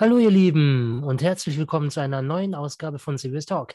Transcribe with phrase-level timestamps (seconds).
[0.00, 3.74] Hallo ihr Lieben und herzlich willkommen zu einer neuen Ausgabe von Serious Talk.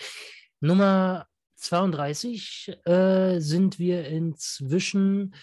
[0.60, 5.36] Nummer 32 äh, sind wir inzwischen.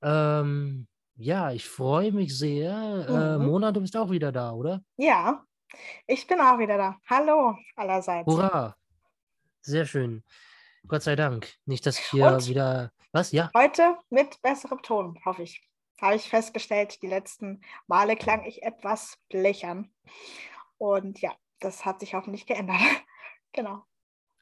[0.00, 3.06] Ähm, ja, ich freue mich sehr.
[3.06, 3.44] Äh, Mhm.
[3.44, 4.80] Mona, du bist auch wieder da, oder?
[4.96, 5.44] Ja,
[6.06, 6.96] ich bin auch wieder da.
[7.10, 8.26] Hallo allerseits.
[8.26, 8.74] Hurra!
[9.60, 10.24] Sehr schön.
[10.88, 11.52] Gott sei Dank.
[11.66, 12.48] Nicht, dass ich hier Und?
[12.48, 12.90] wieder.
[13.12, 13.32] Was?
[13.32, 13.50] Ja?
[13.54, 15.62] Heute mit besserem Ton, hoffe ich.
[16.00, 19.90] Habe ich festgestellt, die letzten Male klang ich etwas blechern.
[20.78, 22.76] Und ja, das hat sich hoffentlich geändert.
[23.52, 23.84] genau.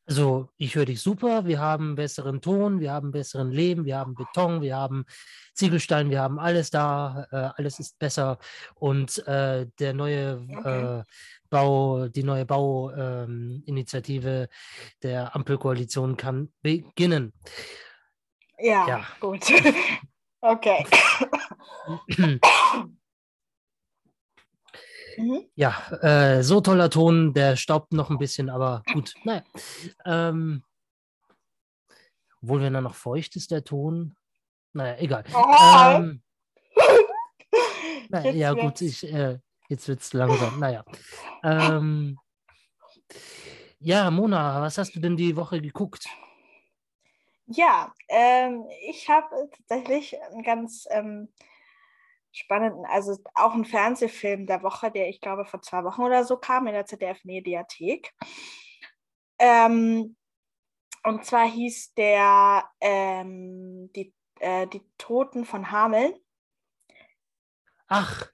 [0.07, 1.47] Also, ich höre dich super.
[1.47, 5.07] Wir haben besseren Ton, wir haben besseren Lehm, wir haben Beton, wir haben
[5.55, 7.27] Ziegelstein, wir haben alles da.
[7.31, 8.39] Äh, alles ist besser.
[8.75, 11.01] Und äh, der neue Okay.
[11.01, 11.05] äh,
[11.49, 14.49] Bau, die neue Bauinitiative ähm,
[15.03, 17.33] der Ampelkoalition kann beginnen.
[18.59, 19.07] Ja, Ja.
[19.21, 19.47] gut.
[20.45, 20.87] okay.
[25.17, 25.45] Mhm.
[25.55, 29.15] ja, äh, so toller Ton, der staubt noch ein bisschen, aber gut.
[29.23, 29.43] Naja.
[30.05, 30.65] Ähm,
[32.43, 34.17] obwohl, wenn er noch feucht ist, der Ton.
[34.73, 35.25] Naja, egal.
[35.33, 36.23] Oh, Ähm,
[38.09, 40.59] Na, jetzt ja, gut, ich, äh, jetzt wird es langsam.
[40.59, 40.85] Naja.
[41.43, 42.19] Ähm,
[43.79, 46.07] ja, Mona, was hast du denn die Woche geguckt?
[47.47, 51.33] Ja, ähm, ich habe tatsächlich einen ganz ähm,
[52.33, 56.37] spannenden, also auch einen Fernsehfilm der Woche, der ich glaube vor zwei Wochen oder so
[56.39, 58.13] kam in der ZDF-Mediathek.
[59.39, 60.17] Ähm,
[61.05, 66.15] und zwar hieß der ähm, die, äh, die Toten von Hameln.
[67.89, 68.31] Ach,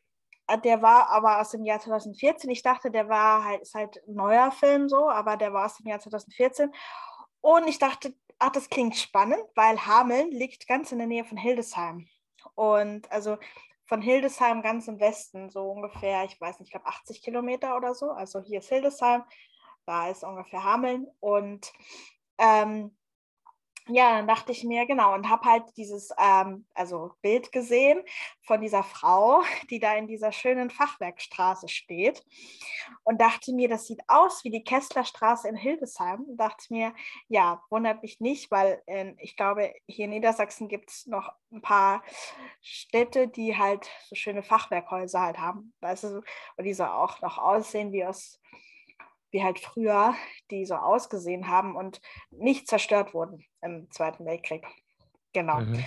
[0.47, 2.50] Äh, Der war aber aus dem Jahr 2014.
[2.50, 5.77] Ich dachte, der war halt, ist halt ein neuer Film so, aber der war aus
[5.77, 6.72] dem Jahr 2014.
[7.41, 11.38] Und ich dachte, ach, das klingt spannend, weil Hameln liegt ganz in der Nähe von
[11.38, 12.08] Hildesheim.
[12.55, 13.38] Und also
[13.86, 17.94] von Hildesheim ganz im Westen, so ungefähr, ich weiß nicht, ich glaube 80 Kilometer oder
[17.94, 18.11] so.
[18.11, 19.24] Also hier ist Hildesheim,
[19.84, 21.06] da ist ungefähr Hameln.
[21.20, 21.72] Und
[22.39, 22.96] ähm,
[23.92, 28.02] ja, dann dachte ich mir, genau, und habe halt dieses ähm, also Bild gesehen
[28.42, 32.24] von dieser Frau, die da in dieser schönen Fachwerkstraße steht
[33.05, 36.20] und dachte mir, das sieht aus wie die Kesslerstraße in Hildesheim.
[36.23, 36.95] Und dachte mir,
[37.28, 41.62] ja, wundert mich nicht, weil äh, ich glaube, hier in Niedersachsen gibt es noch ein
[41.62, 42.02] paar
[42.61, 46.22] Städte, die halt so schöne Fachwerkhäuser halt haben, weißt du,
[46.57, 48.40] und die so auch noch aussehen wie aus
[49.30, 50.14] wie halt früher,
[50.51, 54.67] die so ausgesehen haben und nicht zerstört wurden im Zweiten Weltkrieg.
[55.33, 55.61] Genau.
[55.61, 55.85] mhm.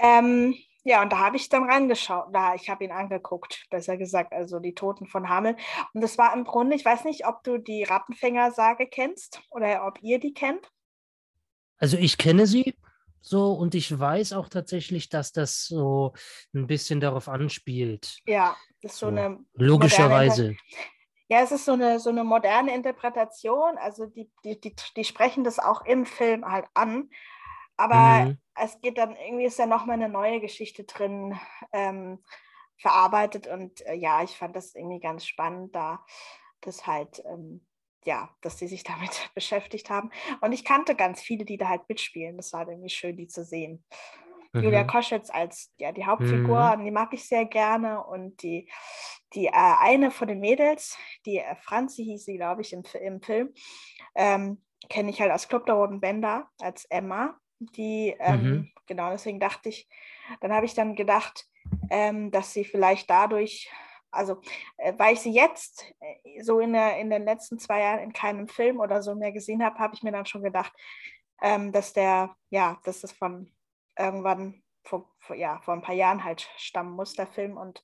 [0.00, 0.54] Ähm,
[0.84, 2.28] ja, und da habe ich dann reingeschaut.
[2.32, 5.56] Da, ich habe ihn angeguckt, besser gesagt, also die Toten von Hameln.
[5.94, 10.00] Und das war im Grunde, ich weiß nicht, ob du die Rattenfänger-Sage kennst oder ob
[10.02, 10.70] ihr die kennt.
[11.78, 12.74] also ich kenne sie
[13.20, 16.12] so und ich weiß auch tatsächlich, dass das so
[16.54, 18.18] ein bisschen darauf anspielt.
[18.26, 20.56] Ja, das ist so So, eine moderne Logischerweise.
[21.28, 23.78] Ja, es ist so eine, so eine moderne Interpretation.
[23.78, 27.10] Also die, die, die, die sprechen das auch im Film halt an.
[27.76, 28.38] Aber Mhm.
[28.54, 31.38] es geht dann, irgendwie ist da nochmal eine neue Geschichte drin
[31.72, 32.22] ähm,
[32.78, 33.46] verarbeitet.
[33.48, 36.04] Und äh, ja, ich fand das irgendwie ganz spannend, da
[36.60, 37.66] das halt, ähm,
[38.04, 40.10] ja, dass die sich damit beschäftigt haben.
[40.40, 42.36] Und ich kannte ganz viele, die da halt mitspielen.
[42.36, 43.84] Das war halt irgendwie schön, die zu sehen.
[44.60, 44.86] Julia Mhm.
[44.86, 48.04] Koschitz als ja, die Hauptfigur, die mag ich sehr gerne.
[48.04, 48.70] Und die,
[49.34, 53.20] die äh, eine von den Mädels, die äh, Franzi hieß sie, glaube ich, im, im
[53.22, 53.52] Film,
[54.14, 57.38] ähm, kenne ich halt aus Club der Roten Bänder als Emma.
[57.58, 58.72] Die, ähm, Mhm.
[58.86, 59.88] genau, deswegen dachte ich,
[60.40, 61.46] dann habe ich dann gedacht,
[61.90, 63.70] ähm, dass sie vielleicht dadurch,
[64.10, 64.40] also
[64.76, 68.12] äh, weil ich sie jetzt äh, so in, der, in den letzten zwei Jahren in
[68.12, 70.72] keinem Film oder so mehr gesehen habe, habe ich mir dann schon gedacht,
[71.42, 73.50] ähm, dass der, ja, dass das von
[73.98, 77.56] irgendwann vor, vor, ja, vor ein paar Jahren halt stammen muss, der Film.
[77.56, 77.82] Und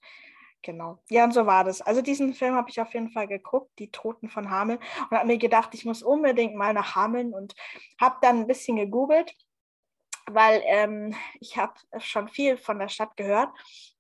[0.63, 0.99] genau.
[1.09, 1.83] Ja, und so war das.
[1.83, 4.79] Also diesen Film habe ich auf jeden Fall geguckt, Die Toten von Hameln,
[5.11, 7.55] und habe mir gedacht, ich muss unbedingt mal nach Hameln und
[8.01, 9.35] habe dann ein bisschen gegoogelt,
[10.27, 13.51] weil ähm, ich habe schon viel von der Stadt gehört,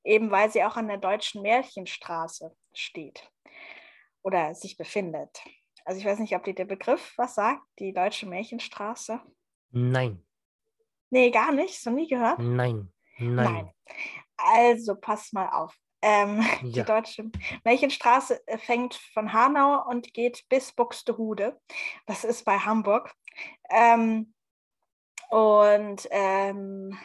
[0.04, 3.30] eben weil sie auch an der deutschen Märchenstraße steht
[4.22, 5.42] oder sich befindet.
[5.84, 9.20] Also ich weiß nicht, ob dir der Begriff was sagt, die deutsche Märchenstraße.
[9.70, 10.22] Nein,
[11.12, 11.74] Nee, gar nicht.
[11.74, 12.38] Hast du nie gehört?
[12.38, 13.70] nein, nein.
[14.38, 15.76] Also pass mal auf.
[16.00, 16.84] Ähm, Die Ja.
[16.84, 17.30] deutsche
[17.64, 21.60] Märchenstraße äh, fängt von Hanau und geht bis Buxtehude.
[22.06, 23.12] Das ist bei Hamburg.
[23.68, 24.32] Ähm,
[25.28, 26.98] und ähm,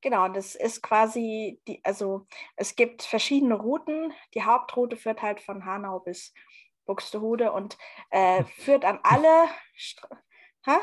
[0.00, 2.26] genau, das ist quasi die, also
[2.56, 4.12] es gibt verschiedene Routen.
[4.34, 6.34] Die Hauptroute führt halt von Hanau bis
[6.86, 7.78] Buxtehude und
[8.10, 9.46] äh, führt an alle.
[9.74, 10.08] Stra
[10.64, 10.76] Hä?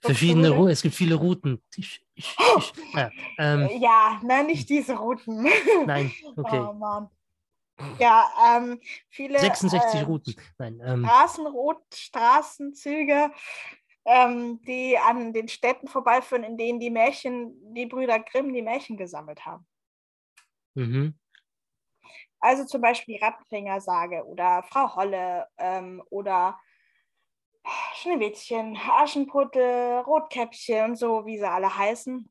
[0.00, 0.50] Verschiedene?
[0.50, 1.62] Routen, es gibt viele Routen.
[1.76, 5.48] Ich, ich, ich, ja, ähm, Äh, Ja, ne, nicht diese Routen.
[5.86, 6.60] nein, okay.
[6.68, 7.08] Oh Mann.
[7.98, 10.36] Ja, ähm, viele 66 äh, Routen.
[10.58, 13.30] Nein, ähm, Straßenrot, Straßenzüge,
[14.04, 18.96] ähm, die an den Städten vorbeiführen, in denen die Märchen, die Brüder Grimm die Märchen
[18.96, 19.66] gesammelt haben.
[20.74, 21.14] mhm.
[22.40, 26.56] Also zum Beispiel Rattenfängersage oder Frau Holle ähm, oder
[27.94, 32.30] Schneewittchen, Aschenputtel, Rotkäppchen und so, wie sie alle heißen,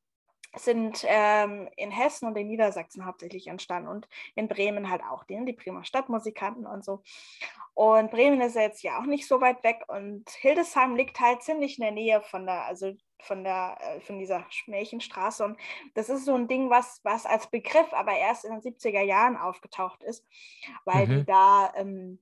[0.56, 5.44] sind ähm, in Hessen und in Niedersachsen hauptsächlich entstanden und in Bremen halt auch, die,
[5.46, 7.04] die Bremer Stadtmusikanten und so.
[7.74, 11.44] Und Bremen ist ja jetzt ja auch nicht so weit weg und Hildesheim liegt halt
[11.44, 15.46] ziemlich in der Nähe von der, also von der, äh, von dieser Märchenstraße.
[15.46, 15.60] Und
[15.94, 19.38] das ist so ein Ding, was, was als Begriff aber erst in den 70er Jahren
[19.38, 20.26] aufgetaucht ist,
[20.86, 21.20] weil Mhm.
[21.20, 22.20] die da ähm,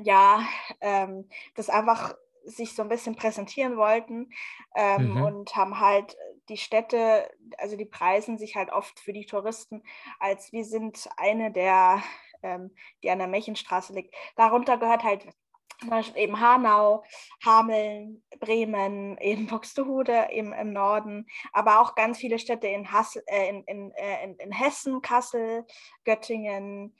[0.00, 0.44] ja
[0.80, 2.14] ähm, das einfach
[2.44, 4.30] sich so ein bisschen präsentieren wollten
[4.76, 5.22] ähm, Mhm.
[5.22, 6.16] und haben halt
[6.50, 9.82] die Städte, also die preisen sich halt oft für die Touristen
[10.18, 12.02] als wir sind eine der,
[12.42, 14.14] ähm, die an der Märchenstraße liegt.
[14.36, 15.26] Darunter gehört halt
[16.14, 17.02] eben Hanau,
[17.44, 23.48] Hameln, Bremen, eben Buxtehude im, im Norden, aber auch ganz viele Städte in, Hassel, äh,
[23.48, 25.66] in, in, äh, in, in Hessen, Kassel,
[26.04, 26.94] Göttingen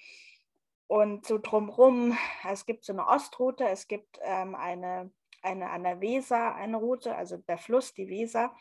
[0.86, 2.16] und so drumherum.
[2.50, 5.10] Es gibt so eine Ostroute, es gibt ähm, eine,
[5.44, 8.54] eine an der Weser, eine Route, also der Fluss, die Weser.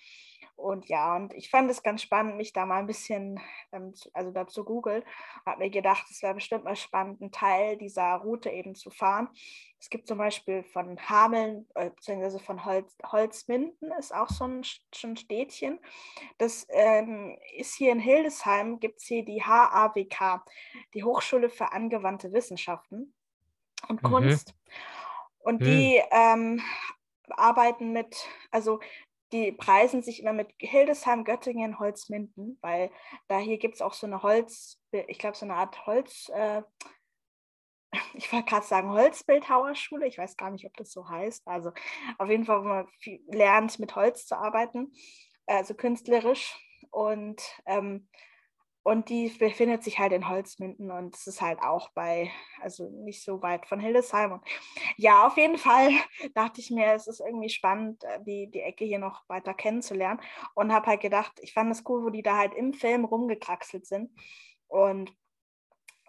[0.55, 3.39] Und ja, und ich fand es ganz spannend, mich da mal ein bisschen,
[3.71, 5.03] ähm, zu, also da zu googeln.
[5.47, 9.29] Habe mir gedacht, es wäre bestimmt mal spannend, einen Teil dieser Route eben zu fahren.
[9.79, 14.61] Es gibt zum Beispiel von Hameln, äh, beziehungsweise von Holz, Holzminden, ist auch so ein,
[14.93, 15.79] so ein Städtchen.
[16.37, 20.45] Das ähm, ist hier in Hildesheim, gibt es hier die HAWK,
[20.93, 23.13] die Hochschule für angewandte Wissenschaften
[23.87, 24.07] und Mhm.
[24.07, 24.53] Kunst.
[25.43, 25.65] Und Mhm.
[25.65, 26.61] die ähm,
[27.29, 28.79] arbeiten mit, also
[29.31, 32.91] die preisen sich immer mit Hildesheim, Göttingen, Holzminden, weil
[33.27, 36.61] da hier gibt es auch so eine Holz, ich glaube so eine Art Holz, äh,
[38.13, 41.47] ich wollte gerade sagen Holzbildhauerschule, ich weiß gar nicht, ob das so heißt.
[41.47, 41.71] Also
[42.17, 42.87] auf jeden Fall, wo man
[43.27, 44.93] lernt, mit Holz zu arbeiten,
[45.47, 46.57] also künstlerisch.
[46.91, 48.07] Und, ähm,
[48.83, 52.29] und die befindet sich halt in Holzminden und es ist halt auch bei,
[52.61, 54.33] also nicht so weit von Hildesheim.
[54.33, 54.43] Und
[54.97, 55.89] ja, auf jeden Fall
[56.35, 60.19] dachte ich mir, es ist irgendwie spannend, äh, die, die Ecke hier noch weiter kennenzulernen.
[60.53, 63.85] Und habe halt gedacht, ich fand es cool, wo die da halt im Film rumgekraxelt
[63.85, 64.11] sind.
[64.67, 65.15] Und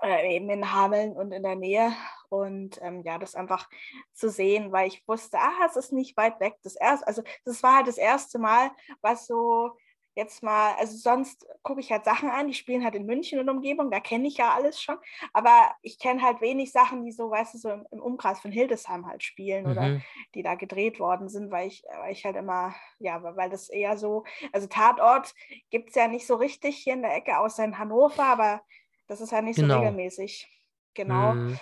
[0.02, 1.92] äh, eben in Hameln und in der Nähe.
[2.28, 3.68] Und ähm, ja, das einfach
[4.12, 6.54] zu sehen, weil ich wusste, ah, es ist nicht weit weg.
[6.64, 9.76] Das erste, also das war halt das erste Mal, was so
[10.14, 13.48] jetzt mal, also sonst gucke ich halt Sachen an, die spielen halt in München und
[13.48, 14.96] Umgebung, da kenne ich ja alles schon,
[15.32, 18.52] aber ich kenne halt wenig Sachen, die so, weißt du, so im, im Umkreis von
[18.52, 20.04] Hildesheim halt spielen oder Mhm.
[20.34, 23.96] die da gedreht worden sind, weil ich, weil ich halt immer, ja, weil das eher
[23.98, 25.34] so, also Tatort
[25.70, 28.62] gibt es ja nicht so richtig hier in der Ecke, außer in Hannover, aber
[29.06, 29.60] das ist ja nicht Genau.
[29.60, 30.48] so regelmäßig.
[30.94, 31.42] Genau.
[31.42, 31.60] Mhm.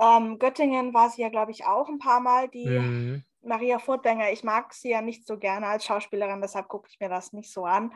[0.00, 2.48] Ähm, Göttingen war sie ja, glaube ich, auch ein paar Mal.
[2.48, 3.22] Die Mhm.
[3.42, 7.08] Maria Furtwänger, ich mag sie ja nicht so gerne als Schauspielerin, deshalb gucke ich mir
[7.08, 7.92] das nicht so an.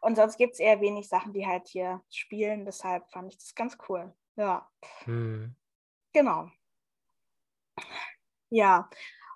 [0.00, 3.54] Und sonst gibt es eher wenig Sachen, die halt hier spielen, deshalb fand ich das
[3.54, 4.14] ganz cool.
[4.36, 4.68] Ja,
[5.06, 5.54] Mhm.
[6.12, 6.50] genau.
[8.50, 8.90] Ja,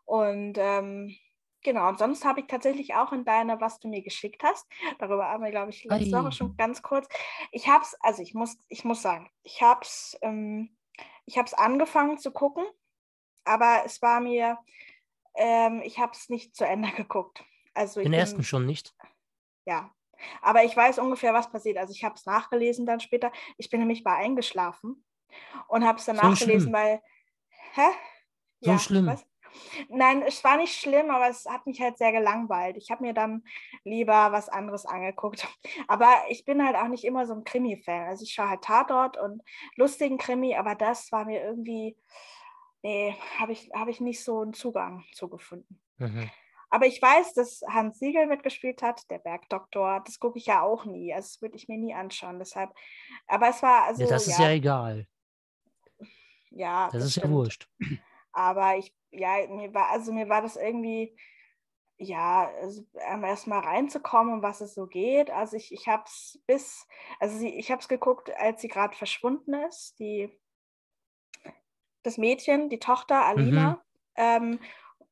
[0.07, 1.15] und ähm,
[1.63, 4.67] genau, und sonst habe ich tatsächlich auch in deiner, was du mir geschickt hast,
[4.99, 6.13] darüber haben wir, glaube ich, letzte.
[6.19, 7.09] Woche schon ganz kurz.
[7.53, 10.77] Ich habe es, also ich muss, ich muss sagen, ich habe es ähm,
[11.27, 12.65] ich habe es angefangen zu gucken,
[13.45, 14.59] aber es war mir,
[15.37, 17.45] ähm, ich habe es nicht zu Ende geguckt.
[17.75, 18.95] Also Den bin, ersten schon nicht.
[19.67, 19.91] ja.
[20.41, 21.77] Aber ich weiß ungefähr, was passiert.
[21.77, 23.31] Also ich habe es nachgelesen dann später.
[23.59, 25.05] Ich bin nämlich bei eingeschlafen
[25.69, 26.73] und habe es dann So nachgelesen, schlimm.
[26.73, 27.03] weil,
[27.75, 27.89] hä?
[28.61, 29.07] So schlimm.
[29.07, 29.27] Was?
[29.89, 32.77] Nein, es war nicht schlimm, aber es hat mich halt sehr gelangweilt.
[32.77, 33.45] Ich habe mir dann
[33.85, 35.47] lieber was anderes angeguckt.
[35.89, 38.09] Aber ich bin halt auch nicht immer so ein Krimi-Fan.
[38.09, 39.43] Also ich schaue halt Tatort und
[39.77, 41.97] lustigen Krimi, aber das war mir irgendwie,
[42.85, 45.81] nee, habe ich, hab ich nicht so einen Zugang zu gefunden.
[45.97, 46.31] Mhm.
[46.71, 50.03] Aber ich weiß, dass Hans Siegel mitgespielt hat, der Bergdoktor.
[50.05, 51.15] Das gucke ich ja auch nie.
[51.15, 52.39] Also das würde ich mir nie anschauen.
[52.39, 52.71] Deshalb,
[53.27, 55.07] aber es war also ja, das ist ja egal.
[56.51, 57.35] ja, Das, ist ja stimmt.
[57.35, 57.69] wurscht.
[58.33, 61.17] Aber ich, ja, mir war, also mir war das irgendwie,
[61.97, 65.31] ja, also erstmal reinzukommen, um was es so geht.
[65.31, 66.89] Also ich, ich habe es bis,
[67.21, 70.37] also sie, ich habe es geguckt, als sie gerade verschwunden ist, die,
[72.05, 73.83] das Mädchen, die Tochter Alina.
[74.17, 74.61] Ähm,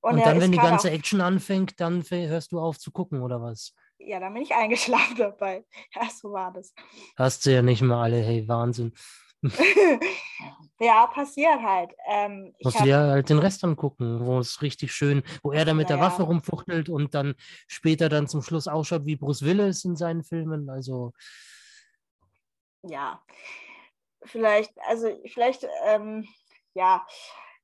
[0.01, 3.43] Und, er dann, wenn die ganze Action anfängt, dann hörst du auf zu gucken, oder
[3.43, 3.75] was?
[3.99, 5.65] Ja, dann bin ich eingeschlafen dabei.
[5.95, 6.75] Ja, so war das.
[7.17, 8.93] Hast du ja nicht mal alle, hey, Wahnsinn.
[10.79, 11.91] ja, passiert halt.
[12.09, 15.51] Ähm, ich Musst du hab, dir halt den Rest angucken, wo es richtig schön, wo
[15.51, 16.11] er da mit der Naja.
[16.11, 17.35] Waffe rumfuchtelt und dann
[17.67, 20.71] später dann zum Schluss ausschaut wie Bruce Willis in seinen Filmen.
[20.71, 21.13] Also,
[22.85, 23.21] ja.
[24.25, 26.29] vielleicht, also vielleicht, ähm,
[26.75, 27.07] ja,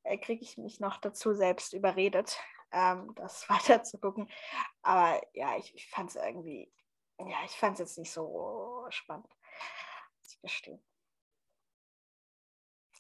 [0.05, 2.39] äh, kriege ich mich noch dazu selbst überredet,
[2.73, 4.29] ähm, das weiter zu gucken.
[4.83, 6.73] Aber ja, ich, ich fand es irgendwie,
[7.19, 9.29] ja, ich fand es jetzt nicht so spannend,
[10.21, 10.83] muss ich gestehen.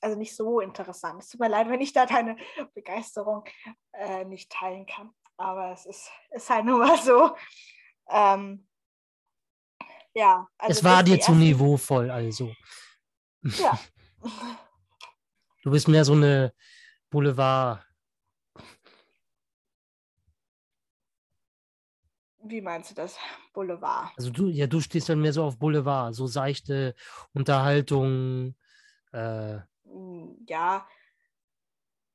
[0.00, 1.22] Also nicht so interessant.
[1.22, 2.36] Es tut mir leid, wenn ich da deine
[2.72, 3.44] Begeisterung
[3.92, 5.12] äh, nicht teilen kann.
[5.36, 7.36] Aber es ist, ist halt nur mal so.
[8.08, 8.68] Ähm,
[10.14, 10.48] ja.
[10.56, 12.52] Also es war dir zu niveauvoll, also.
[13.42, 13.78] Ja.
[15.68, 16.54] Du bist mehr so eine
[17.10, 17.86] Boulevard.
[22.38, 23.18] Wie meinst du das?
[23.52, 24.10] Boulevard.
[24.16, 26.94] Also du, ja, du stehst dann mehr so auf Boulevard, so seichte
[27.34, 28.56] Unterhaltung.
[29.12, 29.58] Äh.
[30.46, 30.88] Ja.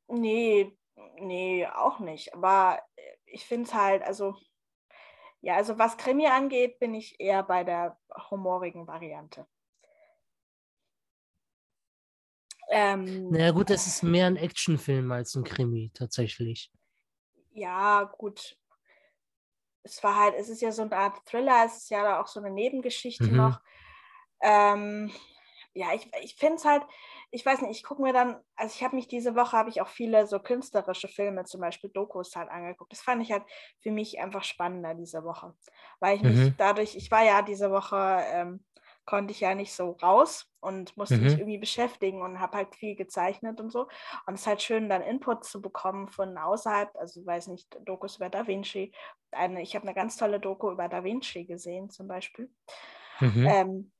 [0.07, 0.75] Nee,
[1.19, 2.33] nee, auch nicht.
[2.33, 2.81] Aber
[3.27, 4.35] ich finde es halt, also,
[5.41, 7.99] ja, also was Krimi angeht, bin ich eher bei der
[8.31, 9.45] humorigen Variante.
[12.75, 16.71] Ähm, naja, gut, das ist mehr ein Actionfilm als ein Krimi, tatsächlich.
[17.51, 18.57] Ja, gut.
[19.83, 22.25] Es war halt, es ist ja so eine Art Thriller, es ist ja da auch
[22.25, 23.35] so eine Nebengeschichte mhm.
[23.35, 23.61] noch.
[24.41, 25.11] Ähm,
[25.75, 26.81] ja, ich, ich finde es halt,
[27.29, 29.79] ich weiß nicht, ich gucke mir dann, also ich habe mich diese Woche, habe ich
[29.79, 32.91] auch viele so künstlerische Filme, zum Beispiel Dokus halt angeguckt.
[32.91, 33.43] Das fand ich halt
[33.81, 35.53] für mich einfach spannender diese Woche,
[35.99, 36.55] weil ich mich mhm.
[36.57, 38.63] dadurch, ich war ja diese Woche ähm,
[39.05, 41.23] konnte ich ja nicht so raus und musste mhm.
[41.23, 43.87] mich irgendwie beschäftigen und habe halt viel gezeichnet und so.
[44.25, 48.17] Und es ist halt schön, dann Input zu bekommen von außerhalb, also weiß nicht, Dokus
[48.17, 48.93] über Da Vinci.
[49.31, 52.49] Eine, ich habe eine ganz tolle Doku über Da Vinci gesehen zum Beispiel.
[53.19, 53.47] Mhm.
[53.47, 53.91] Ähm,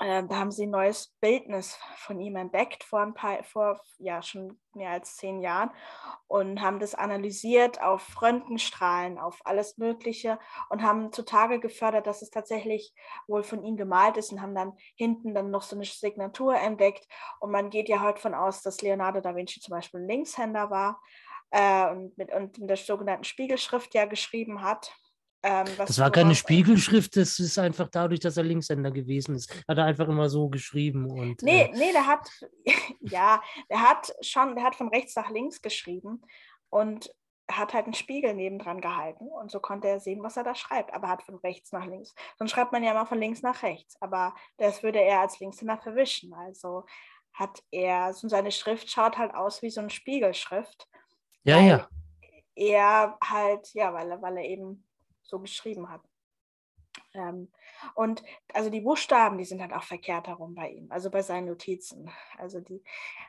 [0.00, 4.22] äh, da haben sie ein neues Bildnis von ihm entdeckt vor ein paar, vor ja
[4.22, 5.70] schon mehr als zehn Jahren
[6.26, 12.30] und haben das analysiert auf Röntgenstrahlen, auf alles Mögliche und haben zutage gefördert, dass es
[12.30, 12.92] tatsächlich
[13.28, 17.06] wohl von ihm gemalt ist und haben dann hinten dann noch so eine Signatur entdeckt.
[17.38, 20.70] Und man geht ja heute von aus, dass Leonardo da Vinci zum Beispiel ein Linkshänder
[20.70, 21.00] war
[21.50, 24.92] äh, und, mit, und in der sogenannten Spiegelschrift ja geschrieben hat.
[25.46, 29.54] Ähm, das war keine Spiegelschrift, das ist einfach dadurch, dass er Linkshänder gewesen ist.
[29.68, 31.10] Hat er einfach immer so geschrieben.
[31.10, 32.30] Und, nee, äh, nee, der hat,
[33.00, 36.22] ja, der hat schon, der hat von rechts nach links geschrieben
[36.70, 37.14] und
[37.52, 40.94] hat halt einen Spiegel nebendran gehalten und so konnte er sehen, was er da schreibt,
[40.94, 42.14] aber hat von rechts nach links.
[42.38, 45.76] Sonst schreibt man ja mal von links nach rechts, aber das würde er als Linkshänder
[45.76, 46.32] verwischen.
[46.32, 46.86] Also
[47.34, 50.88] hat er, so seine Schrift schaut halt aus wie so eine Spiegelschrift.
[51.42, 51.86] Ja, ja.
[52.54, 54.86] Er halt, ja, weil er, weil er eben
[55.24, 56.02] so geschrieben hat.
[57.14, 57.48] Ähm,
[57.94, 61.46] und also die Buchstaben, die sind halt auch verkehrt herum bei ihm, also bei seinen
[61.46, 62.10] Notizen.
[62.38, 62.82] Also die,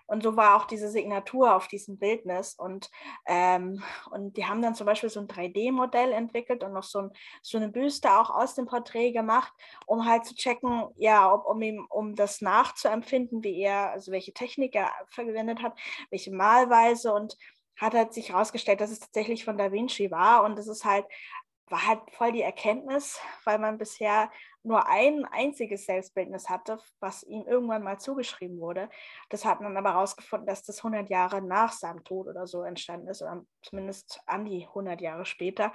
[0.08, 2.56] und so war auch diese Signatur auf diesem Bildnis.
[2.56, 2.90] Und,
[3.28, 7.12] ähm, und die haben dann zum Beispiel so ein 3D-Modell entwickelt und noch so, ein,
[7.42, 9.54] so eine Büste auch aus dem Porträt gemacht,
[9.86, 14.34] um halt zu checken, ja, ob, um ihm, um das nachzuempfinden, wie er, also welche
[14.34, 15.78] Technik er verwendet hat,
[16.10, 17.38] welche Malweise und
[17.78, 21.06] hat halt sich herausgestellt, dass es tatsächlich von Da Vinci war und es ist halt
[21.68, 24.32] war halt voll die Erkenntnis, weil man bisher
[24.64, 28.90] nur ein einziges Selbstbildnis hatte, was ihm irgendwann mal zugeschrieben wurde.
[29.30, 33.08] Das hat man aber herausgefunden, dass das 100 Jahre nach seinem Tod oder so entstanden
[33.08, 35.74] ist, oder zumindest an die 100 Jahre später.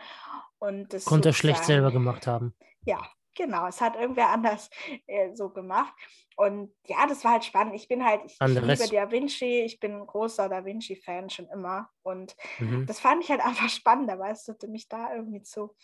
[0.59, 2.54] Und das Konnte er schlecht selber gemacht haben.
[2.85, 3.02] Ja,
[3.40, 3.66] genau.
[3.66, 4.70] Es hat irgendwer anders
[5.06, 5.94] äh, so gemacht.
[6.37, 7.75] Und ja, das war halt spannend.
[7.75, 11.49] Ich bin halt, ich, ich liebe Da Vinci, ich bin ein großer Da Vinci-Fan schon
[11.49, 11.90] immer.
[12.02, 12.87] Und mhm.
[12.87, 15.75] das fand ich halt einfach spannend, weißt du, mich da irgendwie zu,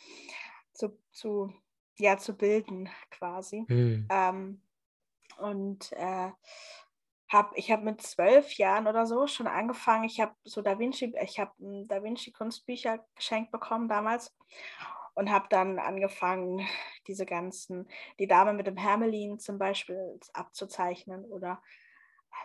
[0.73, 1.53] zu, zu,
[1.99, 3.65] ja, zu bilden quasi.
[3.69, 4.09] Mhm.
[4.11, 4.63] Ähm,
[5.39, 6.31] und äh,
[7.29, 10.05] hab, ich habe mit zwölf Jahren oder so schon angefangen.
[10.05, 11.53] Ich habe so Da Vinci, ich habe
[11.89, 14.35] Da Vinci Kunstbücher geschenkt bekommen damals
[15.17, 16.67] und habe dann angefangen,
[17.09, 17.89] diese ganzen,
[18.21, 21.61] die Dame mit dem Hermelin zum Beispiel abzuzeichnen oder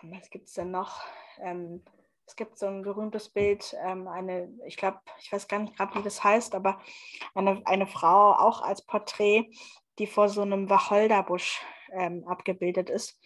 [0.02, 1.00] ähm, was gibt es denn noch?
[1.40, 1.84] Ähm,
[2.26, 5.94] es gibt so ein berühmtes Bild, ähm, eine, ich glaube, ich weiß gar nicht gerade,
[5.96, 6.80] wie das heißt, aber
[7.34, 9.50] eine, eine Frau auch als Porträt,
[9.98, 11.62] die vor so einem Wacholderbusch
[11.92, 13.20] ähm, abgebildet ist.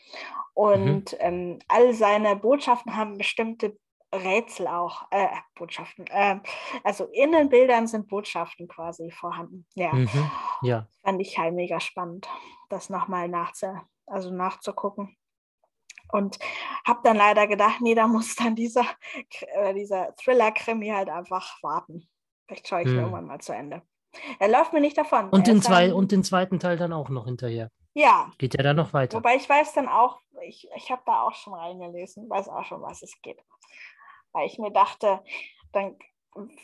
[0.54, 1.58] Und mhm.
[1.68, 3.78] all seine Botschaften haben bestimmte
[4.14, 6.06] Rätsel auch, äh, Botschaften.
[6.08, 6.40] Äh,
[6.84, 9.66] also in den Bildern sind Botschaften quasi vorhanden.
[9.74, 10.30] Ja, mhm,
[10.62, 10.86] ja.
[11.02, 12.28] fand ich halt mega spannend,
[12.68, 15.16] das nochmal nachzu, also nachzugucken.
[16.12, 16.38] Und
[16.86, 18.86] habe dann leider gedacht, nee, da muss dann dieser,
[19.54, 22.08] äh, dieser Thriller-Krimi halt einfach warten.
[22.46, 22.98] Vielleicht schaue ich hm.
[22.98, 23.82] irgendwann mal zu Ende.
[24.38, 25.28] Er läuft mir nicht davon.
[25.30, 27.70] Und den, zwei, und den zweiten Teil dann auch noch hinterher.
[27.92, 28.30] Ja.
[28.38, 29.18] Geht ja dann noch weiter.
[29.18, 32.82] Wobei ich weiß dann auch, ich, ich habe da auch schon reingelesen, weiß auch schon,
[32.82, 33.38] was es geht
[34.36, 35.20] weil ich mir dachte,
[35.72, 35.96] dann,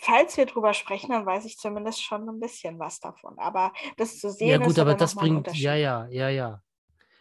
[0.00, 3.38] falls wir drüber sprechen, dann weiß ich zumindest schon ein bisschen was davon.
[3.38, 6.62] Aber das zu sehen, ja gut, aber das bringt, ja, ja, ja, ja.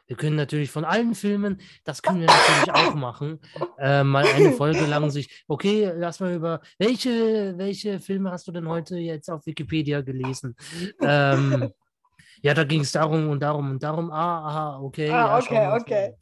[0.07, 3.39] Wir können natürlich von allen Filmen, das können wir natürlich auch machen,
[3.77, 8.51] äh, mal eine Folge lang sich, okay, lass mal über, welche, welche Filme hast du
[8.51, 10.57] denn heute jetzt auf Wikipedia gelesen?
[11.01, 11.71] Ähm,
[12.41, 14.11] ja, da ging es darum und darum und darum.
[14.11, 15.09] Ah, aha, okay.
[15.09, 16.15] Ah, ja, okay, okay.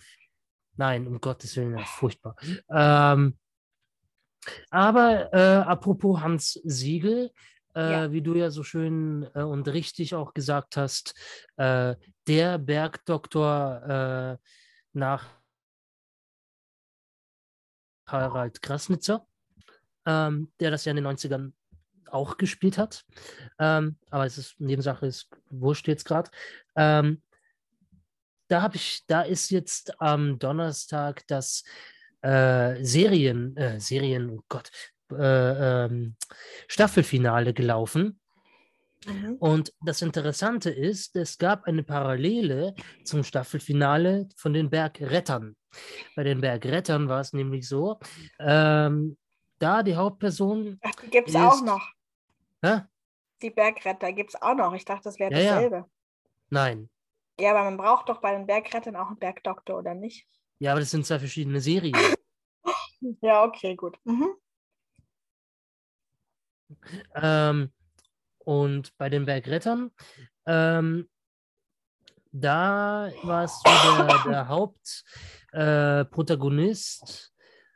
[0.77, 2.35] Nein, um Gottes Willen, ist furchtbar.
[2.69, 3.35] Ähm,
[4.69, 7.31] aber äh, apropos Hans Siegel,
[7.75, 8.11] äh, ja.
[8.11, 11.13] wie du ja so schön äh, und richtig auch gesagt hast,
[11.57, 11.95] äh,
[12.27, 14.47] der Bergdoktor äh,
[14.93, 15.25] nach
[18.07, 19.27] Harald Krasnitzer,
[20.05, 21.53] ähm, der das ja in den 90ern
[22.11, 23.05] auch gespielt hat.
[23.59, 26.31] Ähm, aber es ist Nebensache, ist wurscht jetzt gerade.
[26.75, 27.21] Ähm,
[28.47, 31.63] da habe ich, da ist jetzt am Donnerstag das
[32.21, 34.71] äh, Serien, äh, Serien, oh Gott,
[35.11, 36.15] äh, ähm,
[36.67, 38.19] Staffelfinale gelaufen.
[39.05, 39.35] Mhm.
[39.39, 45.55] Und das Interessante ist, es gab eine Parallele zum Staffelfinale von den Bergrettern.
[46.15, 47.99] Bei den Bergrettern war es nämlich so,
[48.39, 49.17] ähm,
[49.59, 50.79] da die Hauptperson.
[50.81, 51.87] Ach, die gibt es auch noch.
[52.61, 52.81] Hä?
[53.41, 54.73] Die Bergretter gibt es auch noch.
[54.73, 55.75] Ich dachte, das wäre ja, dasselbe.
[55.75, 55.87] Ja.
[56.49, 56.89] Nein.
[57.39, 60.27] Ja, aber man braucht doch bei den Bergrettern auch einen Bergdoktor, oder nicht?
[60.59, 61.95] Ja, aber das sind zwei verschiedene Serien.
[63.21, 63.97] ja, okay, gut.
[64.03, 64.35] Mhm.
[67.15, 67.71] Ähm,
[68.39, 69.91] und bei den Bergrettern,
[70.45, 71.09] ähm,
[72.31, 77.33] da war es der, der Hauptprotagonist,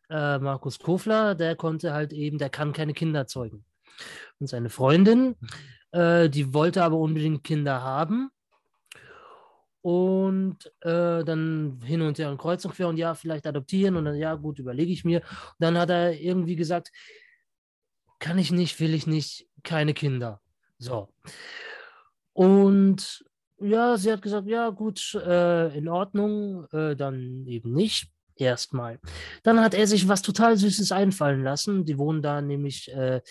[0.09, 3.65] äh, äh, Markus Kofler, der konnte halt eben, der kann keine Kinder zeugen.
[4.39, 5.35] Und seine Freundin,
[5.91, 8.29] äh, die wollte aber unbedingt Kinder haben
[9.83, 14.05] und äh, dann hin und her und kreuz und quer und ja, vielleicht adoptieren und
[14.05, 15.19] dann ja, gut, überlege ich mir.
[15.19, 16.89] Und dann hat er irgendwie gesagt,
[18.19, 20.39] kann ich nicht, will ich nicht, keine Kinder.
[20.77, 21.13] So.
[22.31, 23.25] Und
[23.59, 28.09] ja, sie hat gesagt, ja, gut, äh, in Ordnung, äh, dann eben nicht.
[28.35, 28.99] Erstmal.
[29.43, 31.85] Dann hat er sich was total Süßes einfallen lassen.
[31.85, 33.21] Die wohnen da nämlich, äh,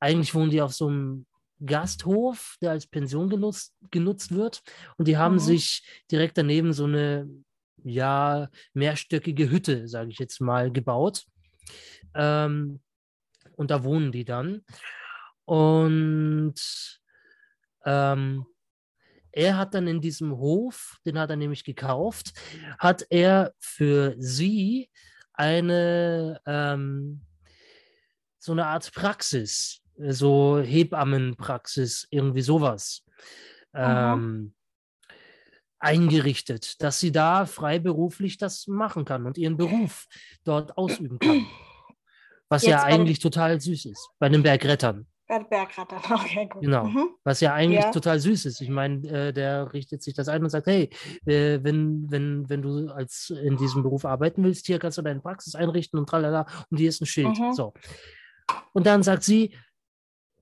[0.00, 1.26] eigentlich wohnen die auf so einem
[1.64, 4.62] Gasthof, der als Pension genutzt, genutzt wird.
[4.96, 5.40] Und die haben mhm.
[5.40, 7.28] sich direkt daneben so eine,
[7.84, 11.24] ja, mehrstöckige Hütte, sage ich jetzt mal, gebaut.
[12.14, 12.80] Ähm,
[13.56, 14.64] und da wohnen die dann.
[15.44, 16.54] Und
[17.84, 18.46] ähm,
[19.32, 22.32] er hat dann in diesem Hof, den hat er nämlich gekauft,
[22.78, 24.90] hat er für sie
[25.32, 27.22] eine ähm,
[28.38, 33.04] so eine Art Praxis so Hebammenpraxis, irgendwie sowas
[33.74, 34.54] ähm,
[35.80, 40.06] eingerichtet, dass sie da freiberuflich das machen kann und ihren Beruf
[40.44, 41.46] dort ausüben kann.
[42.48, 45.06] Was Jetzt ja eigentlich total süß ist, bei den Bergrettern.
[45.28, 46.62] Bei den Bergrettern, okay, gut.
[46.62, 47.10] Genau, mhm.
[47.22, 47.90] was ja eigentlich ja.
[47.90, 48.62] total süß ist.
[48.62, 50.88] Ich meine, äh, der richtet sich das ein und sagt, hey,
[51.26, 55.20] äh, wenn, wenn, wenn du als in diesem Beruf arbeiten willst, hier kannst du deine
[55.20, 57.38] Praxis einrichten und tralala, und hier ist ein Schild.
[57.38, 57.52] Mhm.
[57.52, 57.74] So.
[58.72, 59.54] Und dann sagt sie,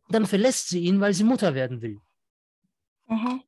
[0.09, 1.99] dann verlässt sie ihn, weil sie Mutter werden will.
[3.07, 3.43] Mhm.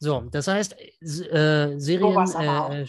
[0.00, 2.86] So, das heißt, äh, Serien, äh,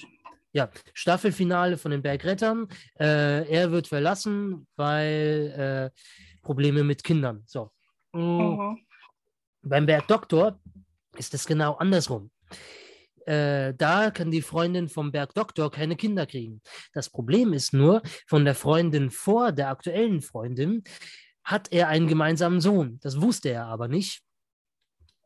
[0.51, 2.67] ja, Staffelfinale von den Bergrettern.
[2.99, 5.99] Äh, er wird verlassen, weil äh,
[6.41, 7.43] Probleme mit Kindern.
[7.45, 7.71] So.
[8.13, 8.79] Mhm.
[9.61, 10.59] Beim Bergdoktor
[11.17, 12.31] ist es genau andersrum.
[13.25, 16.61] Äh, da kann die Freundin vom Bergdoktor keine Kinder kriegen.
[16.93, 20.83] Das Problem ist nur, von der Freundin vor der aktuellen Freundin
[21.49, 22.99] hat er einen gemeinsamen Sohn.
[23.01, 24.21] Das wusste er aber nicht.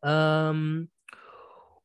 [0.02, 0.90] Ähm,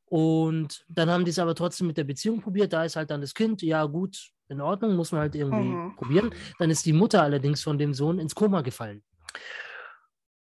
[0.06, 2.72] und dann haben die es aber trotzdem mit der Beziehung probiert.
[2.72, 5.96] Da ist halt dann das Kind, ja gut, in Ordnung, muss man halt irgendwie mhm.
[5.96, 6.34] probieren.
[6.58, 9.02] Dann ist die Mutter allerdings von dem Sohn ins Koma gefallen.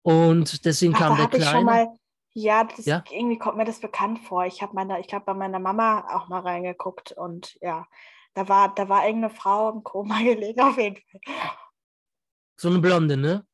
[0.02, 1.64] Und deswegen Ach, kam der Kleine.
[1.64, 1.88] Mal,
[2.34, 4.44] ja, das, ja, irgendwie kommt mir das bekannt vor.
[4.44, 7.86] Ich habe meine, ich glaube bei meiner Mama auch mal reingeguckt und ja,
[8.34, 11.20] da war, da war irgendeine Frau im Koma gelegen auf jeden Fall.
[12.60, 13.46] So eine Blonde, ne?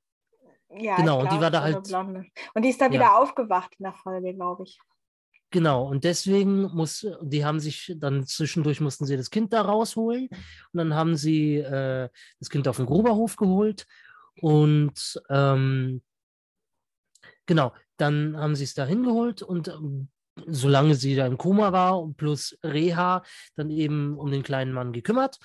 [0.77, 1.83] Ja, genau, und die war da halt.
[1.85, 2.27] Blonde.
[2.55, 3.01] Und die ist dann ja.
[3.01, 4.79] wieder aufgewacht in der Folge, glaube ich.
[5.53, 10.29] Genau, und deswegen muss, die haben sich dann zwischendurch mussten sie das Kind da rausholen
[10.29, 12.09] und dann haben sie äh,
[12.39, 13.87] das Kind auf den Gruberhof geholt
[14.41, 16.01] und ähm,
[17.45, 20.09] genau, dann haben sie es da hingeholt und ähm,
[20.47, 23.23] solange sie da im Koma war plus Reha
[23.55, 25.39] dann eben um den kleinen Mann gekümmert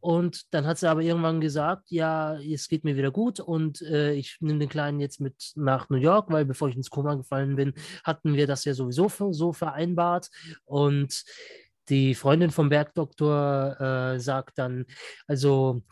[0.00, 4.12] und dann hat sie aber irgendwann gesagt, ja, es geht mir wieder gut und äh,
[4.14, 7.56] ich nehme den Kleinen jetzt mit nach New York, weil bevor ich ins Koma gefallen
[7.56, 10.30] bin, hatten wir das ja sowieso so vereinbart.
[10.64, 11.24] Und
[11.88, 14.86] die Freundin vom Bergdoktor äh, sagt dann,
[15.26, 15.82] also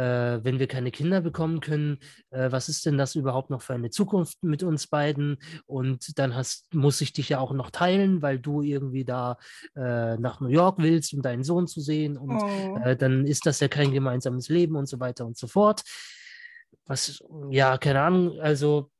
[0.00, 1.98] wenn wir keine Kinder bekommen können,
[2.30, 5.38] äh, was ist denn das überhaupt noch für eine Zukunft mit uns beiden?
[5.66, 9.38] Und dann hast, muss ich dich ja auch noch teilen, weil du irgendwie da
[9.76, 12.16] äh, nach New York willst, um deinen Sohn zu sehen.
[12.16, 12.96] Und Mhm.
[12.98, 15.82] dann ist das ja kein gemeinsames Leben und so weiter und so fort.
[16.86, 18.90] Was, ja, keine Ahnung, also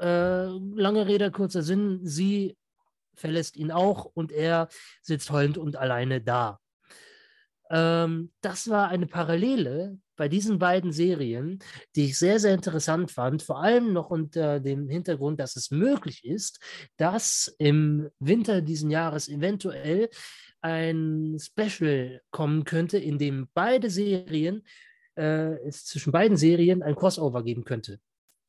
[0.00, 2.56] äh, lange Rede, kurzer Sinn, sie
[3.14, 4.68] verlässt ihn auch und er
[5.02, 6.58] sitzt heulend und alleine da.
[7.70, 11.58] Ähm, das war eine Parallele bei diesen beiden Serien,
[11.96, 16.24] die ich sehr, sehr interessant fand, vor allem noch unter dem Hintergrund, dass es möglich
[16.24, 16.60] ist,
[16.96, 20.08] dass im Winter diesen Jahres eventuell
[20.60, 24.62] ein Special kommen könnte, in dem beide Serien,
[25.16, 28.00] äh, es zwischen beiden Serien ein Crossover geben könnte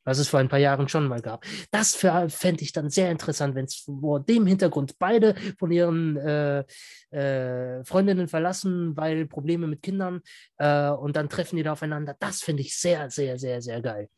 [0.05, 1.45] was es vor ein paar Jahren schon mal gab.
[1.71, 6.63] Das fände ich dann sehr interessant, wenn es vor dem Hintergrund beide von ihren äh,
[7.09, 10.21] äh, Freundinnen verlassen, weil Probleme mit Kindern
[10.57, 12.15] äh, und dann treffen die da aufeinander.
[12.19, 14.09] Das finde ich sehr, sehr, sehr, sehr geil.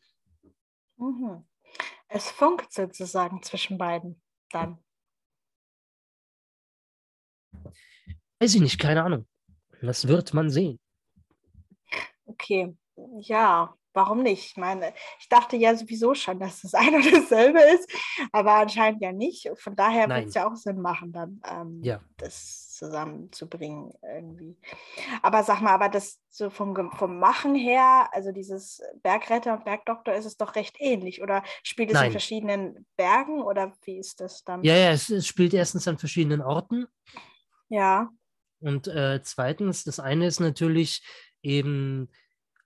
[0.96, 1.44] Mhm.
[2.08, 4.20] Es funkt sozusagen zwischen beiden
[4.50, 4.78] dann.
[8.40, 9.26] Weiß ich nicht, keine Ahnung.
[9.80, 10.78] Das wird man sehen.
[12.24, 12.76] Okay,
[13.20, 14.46] ja, warum nicht?
[14.46, 17.90] Ich meine, ich dachte ja sowieso schon, dass das ein und dasselbe ist,
[18.32, 19.50] aber anscheinend ja nicht.
[19.56, 22.00] Von daher wird es ja auch Sinn machen, dann ähm, ja.
[22.16, 24.56] das zusammenzubringen irgendwie.
[25.20, 30.14] Aber sag mal, aber das so vom, vom Machen her, also dieses Bergretter und Bergdoktor,
[30.14, 31.20] ist es doch recht ähnlich.
[31.20, 32.06] Oder spielt es Nein.
[32.06, 34.62] in verschiedenen Bergen oder wie ist das dann?
[34.62, 36.86] Ja, ja, es, es spielt erstens an verschiedenen Orten.
[37.68, 38.10] Ja.
[38.60, 41.02] Und äh, zweitens, das eine ist natürlich
[41.42, 42.08] eben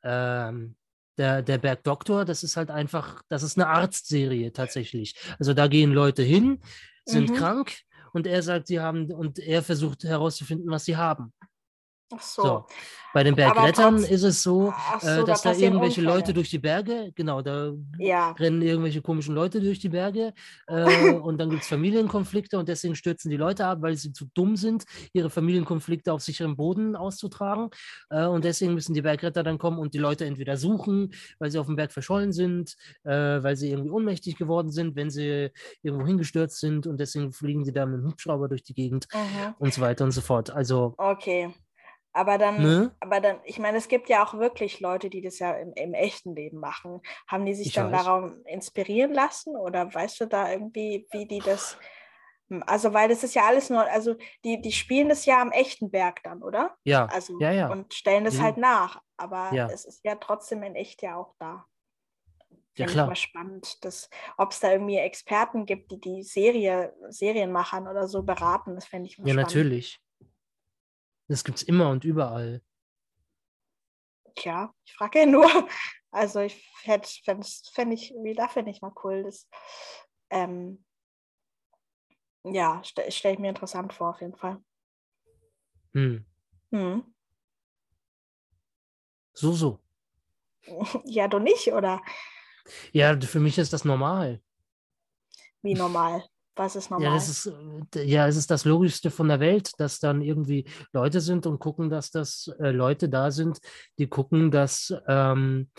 [0.02, 0.76] ähm,
[1.18, 5.14] der, der Bergdoktor, das ist halt einfach, das ist eine Arztserie tatsächlich.
[5.38, 6.60] Also da gehen Leute hin,
[7.04, 7.34] sind Mhm.
[7.34, 7.72] krank
[8.12, 11.32] und er sagt, sie haben, und er versucht herauszufinden, was sie haben.
[12.14, 12.42] Ach so.
[12.42, 12.66] So.
[13.14, 16.00] Bei den Bergrettern trotz- ist es so, Ach so, äh, da dass da passieren irgendwelche
[16.00, 16.16] Unfälle.
[16.18, 18.30] Leute durch die Berge, genau, da Ja.
[18.32, 20.32] rennen irgendwelche komischen Leute durch die Berge
[20.66, 20.74] äh,
[21.22, 24.56] und dann gibt es Familienkonflikte und deswegen stürzen die Leute ab, weil sie zu dumm
[24.56, 27.68] sind, ihre Familienkonflikte auf sicherem Boden auszutragen.
[28.08, 31.58] Äh, und deswegen müssen die Bergretter dann kommen und die Leute entweder suchen, weil sie
[31.58, 33.10] auf dem Berg verschollen sind, äh,
[33.42, 35.50] weil sie irgendwie ohnmächtig geworden sind, wenn sie
[35.82, 39.54] irgendwo hingestürzt sind und deswegen fliegen sie da mit dem Hubschrauber durch die Gegend Mhm.
[39.58, 40.48] und so weiter und so fort.
[40.50, 41.52] Also, Okay.
[42.14, 42.96] Aber dann, ne?
[43.00, 45.94] aber dann, ich meine, es gibt ja auch wirklich Leute, die das ja im, im
[45.94, 47.00] echten Leben machen.
[47.26, 48.04] Haben die sich Ich dann weiß.
[48.04, 51.78] darauf inspirieren lassen oder weißt du da irgendwie, wie die das,
[52.66, 55.90] also weil das ist ja alles nur, also die, die spielen das ja am echten
[55.90, 56.76] Berg dann, oder?
[56.84, 57.68] Ja, Also ja, ja.
[57.70, 59.68] und stellen das Die- halt nach, aber Ja.
[59.70, 61.64] es ist ja trotzdem in echt ja auch da.
[62.74, 63.06] Ja, Finde ich klar.
[63.08, 63.78] mal spannend,
[64.38, 68.74] ob es da irgendwie Experten gibt, die die Serie, Serienmachern oder so beraten.
[68.74, 69.48] Das fände ich mal Ja, spannend.
[69.54, 70.01] natürlich.
[71.32, 72.60] Das gibt es immer und überall.
[74.34, 75.46] Tja, ich frage ja nur.
[76.14, 77.08] Also ich hätte,
[77.72, 79.22] fände ich, wie da finde ich mal cool.
[79.22, 79.48] Das,
[80.28, 80.84] ähm,
[82.44, 84.62] ja, stelle stell ich mir interessant vor, auf jeden Fall.
[85.94, 86.26] Hm.
[86.70, 87.14] Hm.
[89.32, 89.78] So, so.
[91.06, 92.02] Ja, du nicht, oder
[92.92, 94.42] Ja, für mich ist das normal.
[95.62, 96.28] wie normal?
[96.54, 97.08] Was ist normal?
[97.08, 97.52] Ja, das ist,
[97.96, 101.58] äh, ja, es ist das Logischste von der Welt, dass dann irgendwie Leute sind und
[101.58, 103.58] gucken, dass das äh, Leute da sind,
[103.98, 105.70] die gucken, dass, ähm,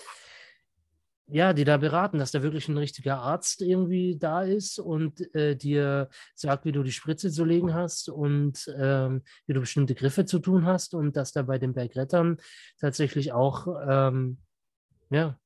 [1.27, 5.55] ja, die da beraten, dass da wirklich ein richtiger Arzt irgendwie da ist und äh,
[5.55, 10.25] dir sagt, wie du die Spritze zu legen hast und ähm, wie du bestimmte Griffe
[10.25, 12.37] zu tun hast und dass da bei den Bergrettern
[12.79, 14.39] tatsächlich auch, ähm,
[15.11, 15.37] ja,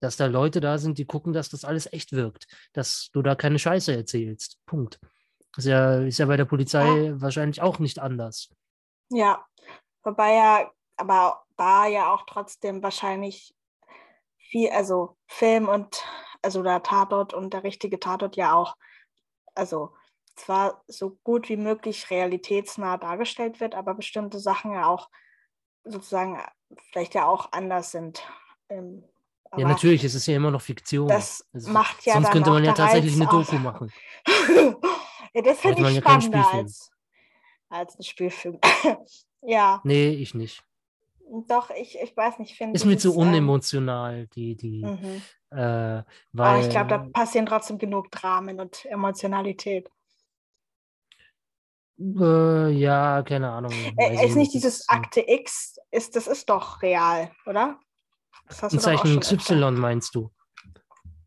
[0.00, 3.34] dass da Leute da sind, die gucken, dass das alles echt wirkt, dass du da
[3.34, 4.58] keine Scheiße erzählst.
[4.66, 5.00] Punkt.
[5.56, 8.50] Ist ja, ist ja bei der Polizei wahrscheinlich auch nicht anders.
[9.10, 9.44] ja,
[10.02, 13.54] wobei ja, aber da ja auch trotzdem wahrscheinlich
[14.36, 16.04] viel, also Film und,
[16.42, 18.76] also der Tatort und der richtige Tatort ja auch,
[19.54, 19.94] also
[20.36, 25.08] zwar so gut wie möglich realitätsnah dargestellt wird, aber bestimmte Sachen ja auch
[25.84, 26.40] sozusagen
[26.92, 28.22] vielleicht ja auch anders sind.
[29.52, 31.08] Ähm, Ja, aber natürlich, es ist ja immer noch Fiktion.
[31.08, 33.26] Das Also, macht ja sonst könnte man ja tatsächlich eine.
[33.26, 33.92] Doku machen.
[35.34, 36.90] ja, das finde ich ja spannender als,
[37.68, 38.58] als ein Spielfilm.
[39.42, 40.62] ja, Nee, ich nicht.
[41.48, 45.22] doch, ich, ich weiß nicht, finde Ist mir zu dieses, ähm, unemotional, die, die, mhm.
[45.50, 46.62] äh, Aber weil.
[46.62, 49.88] ich glaube, da passieren trotzdem genug Dramen und Emotionalität.
[51.98, 53.72] äh, ja, keine Ahnung.
[53.96, 57.78] Äh, ist nicht dieses Akte X, ist, das ist doch real, oder?
[58.48, 59.54] Das hast Ein du Zeichen schon öfter.
[59.56, 60.30] Y meinst du?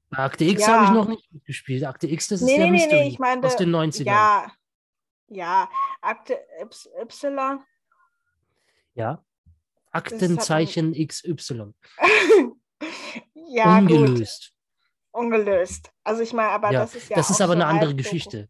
[0.09, 0.67] Bei Akte X Ja.
[0.75, 1.83] habe ich noch nicht mitgespielt.
[1.83, 4.05] Akte X, das ist Nee, ja nee, Mystery nee, ich meine, aus den 90ern.
[4.05, 4.51] ja,
[5.27, 5.69] ja,
[6.01, 6.39] Akte
[7.01, 7.59] Y,
[8.95, 9.23] ja.
[9.91, 11.73] Aktenzeichen XY.
[13.33, 14.53] ja, Ungelöst.
[15.11, 15.23] Gut.
[15.23, 15.91] Ungelöst.
[16.03, 17.15] Also ich meine, aber Ja, das ist ja.
[17.15, 17.95] das ist aber eine andere.
[17.95, 18.47] Geschichte.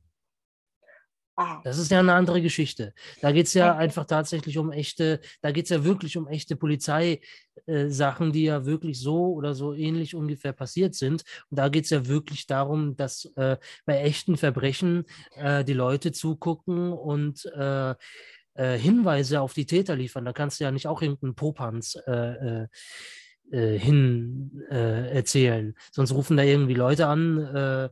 [1.64, 2.94] Das ist ja eine andere Geschichte.
[3.22, 6.56] Da geht es ja einfach tatsächlich um echte, da geht es ja wirklich um echte
[6.56, 11.24] Polizeisachen, die ja wirklich so oder so ähnlich ungefähr passiert sind.
[11.50, 16.12] Und da geht es ja wirklich darum, dass äh, bei echten Verbrechen äh, die Leute
[16.12, 17.96] zugucken und äh,
[18.56, 20.26] äh, Hinweise auf die Täter liefern.
[20.26, 22.68] Da kannst du ja nicht auch irgendeinen Popanz äh, äh,
[23.52, 25.74] äh, hin äh, erzählen.
[25.92, 27.90] Sonst rufen da irgendwie Leute an äh,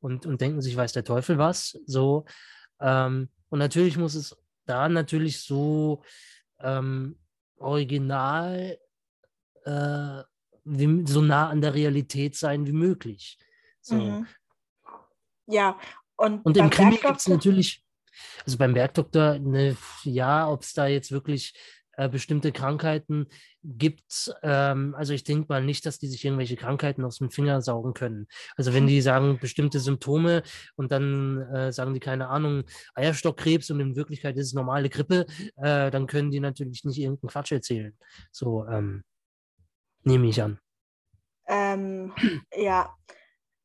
[0.00, 1.78] und, und denken sich, weiß der Teufel was.
[1.86, 2.24] So.
[2.84, 6.02] Ähm, und natürlich muss es da natürlich so
[6.60, 7.18] ähm,
[7.56, 8.78] original,
[9.64, 10.22] äh,
[10.64, 13.38] wie, so nah an der Realität sein wie möglich.
[13.80, 13.94] So.
[13.94, 14.26] mhm.
[15.46, 15.78] Ja,
[16.16, 17.84] und, Und im Krimi gibt es natürlich,
[18.44, 21.54] also beim Bergdoktor, ne, ja, ob es da jetzt wirklich
[21.96, 23.26] äh, bestimmte Krankheiten
[23.62, 24.34] gibt.
[24.42, 27.94] Ähm, also ich denke mal nicht, dass die sich irgendwelche Krankheiten aus dem Finger saugen
[27.94, 28.26] können.
[28.56, 30.42] Also wenn die sagen bestimmte Symptome
[30.76, 35.26] und dann äh, sagen die keine Ahnung Eierstockkrebs und in Wirklichkeit ist es normale Grippe,
[35.56, 37.96] äh, dann können die natürlich nicht irgendeinen Quatsch erzählen.
[38.30, 39.04] So ähm,
[40.02, 40.58] nehme ich an.
[41.46, 42.12] Ähm,
[42.56, 42.94] ja.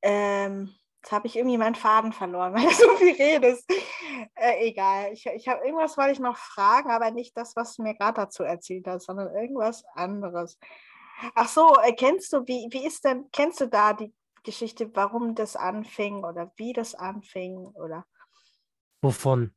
[0.02, 0.70] Ähm,
[1.02, 3.72] jetzt habe ich irgendwie meinen Faden verloren, weil du so viel redest.
[4.36, 5.12] Äh, egal.
[5.14, 8.22] Ich, ich habe irgendwas wollte ich noch fragen, aber nicht das, was du mir gerade
[8.22, 10.58] dazu erzählt hast, sondern irgendwas anderes.
[11.36, 15.36] Ach so, äh, kennst du, wie, wie ist denn, kennst du da die Geschichte, warum
[15.36, 18.06] das anfing oder wie das anfing oder
[19.02, 19.54] Wovon?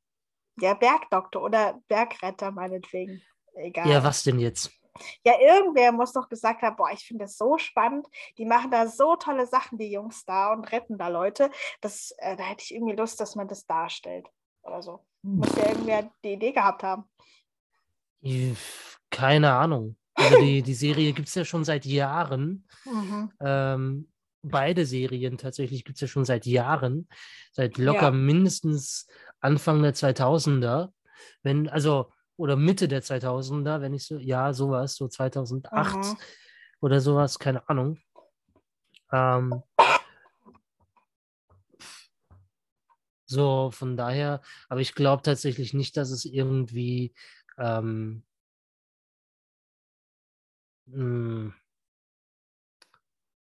[0.56, 3.22] der Bergdoktor oder Bergretter meinetwegen.
[3.54, 3.88] Egal.
[3.88, 4.70] Ja, was denn jetzt?
[5.24, 8.06] Ja, irgendwer muss doch gesagt haben, boah, ich finde das so spannend.
[8.38, 11.50] Die machen da so tolle Sachen, die Jungs da und retten da Leute.
[11.80, 14.28] Das, äh, da hätte ich irgendwie Lust, dass man das darstellt
[14.62, 15.04] oder so.
[15.22, 17.04] Muss ja irgendwer die Idee gehabt haben.
[18.20, 18.56] Ich-
[19.10, 19.96] Keine Ahnung.
[20.14, 22.66] Also die, die Serie gibt es ja schon seit Jahren.
[22.84, 23.32] Mhm.
[23.40, 27.08] Ähm, beide Serien tatsächlich gibt es ja schon seit Jahren.
[27.52, 28.10] Seit locker Ja.
[28.10, 29.06] mindestens
[29.40, 30.92] Anfang der 2000er.
[31.42, 32.10] Wenn, also,
[32.42, 36.16] oder Mitte der 2000er, wenn ich so, ja, sowas, so 2008 Mhm.
[36.80, 38.00] oder sowas, keine Ahnung.
[39.12, 39.62] Ähm,
[43.26, 47.14] so, von daher, aber ich glaube tatsächlich nicht, dass es irgendwie
[47.58, 48.24] ähm,
[50.86, 51.54] mh,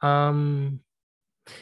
[0.04, 0.84] ähm,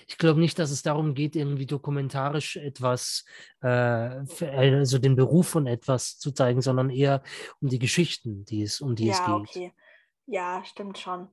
[0.07, 3.25] ich glaube nicht, dass es darum geht, irgendwie dokumentarisch etwas,
[3.61, 7.23] äh, für- also den Beruf von etwas zu zeigen, sondern eher
[7.61, 9.49] um die Geschichten, die es, um die es Ja, geht.
[9.49, 9.73] okay.
[10.25, 11.29] Ja, stimmt schon.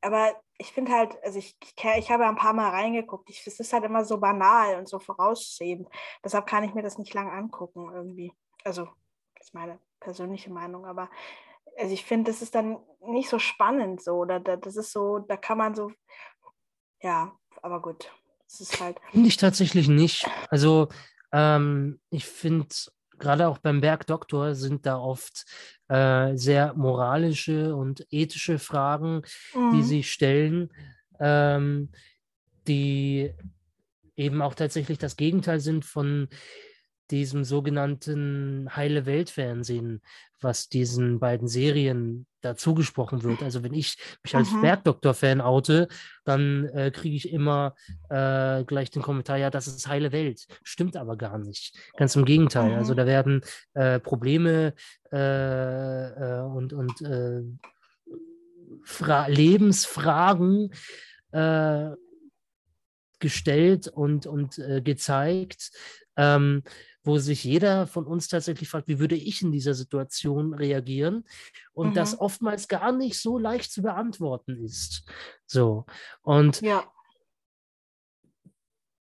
[0.00, 3.28] Aber ich finde halt, also ich, ich, ich habe ja ein paar Mal reingeguckt.
[3.30, 5.88] Ich, es ist halt immer so banal und so voraussehend.
[6.24, 8.32] Deshalb kann ich mir das nicht lang angucken irgendwie.
[8.64, 8.84] Also,
[9.34, 11.10] das ist meine persönliche Meinung, aber
[11.76, 14.12] also ich finde, das ist dann nicht so spannend so.
[14.16, 15.92] Oder da, das ist so, da kann man so,
[17.02, 17.32] ja,
[17.62, 18.10] aber gut.
[18.46, 20.26] Es ist halt, Finde ich tatsächlich nicht.
[20.50, 20.88] Also
[21.32, 22.68] ähm, ich finde,
[23.18, 25.44] gerade auch beim Bergdoktor sind da oft
[25.88, 29.22] äh, sehr moralische und ethische Fragen,
[29.72, 29.82] die Mhm.
[29.82, 30.70] sie stellen,
[31.20, 31.90] ähm,
[32.66, 33.32] die
[34.16, 36.28] eben auch tatsächlich das Gegenteil sind von
[37.10, 40.02] diesem sogenannten heile Welt-Fernsehen,
[40.40, 43.42] was diesen beiden Serien da zugesprochen wird.
[43.42, 44.60] Also wenn ich mich als Mhm.
[44.60, 45.88] Bergdoktor-Fan oute,
[46.24, 47.74] dann äh, kriege ich immer
[48.08, 50.46] äh, gleich den Kommentar, ja, das ist heile Welt.
[50.62, 51.76] Stimmt aber gar nicht.
[51.96, 52.74] Ganz im Gegenteil.
[52.74, 52.96] Also Mhm.
[52.96, 53.40] da werden
[53.74, 54.74] äh, Probleme
[55.12, 57.42] äh, äh, und, und äh,
[58.84, 60.72] Fra Lebensfragen
[63.18, 65.72] gestellt und, und gezeigt,
[66.16, 66.62] ähm,
[67.08, 71.24] wo sich jeder von uns tatsächlich fragt, wie würde ich in dieser Situation reagieren?
[71.72, 72.18] Und das Mhm.
[72.18, 75.04] oftmals gar nicht so leicht zu beantworten ist.
[75.46, 75.86] So.
[76.20, 76.84] Und ja.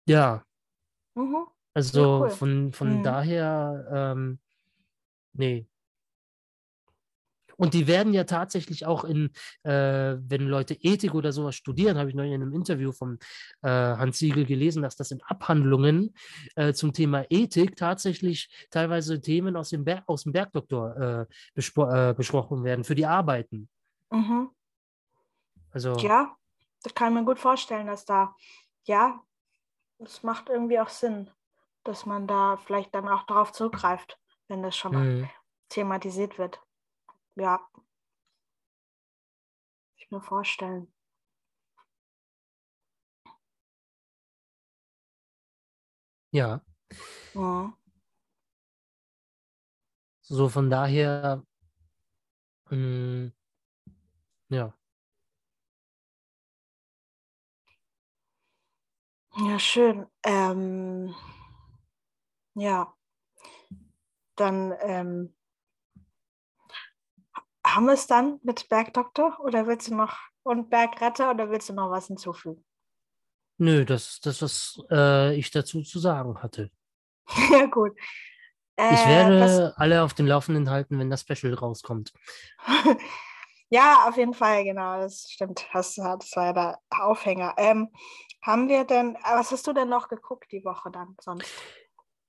[0.07, 0.43] ja,
[1.15, 1.45] Mhm.
[1.75, 2.29] also cool.
[2.31, 3.03] von, von Mhm.
[3.03, 4.39] daher, ähm,
[5.33, 5.67] nee.
[7.57, 9.31] Und die werden ja tatsächlich auch in,
[9.63, 13.19] äh, wenn Leute Ethik oder sowas studieren, habe ich neulich in einem Interview von
[13.61, 16.13] äh, Hans Siegel gelesen, dass das in Abhandlungen
[16.55, 22.13] äh, zum Thema Ethik tatsächlich teilweise Themen aus dem, Berg, aus dem Bergdoktor äh, äh,
[22.13, 23.69] besprochen werden für die Arbeiten.
[24.11, 24.49] Mhm.
[25.71, 26.35] Also Ja,
[26.83, 28.35] das kann ich mir gut vorstellen, dass da,
[28.83, 29.21] ja,
[29.99, 31.29] es macht irgendwie auch Sinn,
[31.83, 35.29] dass man da vielleicht dann auch darauf zugreift, wenn das schon mh,
[35.69, 36.59] thematisiert wird.
[37.35, 37.57] Ja.
[37.73, 37.83] Kann
[39.97, 40.93] Ich mir vorstellen.
[46.31, 46.61] ja,
[47.35, 47.73] Mhm.
[50.21, 51.43] so von daher,
[52.71, 53.31] Mm,
[54.49, 54.73] ja.
[59.37, 60.07] Ja, schön.
[60.23, 61.13] Ähm,
[62.55, 62.93] ja,
[64.35, 65.33] dann ähm,
[67.75, 71.73] haben wir es dann mit Bergdoktor oder willst du noch und Bergretter oder willst du
[71.73, 72.63] noch was hinzufügen?
[73.57, 76.71] Nö, das ist das, was äh, ich dazu zu sagen hatte.
[77.51, 77.97] ja, gut.
[78.87, 82.13] Ich Äh, werde was, alle auf dem Laufenden halten, wenn das Special rauskommt.
[83.69, 85.65] ja, auf jeden Fall, genau, das stimmt.
[85.73, 87.55] Das, das war ja der Aufhänger.
[87.57, 87.89] Ähm,
[88.41, 91.67] haben wir denn, äh, was hast du denn noch geguckt die Woche dann sonst?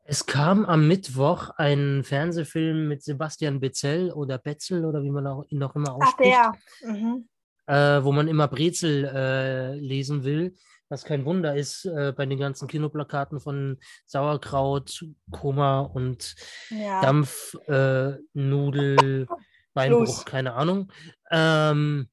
[0.07, 5.45] Es kam am Mittwoch ein Fernsehfilm mit Sebastian Bezell oder Betzel oder wie man auch,
[5.49, 6.53] ihn auch immer Ach, ausspricht, der.
[6.83, 7.27] Mhm.
[7.67, 10.55] äh, wo man immer Brezel äh, lesen will.
[10.91, 16.35] Was kein Wunder ist äh, bei den ganzen Kinoplakaten von Sauerkraut, Koma und
[16.69, 17.01] Ja.
[17.01, 18.19] Dampf, äh,
[19.75, 20.25] Beinbruch, Fluss.
[20.27, 20.93] keine Ahnung.
[21.31, 22.11] Ähm,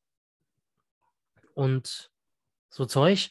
[1.54, 2.10] und
[2.70, 3.30] so Zeug.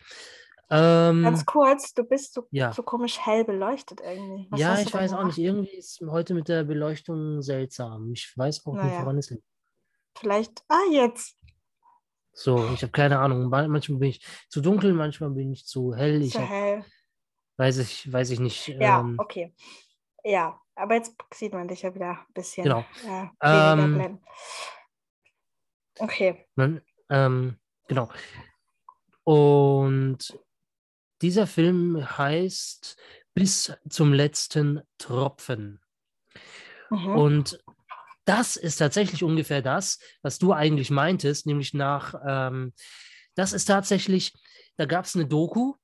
[0.73, 2.73] Ähm, Ganz kurz, du bist so, ja.
[2.73, 4.47] so komisch hell beleuchtet irgendwie.
[4.51, 5.37] Was ja, ich weiß auch gemacht?
[5.37, 5.45] nicht.
[5.45, 8.13] Irgendwie ist heute mit der Beleuchtung seltsam.
[8.13, 9.03] Ich weiß auch nicht, Naja.
[9.03, 9.43] woran es liegt.
[10.17, 11.37] Vielleicht, ah, jetzt.
[12.33, 13.49] So, ich habe keine Ahnung.
[13.49, 16.23] Man- Manchmal bin ich zu dunkel, manchmal bin ich zu hell.
[16.23, 16.85] Ich So hab, hell.
[17.57, 18.69] weiß ich, weiß ich nicht.
[18.69, 19.53] Ja, ähm, okay.
[20.23, 22.85] Ja, aber jetzt sieht man dich ja wieder ein bisschen Genau.
[23.05, 24.21] äh, weniger Ähm.
[25.99, 26.47] Okay.
[26.55, 26.81] Man,
[27.11, 28.09] ähm, genau.
[29.25, 30.39] Und
[31.23, 32.97] dieser Film heißt
[33.35, 35.81] Bis zum letzten Tropfen.
[36.91, 37.07] Mhm.
[37.09, 37.65] Und
[38.25, 42.73] das ist tatsächlich ungefähr das, was du eigentlich meintest, nämlich nach, ähm,
[43.35, 44.33] das ist tatsächlich,
[44.77, 45.75] da gab es eine Doku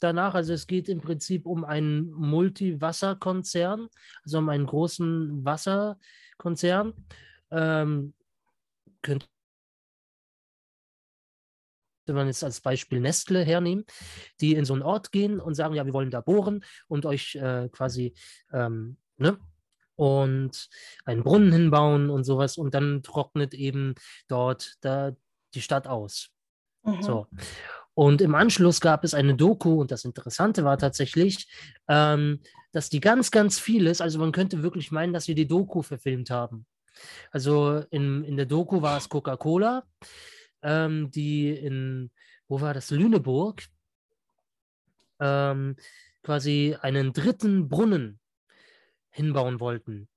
[0.00, 3.88] danach, also es geht im Prinzip um einen Multiwasserkonzern,
[4.24, 6.92] also um einen großen Wasserkonzern.
[7.50, 8.14] Ähm,
[9.02, 9.26] könnte
[12.12, 13.84] man jetzt als Beispiel Nestle hernehmen,
[14.40, 17.34] die in so einen Ort gehen und sagen, ja, wir wollen da bohren und euch
[17.36, 18.14] äh, quasi,
[18.52, 19.38] ähm, ne?
[19.96, 20.68] Und
[21.04, 23.94] einen Brunnen hinbauen und sowas und dann trocknet eben
[24.26, 25.12] dort da
[25.54, 26.30] die Stadt aus.
[26.82, 27.02] Mhm.
[27.02, 27.26] So.
[27.94, 31.48] Und im Anschluss gab es eine Doku und das Interessante war tatsächlich,
[31.88, 32.40] ähm,
[32.72, 36.30] dass die ganz, ganz vieles, also man könnte wirklich meinen, dass sie die Doku verfilmt
[36.30, 36.66] haben.
[37.30, 39.84] Also in, in der Doku war es Coca-Cola,
[40.64, 42.10] ähm, die in,
[42.48, 43.62] wo war das, Lüneburg,
[45.20, 45.76] ähm,
[46.22, 48.18] quasi einen dritten Brunnen
[49.10, 50.08] hinbauen wollten,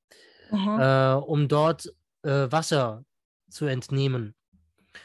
[0.52, 3.04] äh, um dort äh, Wasser
[3.50, 4.34] zu entnehmen.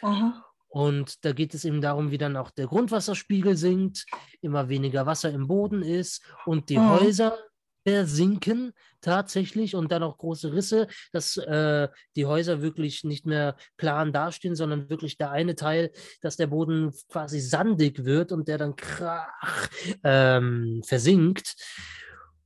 [0.01, 0.35] Mhm.
[0.69, 4.07] Und da geht es eben darum, wie dann auch der Grundwasserspiegel sinkt,
[4.41, 6.89] immer weniger Wasser im Boden ist und die Mhm.
[6.89, 7.37] Häuser
[7.85, 14.13] versinken tatsächlich und dann auch große Risse, dass äh, die Häuser wirklich nicht mehr plan
[14.13, 15.91] dastehen, sondern wirklich der eine Teil,
[16.21, 19.69] dass der Boden quasi sandig wird und der dann krach
[20.05, 21.55] ähm, versinkt.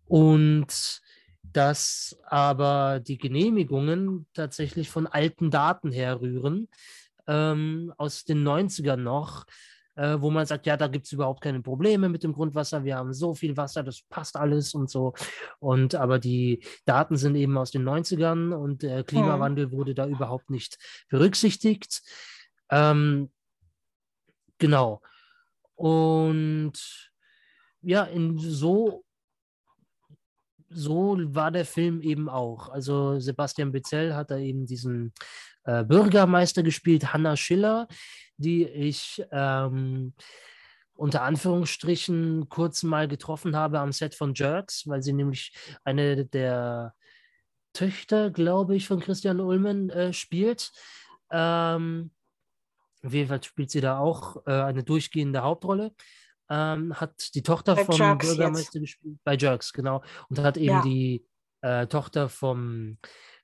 [0.06, 1.00] Und
[1.42, 6.68] dass aber die Genehmigungen tatsächlich von alten Daten herrühren,
[7.26, 9.44] ähm, aus den 90ern noch,
[9.96, 12.96] äh, wo man sagt, ja, da gibt es überhaupt keine Probleme mit dem Grundwasser, wir
[12.96, 15.14] haben so viel Wasser, das passt alles und so.
[15.58, 20.50] Und aber die Daten sind eben aus den 90ern und der Klimawandel wurde da überhaupt
[20.50, 20.78] nicht
[21.08, 22.02] berücksichtigt.
[22.70, 23.30] Ähm,
[24.58, 25.00] genau.
[25.74, 26.72] Und
[27.82, 29.02] ja, in so
[30.68, 32.68] so war der Film eben auch.
[32.68, 35.12] Also Sebastian Bezell hat da eben diesen
[35.64, 37.86] äh, Bürgermeister gespielt, Hanna Schiller,
[38.36, 40.14] die ich ähm,
[40.94, 45.52] unter Anführungsstrichen kurz mal getroffen habe am Set von Jerks, weil sie nämlich
[45.84, 46.94] eine der
[47.72, 50.72] Töchter, glaube ich, von Christian Ulmen äh, spielt.
[51.30, 52.10] Ähm,
[53.04, 55.92] auf jeden Fall spielt sie da auch äh, eine durchgehende Hauptrolle.
[56.48, 60.76] Ähm, hat die Tochter Bei vom Jerks Bürgermeister gespielt, bei Jerks, genau, und hat eben
[60.76, 60.82] Ja.
[60.82, 61.26] die
[61.60, 62.98] äh, Tochter vom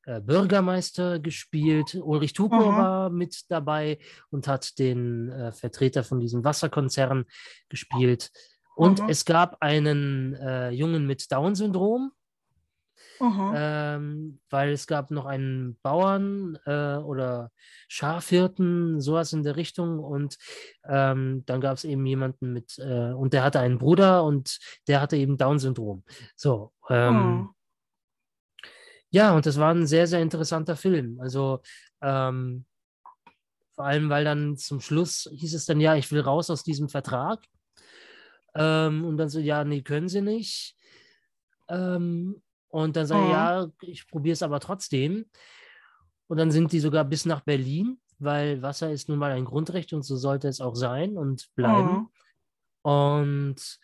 [0.07, 1.95] äh, Bürgermeister gespielt.
[1.95, 2.77] Ulrich Tuko Mhm.
[2.77, 3.99] war mit dabei
[4.31, 7.25] und hat den äh, Vertreter von diesem Wasserkonzern
[7.69, 8.31] gespielt.
[8.75, 9.09] Und Mhm.
[9.09, 12.13] es gab einen äh, Jungen mit Down-Syndrom,
[13.21, 13.53] Mhm.
[13.55, 17.51] ähm, weil es gab noch einen Bauern äh, oder
[17.87, 20.01] Schafhirten, sowas in der Richtung.
[20.01, 20.39] Und
[20.89, 25.01] ähm, dann gab es eben jemanden mit, äh, und der hatte einen Bruder und der
[25.01, 26.03] hatte eben Down-Syndrom.
[26.35, 27.49] So, ähm, Mhm.
[29.13, 31.21] Ja, und das war ein sehr, sehr interessanter Film.
[31.21, 31.61] Also
[32.01, 32.65] ähm,
[33.75, 36.89] vor allem, weil dann zum Schluss hieß es dann, ja, ich will raus aus diesem
[36.89, 37.45] Vertrag.
[38.55, 40.77] Ähm, und dann so, ja, nee, können Sie nicht.
[41.69, 43.33] Ähm, und dann sage ich, Mhm.
[43.33, 45.27] ja, ich probiere es aber trotzdem.
[46.27, 49.93] Und dann sind die sogar bis nach Berlin, weil Wasser ist nun mal ein Grundrecht
[49.93, 51.93] und so sollte es auch sein und bleiben.
[51.93, 52.09] Mhm.
[52.83, 53.79] Und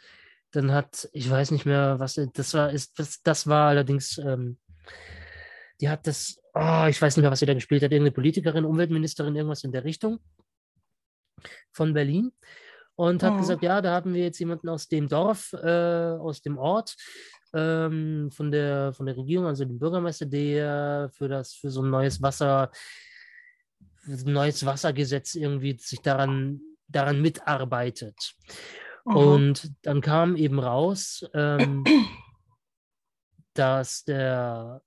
[0.53, 4.59] dann hat, ich weiß nicht mehr, was das war, ist, das, das war allerdings, ähm,
[5.81, 8.65] die hat das, oh, ich weiß nicht mehr, was sie da gespielt hat, irgendeine Politikerin,
[8.65, 10.19] Umweltministerin, irgendwas in der Richtung
[11.73, 12.33] von Berlin
[12.97, 13.39] und hat mhm.
[13.39, 16.97] gesagt, ja, da haben wir jetzt jemanden aus dem Dorf, äh, aus dem Ort,
[17.55, 21.91] ähm, von, der, von der Regierung, also dem Bürgermeister, der für das, für so ein
[21.91, 22.71] neues Wasser,
[24.07, 28.35] ein neues Wassergesetz irgendwie sich daran, daran mitarbeitet.
[29.05, 29.17] Mhm.
[29.17, 31.85] Und dann kam eben raus, ähm,
[33.55, 34.83] dass der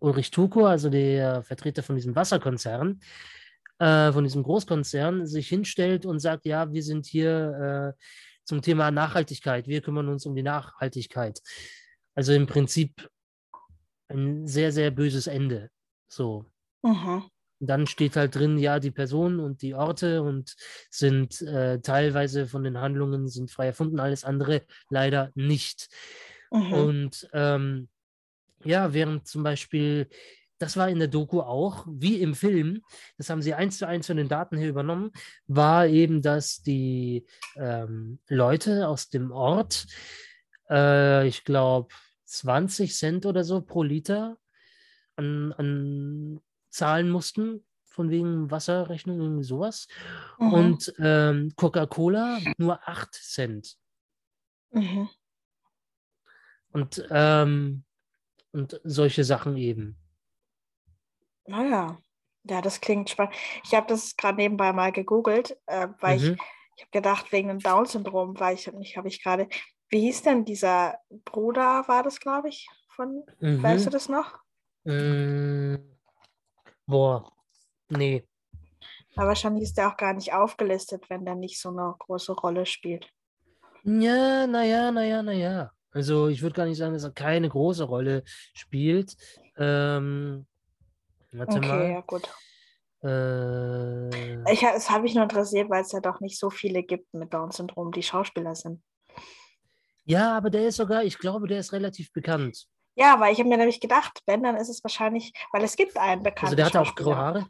[0.00, 3.00] Ulrich Tuko, also der Vertreter von diesem Wasserkonzern,
[3.78, 8.02] äh, von diesem Großkonzern, sich hinstellt und sagt, ja, wir sind hier äh,
[8.44, 11.40] zum Thema Nachhaltigkeit, wir kümmern uns um die Nachhaltigkeit.
[12.14, 13.10] Also im Prinzip
[14.08, 15.70] ein sehr, sehr böses Ende.
[16.08, 16.44] So.
[16.82, 17.24] Mhm.
[17.58, 20.54] Dann steht halt drin, ja, die Personen und die Orte und
[20.90, 25.88] sind äh, teilweise von den Handlungen sind frei erfunden, alles andere leider nicht.
[26.50, 26.72] Mhm.
[26.72, 27.88] Und ähm,
[28.66, 30.08] ja, während zum Beispiel,
[30.58, 32.82] das war in der Doku auch, wie im Film,
[33.18, 35.12] das haben sie eins zu eins von den Daten her übernommen,
[35.46, 39.86] war eben, dass die ähm, Leute aus dem Ort,
[40.70, 41.94] äh, ich glaube,
[42.24, 44.38] 20 Cent oder so pro Liter
[45.16, 46.40] an, an
[46.70, 49.88] zahlen mussten, von wegen Wasserrechnung, irgendwie sowas.
[50.38, 50.52] Mhm.
[50.52, 53.76] Und ähm, Coca-Cola nur 8 Cent.
[54.70, 55.08] Mhm.
[56.72, 57.85] Und, ähm,
[58.56, 59.96] und solche Sachen eben.
[61.46, 61.98] Naja,
[62.44, 63.34] ja, das klingt spannend.
[63.64, 66.24] Ich habe das gerade nebenbei mal gegoogelt, äh, weil mhm.
[66.24, 66.30] ich,
[66.76, 69.48] ich habe gedacht, wegen dem Down-Syndrom, weil ich mich, habe ich gerade
[69.88, 73.62] wie hieß denn dieser Bruder, war das, glaube ich, von, mhm.
[73.62, 74.38] weißt du das noch?
[74.84, 75.76] Mm,
[76.86, 77.32] boah,
[77.88, 78.26] nee.
[79.14, 82.66] Aber wahrscheinlich ist der auch gar nicht aufgelistet, wenn der nicht so eine große Rolle
[82.66, 83.08] spielt.
[83.84, 85.72] Ja, naja, naja, naja.
[85.96, 88.22] Also ich würde gar nicht sagen, dass er keine große Rolle
[88.52, 89.16] spielt.
[89.56, 90.46] Ähm,
[91.32, 91.90] warte okay, mal.
[91.90, 92.28] ja gut.
[93.02, 97.14] Äh, ich, das habe ich nur interessiert, weil es ja doch nicht so viele gibt
[97.14, 98.82] mit Down-Syndrom, die Schauspieler sind.
[100.04, 102.66] Ja, aber der ist sogar, ich glaube, der ist relativ bekannt.
[102.94, 105.96] Ja, weil ich habe mir nämlich gedacht, wenn, dann ist es wahrscheinlich, weil es gibt
[105.96, 106.44] einen bekannten.
[106.44, 107.46] Also der hatte auch graue Haare.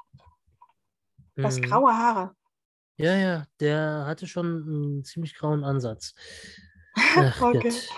[1.35, 1.63] Was, mhm.
[1.63, 2.31] graue Haare?
[2.97, 6.15] Ja, ja, der hatte schon einen ziemlich grauen Ansatz.
[7.17, 7.59] Ach, okay.
[7.59, 7.89] Gott.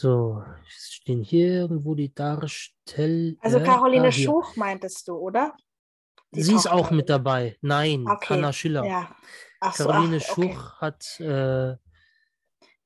[0.00, 3.36] So, stehen hier irgendwo die Darsteller.
[3.40, 5.54] Also Caroline ah, Schuch meintest du, oder?
[6.30, 6.70] Die Sie Tochter.
[6.70, 7.58] ist auch mit dabei.
[7.60, 8.32] Nein, okay.
[8.32, 8.82] Anna Schiller.
[8.86, 9.14] Ja.
[9.60, 10.52] Ach Caroline so, ach, okay.
[10.54, 11.76] Schuch hat äh,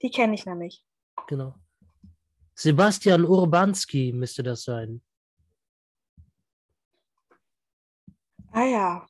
[0.02, 0.84] die kenne ich nämlich.
[1.28, 1.54] Genau.
[2.56, 5.00] Sebastian Urbanski müsste das sein.
[8.50, 9.06] Ah ja.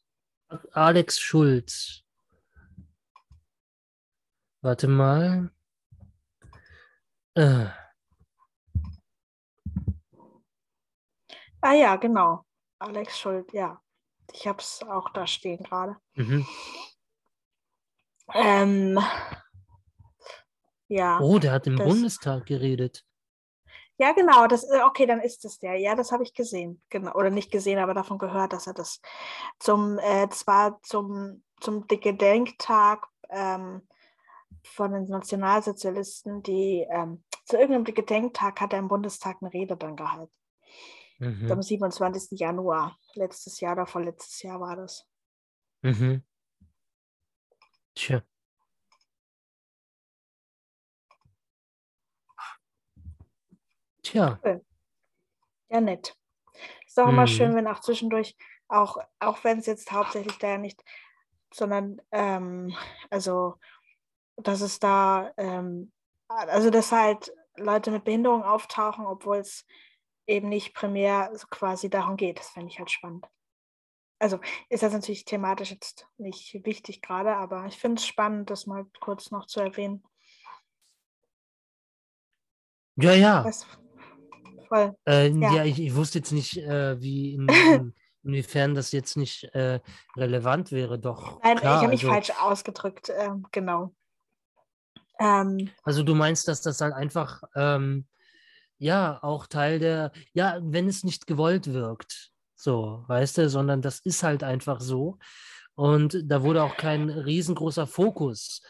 [0.72, 2.02] Alex Schulz.
[4.60, 5.50] Warte mal.
[7.32, 7.64] Äh.
[11.64, 12.44] Ah ja, genau.
[12.78, 13.80] Alex Schulz, ja.
[14.34, 15.96] Ich habe es auch da stehen gerade.
[16.12, 16.46] Mhm.
[18.34, 18.98] Ähm,
[20.88, 21.18] ja.
[21.20, 23.02] Oh, der hat im das, Bundestag geredet.
[23.96, 24.46] Ja, genau.
[24.46, 25.76] Das, äh, okay, dann ist es der.
[25.76, 26.82] Ja, das habe ich gesehen.
[26.90, 27.14] Genau.
[27.14, 29.00] Oder nicht gesehen, aber davon gehört, dass er das
[29.58, 33.88] zum, äh, zwar zum, zum Gedenktag ähm,
[34.64, 39.96] von den Nationalsozialisten, die ähm, zu irgendeinem Gedenktag hat er im Bundestag eine Rede dann
[39.96, 40.30] gehalten.
[41.18, 41.50] Mhm.
[41.50, 42.38] Am 27.
[42.38, 42.98] Januar.
[43.14, 45.06] Letztes Jahr oder vorletztes Jahr war das.
[45.82, 46.22] Mhm.
[47.94, 48.22] Tja.
[54.02, 54.38] Tja.
[55.68, 56.16] Ja, nett.
[56.86, 57.12] Ist auch mhm.
[57.12, 58.36] immer schön, wenn auch zwischendurch,
[58.68, 60.82] auch, auch wenn es jetzt hauptsächlich da ja nicht,
[61.52, 62.74] sondern ähm,
[63.10, 63.58] also,
[64.36, 65.92] dass es da, ähm,
[66.28, 69.64] also dass halt Leute mit Behinderung auftauchen, obwohl es
[70.26, 72.38] eben nicht primär so quasi darum geht.
[72.38, 73.26] Das fände ich halt spannend.
[74.18, 78.66] Also ist das natürlich thematisch jetzt nicht wichtig gerade, aber ich finde es spannend, das
[78.66, 80.04] mal kurz noch zu erwähnen.
[82.96, 83.44] Ja, ja.
[83.44, 83.66] Was,
[84.68, 84.96] voll.
[85.06, 85.56] Äh, ja.
[85.56, 89.80] ja, ich, ich wusste jetzt nicht, äh, wie in, in, inwiefern das jetzt nicht äh,
[90.16, 91.42] relevant wäre, doch.
[91.42, 93.94] Nein, klar, ich habe mich also, falsch ausgedrückt, ähm, genau.
[95.18, 98.06] Ähm, also du meinst, dass das halt einfach ähm,
[98.78, 104.00] ja auch Teil der, ja, wenn es nicht gewollt wirkt, so, weißt du, sondern das
[104.00, 105.18] ist halt einfach so.
[105.74, 108.62] Und da wurde auch kein riesengroßer Fokus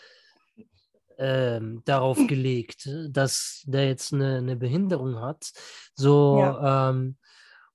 [1.19, 5.53] ähm, darauf gelegt, dass der jetzt eine, eine Behinderung hat.
[5.95, 6.91] So, ja.
[6.91, 7.19] ähm,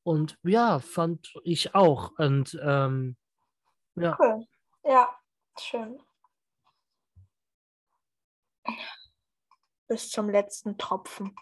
[0.04, 2.12] Und ja, fand ich auch.
[2.18, 3.16] Und ähm,
[3.96, 4.18] ja.
[4.20, 4.46] Cool.
[4.84, 5.10] Ja,
[5.60, 6.00] schön.
[9.88, 11.36] Bis zum letzten Tropfen.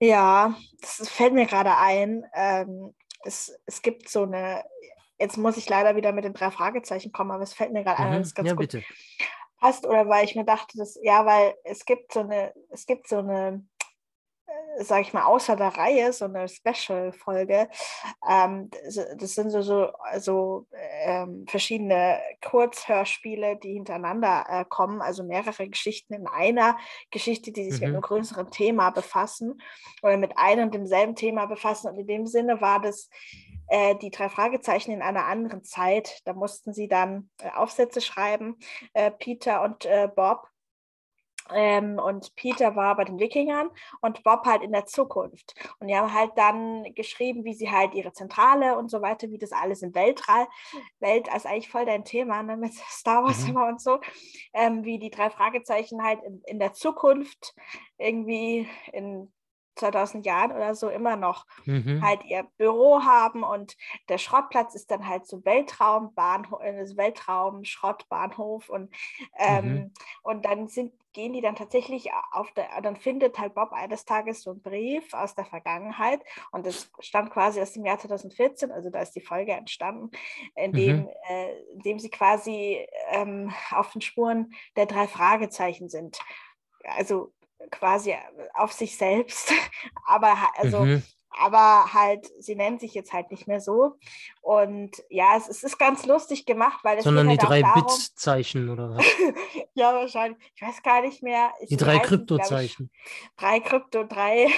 [0.00, 2.24] Ja, das fällt mir gerade ein.
[2.34, 4.64] Ähm, es, es gibt so eine,
[5.18, 8.02] jetzt muss ich leider wieder mit den drei Fragezeichen kommen, aber es fällt mir gerade
[8.02, 8.08] mhm.
[8.08, 8.84] ein, das ist ganz ja, gut bitte.
[9.58, 9.86] passt.
[9.86, 13.18] Oder weil ich mir dachte, dass, ja, weil es gibt so eine, es gibt so
[13.18, 13.64] eine
[14.78, 17.68] sage ich mal, außer der Reihe, so eine Special-Folge.
[18.28, 18.70] Ähm,
[19.18, 26.14] das sind so, so also, ähm, verschiedene Kurzhörspiele, die hintereinander äh, kommen, also mehrere Geschichten
[26.14, 26.76] in einer
[27.10, 27.86] Geschichte, die sich mhm.
[27.86, 29.60] mit einem größeren Thema befassen
[30.02, 31.88] oder mit einem und demselben Thema befassen.
[31.88, 33.08] Und in dem Sinne war das
[33.68, 36.20] äh, die drei Fragezeichen in einer anderen Zeit.
[36.24, 38.56] Da mussten sie dann äh, Aufsätze schreiben,
[38.92, 40.46] äh, Peter und äh, Bob
[41.52, 43.70] ähm, und Peter war bei den Wikingern
[44.00, 45.54] und Bob halt in der Zukunft.
[45.78, 49.38] Und die haben halt dann geschrieben, wie sie halt ihre Zentrale und so weiter, wie
[49.38, 50.46] das alles im Weltall,
[51.00, 53.50] Welt ist eigentlich voll dein Thema ne, mit Star Wars mhm.
[53.50, 54.00] immer und so,
[54.54, 57.54] ähm, wie die drei Fragezeichen halt in, in der Zukunft
[57.98, 59.32] irgendwie in
[59.76, 62.02] 2000 Jahren oder so immer noch mhm.
[62.04, 63.76] halt ihr Büro haben und
[64.08, 68.94] der Schrottplatz ist dann halt so Weltraumbahnhof, äh, Weltraum Schrottbahnhof und
[69.38, 69.92] ähm, mhm.
[70.22, 74.42] und dann sind gehen die dann tatsächlich auf der, dann findet halt Bob eines Tages
[74.42, 76.20] so einen Brief aus der Vergangenheit
[76.50, 80.10] und das stammt quasi aus dem Jahr 2014, also da ist die Folge entstanden,
[80.56, 81.08] in dem, mhm.
[81.28, 86.18] äh, in dem sie quasi ähm, auf den Spuren der drei Fragezeichen sind.
[86.82, 87.32] Also
[87.70, 88.14] quasi
[88.54, 89.52] auf sich selbst,
[90.06, 91.02] aber also mhm.
[91.30, 93.96] aber halt, sie nennen sich jetzt halt nicht mehr so.
[94.40, 98.68] Und ja, es, es ist ganz lustig gemacht, weil es Sondern die halt drei Bit-Zeichen
[98.68, 99.04] oder was?
[99.74, 100.38] ja, wahrscheinlich.
[100.54, 101.52] Ich weiß gar nicht mehr.
[101.68, 102.90] Die drei Kryptozeichen.
[103.36, 104.48] Drei Krypto, drei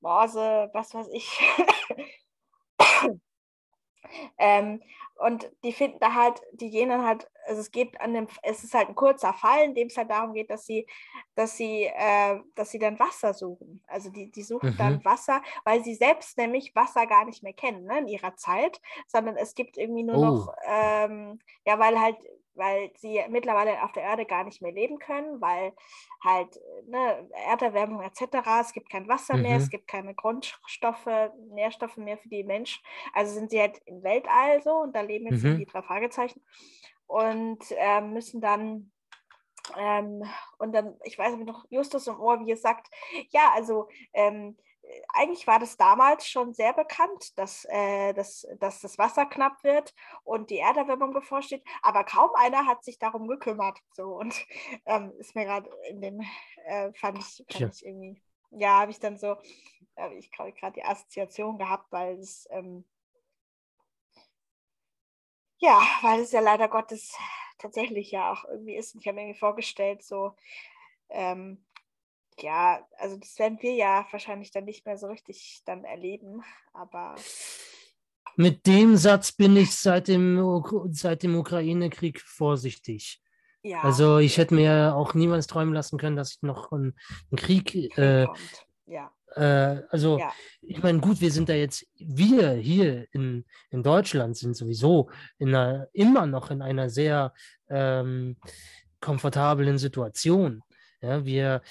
[0.00, 1.28] Morse, was weiß ich.
[4.38, 4.80] ähm,
[5.18, 8.74] und die finden da halt, die jenen halt, also es geht an dem, es ist
[8.74, 10.86] halt ein kurzer Fall, in dem es halt darum geht, dass sie,
[11.34, 13.82] dass sie, äh, dass sie dann Wasser suchen.
[13.86, 14.76] Also die, die suchen mhm.
[14.76, 18.80] dann Wasser, weil sie selbst nämlich Wasser gar nicht mehr kennen ne, in ihrer Zeit,
[19.06, 20.24] sondern es gibt irgendwie nur oh.
[20.24, 22.18] noch, ähm, ja, weil halt
[22.56, 25.72] weil sie mittlerweile auf der Erde gar nicht mehr leben können, weil
[26.22, 28.24] halt ne, Erderwärmung etc.,
[28.60, 29.42] es gibt kein Wasser mhm.
[29.42, 31.06] mehr, es gibt keine Grundstoffe,
[31.50, 32.82] Nährstoffe mehr für die Menschen.
[33.12, 35.58] Also sind sie halt im Weltall so und da leben jetzt mhm.
[35.58, 36.42] die drei Fragezeichen
[37.06, 38.92] und äh, müssen dann
[39.76, 40.22] ähm,
[40.58, 42.88] und dann, ich weiß noch, Justus im Ohr, wie es sagt,
[43.30, 44.56] ja, also ähm,
[45.08, 49.94] eigentlich war das damals schon sehr bekannt, dass, äh, dass, dass das Wasser knapp wird
[50.24, 53.78] und die Erderwärmung bevorsteht, aber kaum einer hat sich darum gekümmert.
[53.92, 54.34] So und
[54.86, 56.20] ähm, ist mir gerade in dem,
[56.66, 57.68] äh, fand, ich, fand ja.
[57.68, 59.36] ich irgendwie, ja, habe ich dann so,
[59.96, 62.84] äh, ich gerade die Assoziation gehabt, weil es, ähm,
[65.58, 67.16] ja, weil es ja leider Gottes
[67.58, 68.94] tatsächlich ja auch irgendwie ist.
[68.94, 70.36] Und ich habe mir irgendwie vorgestellt, so,
[71.08, 71.65] ähm,
[72.40, 77.14] ja, also das werden wir ja wahrscheinlich dann nicht mehr so richtig dann erleben, aber.
[78.36, 83.22] Mit dem Satz bin ich seit dem, seit dem Ukraine-Krieg vorsichtig.
[83.62, 83.80] Ja.
[83.80, 86.94] Also ich hätte mir auch niemals träumen lassen können, dass ich noch einen,
[87.30, 87.74] einen Krieg.
[87.98, 88.26] Äh,
[88.86, 89.10] ja.
[89.34, 90.32] Äh, also ja.
[90.62, 95.54] ich meine, gut, wir sind da jetzt, wir hier in, in Deutschland sind sowieso in
[95.54, 97.32] einer, immer noch in einer sehr
[97.68, 98.36] ähm,
[99.00, 100.62] komfortablen Situation.
[101.00, 101.62] Ja, wir,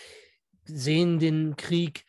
[0.65, 2.05] sehen den Krieg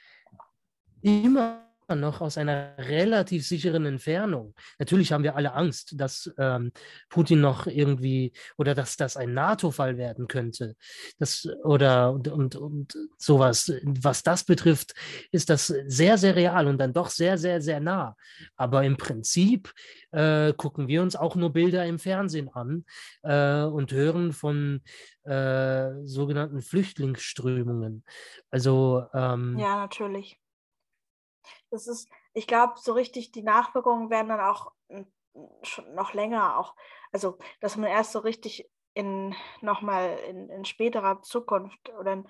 [1.02, 4.54] immer noch aus einer relativ sicheren Entfernung.
[4.78, 6.72] Natürlich haben wir alle Angst, dass ähm,
[7.08, 10.74] Putin noch irgendwie oder dass das ein NATO-Fall werden könnte.
[11.18, 13.72] Das, oder und, und, und sowas.
[13.84, 14.94] Was das betrifft,
[15.30, 18.16] ist das sehr, sehr real und dann doch sehr, sehr, sehr nah.
[18.56, 19.72] Aber im Prinzip
[20.10, 22.84] äh, gucken wir uns auch nur Bilder im Fernsehen an
[23.22, 24.82] äh, und hören von
[25.24, 28.04] äh, sogenannten Flüchtlingsströmungen.
[28.50, 30.38] Also ähm, ja, natürlich
[31.70, 34.72] das ist, ich glaube, so richtig die Nachwirkungen werden dann auch
[35.62, 36.74] schon noch länger auch,
[37.12, 42.28] also dass man erst so richtig in nochmal in, in späterer Zukunft oder in,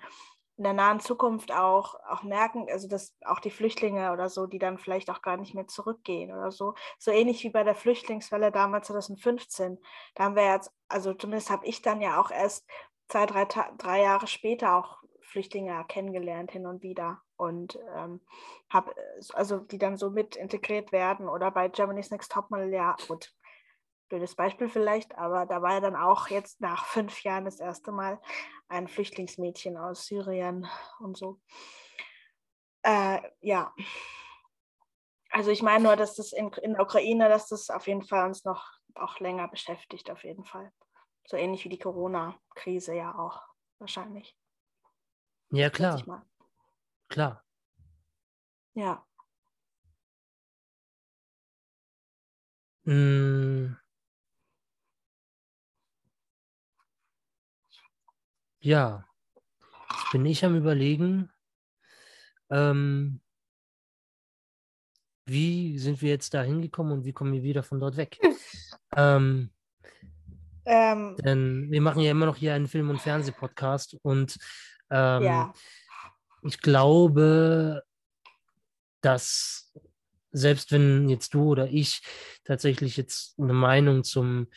[0.57, 4.59] in der nahen Zukunft auch, auch merken, also dass auch die Flüchtlinge oder so, die
[4.59, 6.73] dann vielleicht auch gar nicht mehr zurückgehen oder so.
[6.97, 9.77] So ähnlich wie bei der Flüchtlingswelle damals 2015.
[10.15, 12.67] Da haben wir jetzt, also zumindest habe ich dann ja auch erst
[13.07, 18.21] zwei, drei, drei Jahre später auch Flüchtlinge kennengelernt hin und wieder und ähm,
[18.69, 18.93] habe
[19.33, 23.33] also die dann so mit integriert werden oder bei Germany's Next Topmodel ja gut
[24.09, 27.91] blödes Beispiel vielleicht aber da war ja dann auch jetzt nach fünf Jahren das erste
[27.91, 28.19] Mal
[28.67, 30.67] ein Flüchtlingsmädchen aus Syrien
[30.99, 31.39] und so
[32.83, 33.73] äh, ja
[35.31, 38.25] Also ich meine nur, dass das in, in der Ukraine, dass das auf jeden Fall
[38.25, 38.65] uns noch
[38.95, 40.71] auch länger beschäftigt, auf jeden Fall.
[41.25, 43.41] So ähnlich wie die Corona-Krise ja auch
[43.79, 44.35] wahrscheinlich.
[45.51, 46.03] Ja, klar.
[47.07, 47.43] Klar.
[48.73, 49.03] Ja.
[52.85, 53.75] Mm.
[58.59, 59.05] Ja,
[59.91, 61.29] jetzt bin ich am Überlegen,
[62.49, 63.21] ähm,
[65.25, 68.19] wie sind wir jetzt da hingekommen und wie kommen wir wieder von dort weg?
[68.95, 69.51] ähm,
[70.65, 74.37] ähm, denn wir machen ja immer noch hier einen Film- und Fernsehpodcast und
[74.89, 75.53] ähm, ja.
[76.43, 77.83] Ich glaube,
[79.01, 79.71] dass
[80.31, 82.01] selbst wenn jetzt du oder ich
[82.43, 84.47] tatsächlich jetzt eine Meinung zum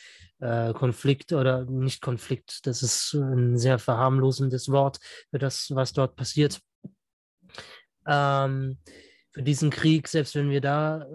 [0.41, 4.99] äh, Konflikt oder nicht Konflikt, das ist ein sehr verharmlosendes Wort
[5.31, 6.61] für das, was dort passiert,
[8.07, 8.79] ähm,
[9.33, 11.07] für diesen Krieg, selbst wenn wir da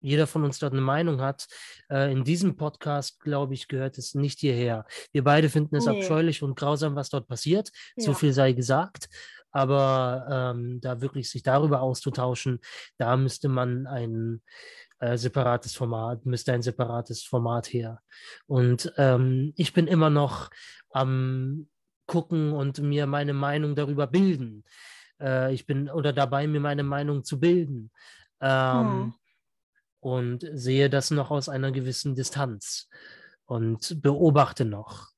[0.00, 1.46] jeder von uns dort eine Meinung hat.
[1.90, 4.86] Äh, in diesem Podcast, glaube ich, gehört es nicht hierher.
[5.12, 5.98] Wir beide finden es nee.
[5.98, 7.70] abscheulich und grausam, was dort passiert.
[7.96, 8.04] Ja.
[8.04, 9.08] So viel sei gesagt.
[9.52, 12.60] Aber ähm, da wirklich sich darüber auszutauschen,
[12.98, 14.42] da müsste man ein
[15.00, 18.00] äh, separates Format, müsste ein separates Format her.
[18.46, 20.50] Und ähm, ich bin immer noch
[20.90, 21.68] am
[22.06, 24.64] gucken und mir meine Meinung darüber bilden.
[25.20, 27.92] Äh, ich bin oder dabei, mir meine Meinung zu bilden.
[28.40, 29.14] Ähm, hm.
[30.00, 32.88] Und sehe das noch aus einer gewissen Distanz
[33.44, 35.08] und beobachte noch.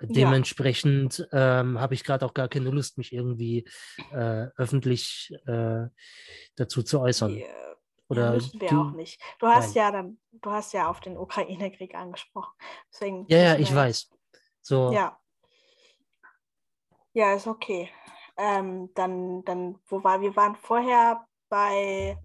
[0.00, 1.60] Dementsprechend ja.
[1.60, 3.66] ähm, habe ich gerade auch gar keine Lust, mich irgendwie
[4.12, 5.86] äh, öffentlich äh,
[6.56, 7.34] dazu zu äußern.
[7.34, 7.76] Yeah.
[8.08, 9.20] Oder ja, müssen wir du, auch nicht.
[9.38, 9.84] Du hast nein.
[9.84, 12.52] ja dann, du hast ja auf den Ukraine-Krieg angesprochen.
[12.92, 14.10] Deswegen ja, ja, ich weiß.
[14.62, 14.92] So.
[14.92, 15.18] Ja.
[17.12, 17.90] Ja, ist okay.
[18.36, 22.18] Ähm, dann, dann, wo war, wir waren vorher bei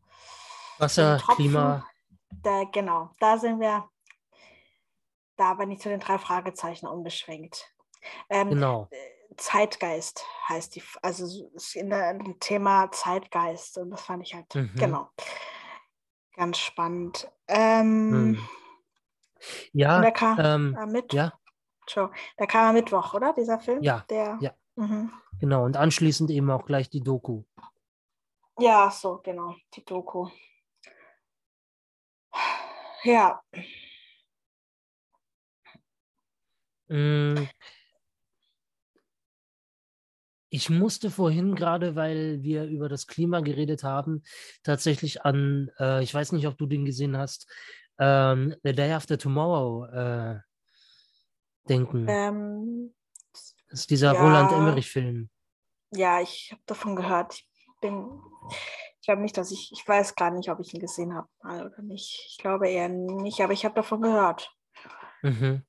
[0.77, 1.85] Wasser, Klima.
[2.43, 3.89] Da, genau, da sind wir
[5.37, 7.73] da bin ich zu den drei Fragezeichen unbeschränkt.
[8.29, 8.89] Ähm, genau.
[9.37, 14.71] Zeitgeist heißt die, also in der, im Thema Zeitgeist und das fand ich halt, mhm.
[14.75, 15.09] genau,
[16.35, 17.31] ganz spannend.
[17.47, 18.49] Ähm, mhm.
[19.73, 21.33] Ja, der kam ähm, äh, mit, ja.
[22.39, 23.81] Der kam am Mittwoch, oder, dieser Film?
[23.81, 24.53] Ja, der, ja.
[24.75, 25.11] Mhm.
[25.39, 27.43] genau, und anschließend eben auch gleich die Doku.
[28.59, 30.29] Ja, so, genau, die Doku.
[33.03, 33.41] Ja,
[36.80, 36.80] Mm.
[40.53, 44.23] Ich musste vorhin gerade, weil wir über das Klima geredet haben,
[44.63, 47.49] tatsächlich an, äh, ich weiß nicht, ob du den gesehen hast,
[47.99, 50.39] ähm, The Day After Tomorrow äh,
[51.69, 52.05] denken.
[52.09, 52.93] Ähm,
[53.31, 55.29] das ist dieser ja, Roland Emmerich-Film.
[55.93, 57.33] Ja, ich habe davon gehört.
[57.33, 58.09] Ich bin,
[58.49, 61.81] ich glaube nicht, dass ich, ich weiß gar nicht, ob ich ihn gesehen habe oder
[61.81, 62.25] nicht.
[62.27, 64.53] Ich glaube eher nicht, aber ich habe davon gehört.
[65.21, 65.63] Mhm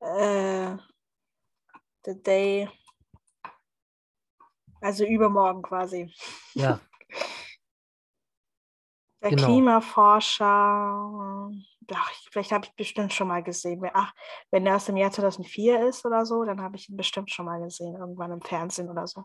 [0.00, 0.76] äh,
[2.04, 2.68] the day,
[4.80, 6.12] also übermorgen quasi.
[6.54, 6.80] Ja.
[9.20, 9.46] Der genau.
[9.46, 10.46] Klimaforscher,
[11.92, 13.82] ach, vielleicht habe ich bestimmt schon mal gesehen.
[13.92, 14.12] Ach,
[14.52, 17.46] wenn er aus dem Jahr 2004 ist oder so, dann habe ich ihn bestimmt schon
[17.46, 19.24] mal gesehen, irgendwann im Fernsehen oder so.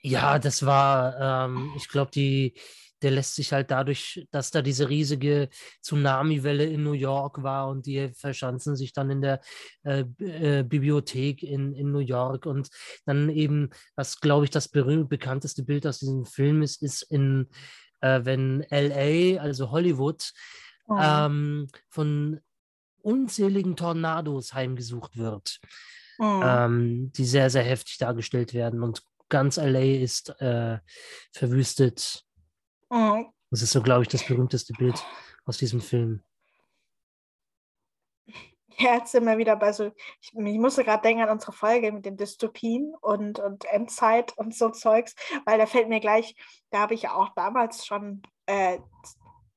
[0.00, 2.54] Ja, das war, ähm, ich glaube, die,
[3.02, 5.48] der lässt sich halt dadurch, dass da diese riesige
[5.82, 9.40] Tsunami-Welle in New York war und die verschanzen sich dann in der
[9.84, 12.68] äh, äh, Bibliothek in, in New York und
[13.06, 17.48] dann eben, was glaube ich das berühmt bekannteste Bild aus diesem Film ist, ist in,
[18.00, 20.32] äh, wenn LA, also Hollywood,
[20.88, 20.98] oh.
[21.00, 22.40] ähm, von
[23.02, 25.60] unzähligen Tornados heimgesucht wird,
[26.18, 26.40] oh.
[26.42, 30.78] ähm, die sehr, sehr heftig dargestellt werden und ganz LA ist äh,
[31.32, 32.24] verwüstet
[32.90, 33.32] Mhm.
[33.50, 35.02] Das ist so, glaube ich, das berühmteste Bild
[35.44, 36.22] aus diesem Film.
[38.80, 41.90] Ja, jetzt sind wir wieder bei so, ich, ich musste gerade denken an unsere Folge
[41.90, 46.36] mit den Dystopien und, und Endzeit und so Zeugs, weil da fällt mir gleich,
[46.70, 48.78] da habe ich ja auch damals schon äh,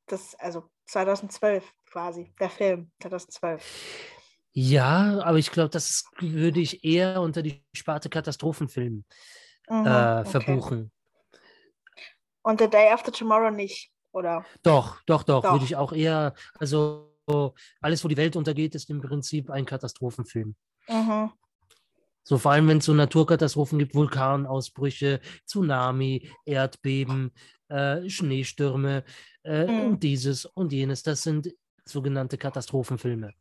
[0.07, 3.63] das, also 2012 quasi, der Film 2012.
[4.53, 9.05] Ja, aber ich glaube, das würde ich eher unter die Sparte Katastrophenfilm
[9.69, 10.91] mhm, äh, verbuchen.
[12.43, 14.45] Und The Day After Tomorrow nicht, oder?
[14.63, 15.53] Doch, doch, doch, doch.
[15.53, 17.07] würde ich auch eher, also
[17.81, 20.55] alles, wo die Welt untergeht, ist im Prinzip ein Katastrophenfilm.
[20.87, 21.31] Mhm.
[22.23, 27.31] So vor allem, wenn es so Naturkatastrophen gibt, Vulkanausbrüche, Tsunami, Erdbeben,
[27.69, 29.03] äh, Schneestürme
[29.43, 29.81] äh, mhm.
[29.81, 31.03] und dieses und jenes.
[31.03, 31.53] Das sind
[31.85, 33.33] sogenannte Katastrophenfilme.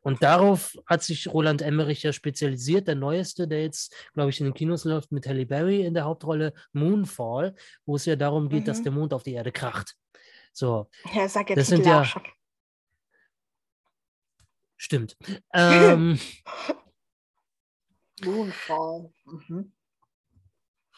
[0.00, 2.88] Und darauf hat sich Roland Emmerich ja spezialisiert.
[2.88, 6.04] Der neueste, der jetzt, glaube ich, in den Kinos läuft, mit Halle Berry in der
[6.04, 7.54] Hauptrolle, Moonfall,
[7.84, 8.66] wo es ja darum geht, mhm.
[8.66, 9.94] dass der Mond auf die Erde kracht.
[10.52, 10.88] So.
[11.14, 12.22] Ja, sag ja Das sind ja- schon.
[14.76, 15.16] Stimmt.
[15.52, 16.18] Ähm,
[18.22, 19.12] Moonfall.
[19.24, 19.72] Mhm.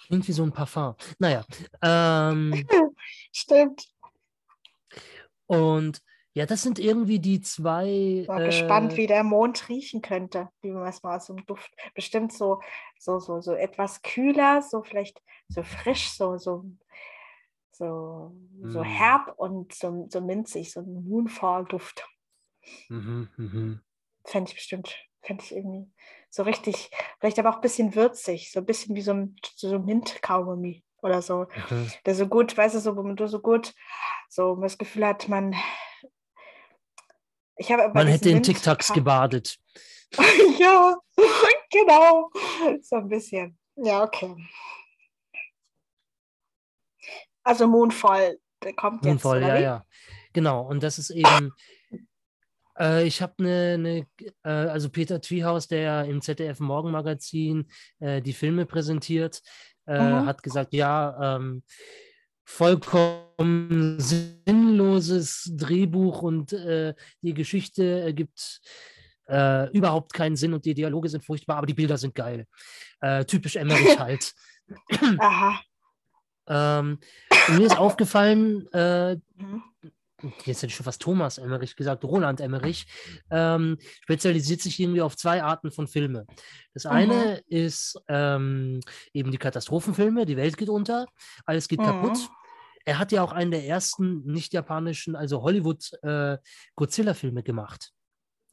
[0.06, 0.94] klingt wie so ein Parfum.
[1.18, 1.44] Naja.
[1.82, 2.66] Ähm,
[3.32, 3.86] Stimmt.
[5.46, 6.00] und
[6.34, 8.20] ja, das sind irgendwie die zwei.
[8.22, 11.44] Ich war gespannt, äh, wie der Mond riechen könnte, wie man es mal aus dem
[11.46, 11.74] Duft.
[11.94, 12.60] Bestimmt so,
[12.98, 16.64] so, so, so etwas kühler, so vielleicht so frisch, so, so,
[17.72, 18.84] so, so Mm.
[18.84, 22.06] herb und so, so minzig, so ein Moonfall-Duft.
[22.88, 23.80] Mhm, mhm.
[24.24, 25.90] Fände ich bestimmt, fände ich irgendwie
[26.28, 29.74] so richtig, vielleicht aber auch ein bisschen würzig, so ein bisschen wie so ein, so
[29.74, 31.46] ein Mint-Kaugummi oder so.
[31.70, 31.90] Mhm.
[32.06, 33.74] Der so gut, weißt du, so, wo man so gut,
[34.28, 35.56] so man das Gefühl hat, man.
[37.60, 39.58] Ich habe Man hätte in TikToks gebadet.
[40.58, 40.96] ja,
[41.70, 42.30] genau.
[42.80, 43.58] So ein bisschen.
[43.76, 44.34] Ja, okay.
[47.42, 49.04] Also Moonfall, der kommt jetzt.
[49.04, 49.86] Moonfall, oder ja, ja.
[50.32, 50.62] Genau.
[50.62, 51.52] Und das ist eben.
[52.78, 54.06] Äh, ich habe eine, eine
[54.42, 59.42] äh, also Peter Twiehaus, der ja im ZDF Morgenmagazin äh, die Filme präsentiert,
[59.86, 60.24] äh, Mhm.
[60.24, 61.62] hat gesagt, ja, ähm,
[62.50, 68.60] vollkommen sinnloses Drehbuch und äh, die Geschichte ergibt
[69.28, 72.46] äh, überhaupt keinen Sinn und die Dialoge sind furchtbar, aber die Bilder sind geil.
[73.00, 74.34] Äh, typisch Emmerich halt.
[75.18, 75.60] Aha.
[76.48, 76.98] ähm,
[77.52, 79.62] mir ist aufgefallen, äh, Mhm.
[80.44, 82.84] jetzt hätte ich schon fast Thomas Emmerich gesagt, Roland Emmerich,
[83.30, 86.26] ähm, spezialisiert sich irgendwie auf zwei Arten von Filme.
[86.74, 86.90] Das Mhm.
[86.90, 88.80] eine ist ähm,
[89.14, 91.06] eben die Katastrophenfilme, die Welt geht unter,
[91.46, 91.84] alles geht Mhm.
[91.84, 92.28] kaputt.
[92.90, 97.92] Er hat ja auch einen der ersten nicht-japanischen, also Hollywood-Godzilla-Filme gemacht.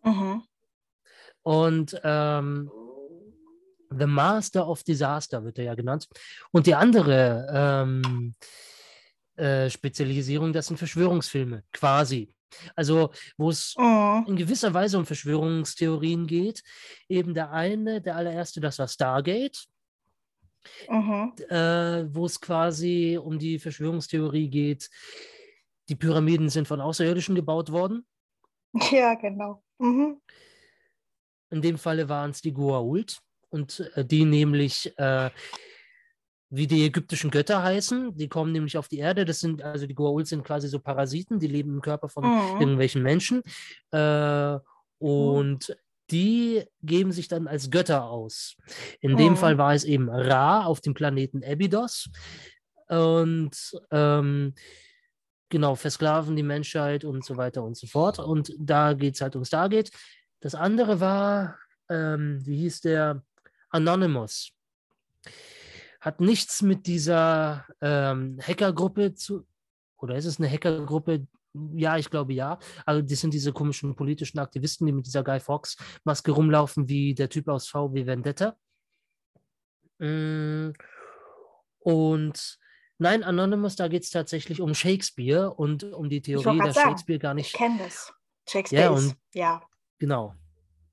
[0.03, 0.43] Mhm.
[1.41, 2.69] Und ähm,
[3.89, 6.07] The Master of Disaster wird er ja genannt.
[6.51, 8.35] Und die andere ähm,
[9.37, 12.31] äh, Spezialisierung, das sind Verschwörungsfilme, quasi.
[12.75, 14.25] Also, wo es Mhm.
[14.27, 16.61] in gewisser Weise um Verschwörungstheorien geht.
[17.09, 19.65] Eben der eine, der allererste, das war Stargate,
[20.89, 21.33] Mhm.
[21.49, 24.89] äh, wo es quasi um die Verschwörungstheorie geht.
[25.89, 28.05] Die Pyramiden sind von Außerirdischen gebaut worden.
[28.91, 29.63] Ja, genau.
[29.79, 30.21] Mhm.
[31.49, 35.29] In dem Falle waren es die Goa'uld und äh, die nämlich äh,
[36.49, 38.15] wie die ägyptischen Götter heißen.
[38.15, 39.25] Die kommen nämlich auf die Erde.
[39.25, 42.59] Das sind also die Goa'uld sind quasi so Parasiten, die leben im Körper von Mhm.
[42.61, 43.41] irgendwelchen Menschen
[43.91, 44.57] äh,
[44.99, 45.77] und
[46.11, 48.55] die geben sich dann als Götter aus.
[49.01, 49.37] In dem Mhm.
[49.37, 52.09] Fall war es eben Ra auf dem Planeten Abydos
[52.87, 53.51] und
[53.91, 54.53] ähm,
[55.49, 58.19] genau versklaven die Menschheit und so weiter und so fort.
[58.19, 59.91] Und da geht es halt um Stargate.
[60.39, 61.57] Das andere war,
[61.89, 63.23] ähm, wie hieß der?
[63.69, 64.51] Anonymous.
[65.99, 69.45] Hat nichts mit dieser ähm, Hackergruppe zu,
[69.97, 71.27] oder ist es eine Hackergruppe?
[71.75, 72.57] Ja, ich glaube ja.
[72.85, 77.29] Also das sind diese komischen politischen Aktivisten, die mit dieser Guy Fawkes-Maske rumlaufen, wie der
[77.29, 78.55] Typ aus VW Vendetta.
[79.99, 80.71] Mm,
[81.79, 82.59] Und
[82.97, 87.19] nein, Anonymous, da geht es tatsächlich um Shakespeare und um die Theorie, dass sagen, Shakespeare
[87.19, 87.53] gar Ich nicht.
[87.55, 88.13] kenne das.
[88.49, 89.61] Shakespeare Ja, und- ja.
[89.99, 90.33] Genau.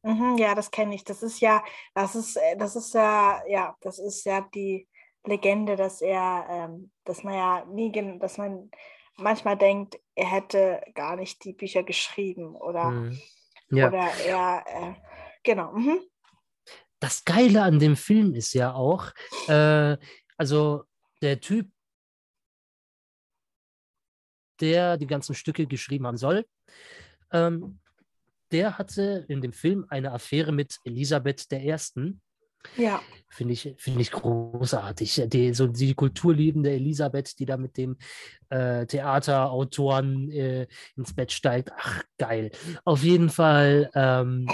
[0.03, 1.05] Mhm, ja, das kenne ich.
[1.05, 1.62] Das ist ja,
[1.95, 4.87] das ist, äh, das ist ja, ja, das ist ja die
[5.27, 8.71] Legende, dass er, ähm, dass man ja nie, dass man
[9.17, 13.19] manchmal denkt, er hätte gar nicht die Bücher geschrieben oder, Mhm.
[13.71, 13.89] Ja.
[13.89, 14.95] oder er, äh,
[15.43, 15.73] genau.
[15.73, 16.01] Mhm.
[17.01, 19.12] das Geile an dem Film ist ja auch,
[19.49, 19.97] äh,
[20.39, 20.85] also
[21.21, 21.71] der Typ,
[24.61, 26.47] der die ganzen Stücke geschrieben haben soll,
[27.31, 27.81] ähm,
[28.53, 31.77] der hatte in dem Film eine Affäre mit Elisabeth I.
[32.77, 33.01] Ja,
[33.35, 35.25] Finde ich, finde ich großartig.
[35.27, 37.97] Die, so die kulturliebende Elisabeth, die da mit dem
[38.49, 41.73] äh, Theaterautoren äh, ins Bett steigt.
[41.77, 42.53] Ach, geil.
[42.85, 44.47] Auf jeden Fall ähm,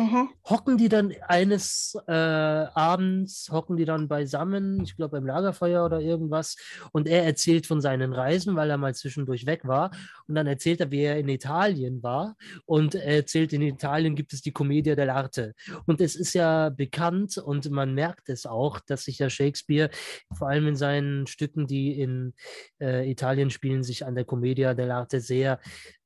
[0.00, 0.28] mhm.
[0.44, 6.00] hocken die dann eines äh, Abends, hocken die dann beisammen, ich glaube beim Lagerfeuer oder
[6.00, 6.56] irgendwas,
[6.92, 9.90] und er erzählt von seinen Reisen, weil er mal zwischendurch weg war.
[10.26, 12.36] Und dann erzählt er, wie er in Italien war.
[12.66, 15.52] Und er erzählt, in Italien gibt es die Commedia dell'arte.
[15.86, 19.90] Und es ist ja bekannt und man merkt es auch, dass sich ja Shakespeare
[20.32, 22.34] vor allem in seinen Stücken, die in
[22.80, 25.60] äh, Italien spielen, sich an der Commedia dell'arte sehr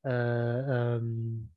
[0.04, 1.48] äh, ähm,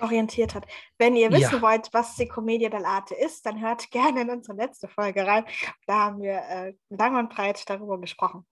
[0.00, 0.66] orientiert hat.
[0.98, 1.62] Wenn ihr wissen Ja.
[1.62, 5.44] wollt, was die Commedia dell'arte ist, dann hört gerne in unsere letzte Folge rein.
[5.86, 8.46] Da haben wir äh, lang und breit darüber gesprochen.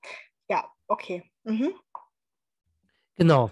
[0.48, 1.30] Ja, okay.
[1.44, 1.74] Mhm.
[3.16, 3.50] Genau.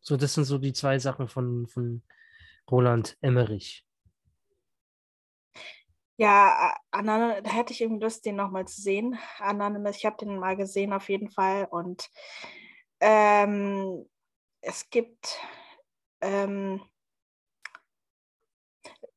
[0.00, 2.02] So, das sind so die zwei Sachen von, von
[2.70, 3.84] Roland Emmerich.
[6.16, 9.18] Ja, Anonymous, da hätte ich irgendwie Lust, den nochmal zu sehen.
[9.38, 11.66] Anonymous, ich habe den mal gesehen auf jeden Fall.
[11.70, 12.08] Und
[13.00, 14.08] ähm,
[14.60, 15.40] es gibt,
[16.22, 16.80] ähm,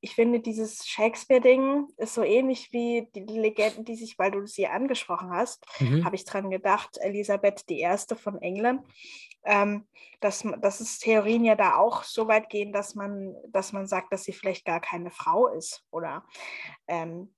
[0.01, 4.67] ich finde, dieses Shakespeare-Ding ist so ähnlich wie die Legenden, die sich, weil du sie
[4.67, 6.05] angesprochen hast, Mhm.
[6.05, 7.87] habe ich dran gedacht, Elisabeth I.
[8.15, 8.85] von England,
[9.43, 9.87] ähm,
[10.19, 14.11] dass, dass es Theorien ja da auch so weit gehen, dass man, dass man sagt,
[14.13, 16.25] dass sie vielleicht gar keine Frau ist oder
[16.87, 17.34] ähm,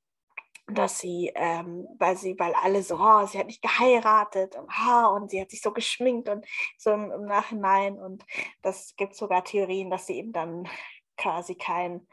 [0.68, 5.15] dass sie, ähm, weil sie, weil alle so, oh, sie hat nicht geheiratet und, oh,
[5.15, 6.45] und sie hat sich so geschminkt und
[6.78, 8.26] so im, im Nachhinein und
[8.61, 10.68] das gibt sogar Theorien, dass sie eben dann
[11.18, 12.05] quasi kein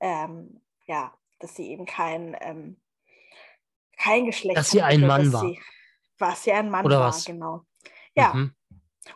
[0.00, 2.80] ähm, ja, dass sie eben kein, ähm,
[3.98, 5.40] kein Geschlecht Dass sie ein Mann war.
[5.40, 5.60] Sie,
[6.18, 7.24] was sie ein Mann Oder war, was?
[7.24, 7.62] genau.
[8.14, 8.54] Ja, Mhm.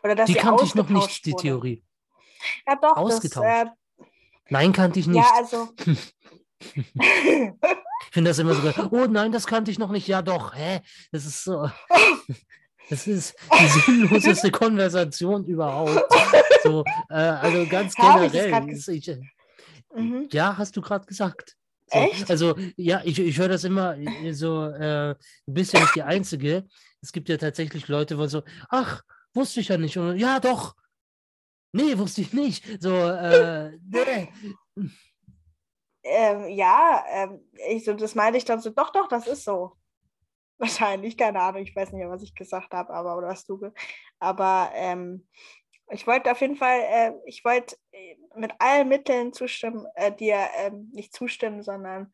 [0.03, 1.43] oder dass Die sie kannte ich noch nicht, die wurde.
[1.43, 1.85] Theorie.
[2.67, 3.47] Ja, doch, das, Ausgetauscht.
[3.47, 3.67] äh,
[4.49, 5.17] Nein, kannte ich nicht.
[5.19, 5.69] ja, also.
[6.61, 10.09] Ich finde das immer so, oh nein, das kannte ich noch nicht.
[10.09, 10.81] Ja, doch, hä?
[11.13, 11.71] Das ist so.
[12.91, 16.13] Das ist die sinnloseste Konversation überhaupt.
[16.65, 18.69] So, äh, also ganz ich generell.
[18.71, 19.17] ist ich,
[19.95, 20.29] mhm.
[20.33, 21.57] ja, hast du gerade gesagt.
[21.87, 22.29] So, Echt?
[22.29, 25.15] Also, ja, ich, ich höre das immer äh, so, äh,
[25.47, 26.67] du bist ja nicht die Einzige.
[27.01, 29.03] Es gibt ja tatsächlich Leute, wo so, ach,
[29.35, 29.97] wusste ich ja nicht.
[29.97, 30.75] Und, ja, doch.
[31.73, 32.65] Nee, wusste ich nicht.
[32.83, 34.29] So, äh, nee.
[36.03, 39.77] Ähm, ja, ähm, ich, so, das meinte ich dann so, doch, doch, das ist so.
[40.59, 43.73] Wahrscheinlich, keine Ahnung, ich weiß nicht was ich gesagt habe, aber oder was du.
[44.19, 45.27] Aber ähm,
[45.91, 50.49] ich wollte auf jeden Fall, äh, ich wollte äh, mit allen Mitteln zustimmen, äh, dir
[50.59, 52.13] ähm, nicht zustimmen, sondern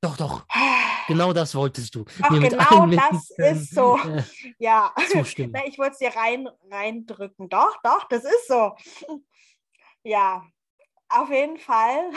[0.00, 0.46] Doch, doch,
[1.08, 2.04] genau das wolltest du.
[2.22, 3.98] Ach, Mir mit genau allen das Mitteln, ist so.
[4.04, 4.22] Äh,
[4.58, 5.52] ja, zustimmen.
[5.54, 7.48] Na, ich wollte es dir rein, reindrücken.
[7.48, 8.74] Doch, doch, das ist so.
[10.02, 10.42] Ja,
[11.08, 12.10] auf jeden Fall.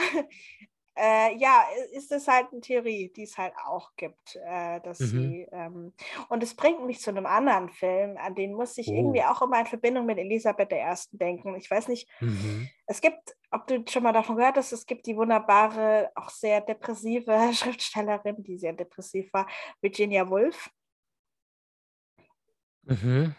[0.94, 5.06] Äh, ja, ist es halt eine Theorie, die es halt auch gibt, äh, dass Mhm.
[5.08, 5.92] sie ähm,
[6.28, 8.94] und es bringt mich zu einem anderen Film, an den muss ich Oh.
[8.94, 10.94] irgendwie auch immer in Verbindung mit Elisabeth I.
[11.12, 11.54] denken.
[11.56, 12.68] Ich weiß nicht, Mhm.
[12.86, 16.60] es gibt, ob du schon mal davon gehört hast, es gibt die wunderbare, auch sehr
[16.60, 19.46] depressive Schriftstellerin, die sehr depressiv war,
[19.80, 20.70] Virginia Woolf.
[22.82, 23.34] Mhm.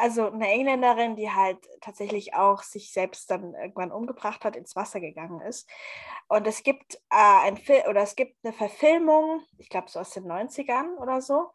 [0.00, 5.00] Also eine Engländerin, die halt tatsächlich auch sich selbst dann irgendwann umgebracht hat, ins Wasser
[5.00, 5.68] gegangen ist.
[6.28, 10.10] Und es gibt äh, ein Film oder es gibt eine Verfilmung, ich glaube so aus
[10.10, 11.50] den 90ern oder so.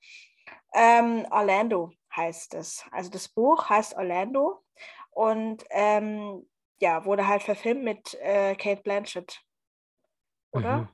[0.74, 2.84] Ähm, Orlando heißt es.
[2.92, 4.64] Also das Buch heißt Orlando
[5.12, 6.48] und ähm,
[6.80, 9.42] ja, wurde halt verfilmt mit äh, Kate Blanchett.
[10.52, 10.90] Oder?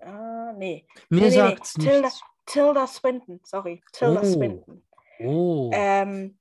[0.00, 0.86] Äh, nee.
[1.08, 1.84] Mir nee, nee, sagt's nee.
[1.84, 2.22] Tilda, nichts.
[2.46, 3.82] Tilda Swinton, sorry.
[3.92, 4.24] Tilda Oh.
[4.24, 4.86] Swinton.
[5.20, 6.38] Oh, Ähm,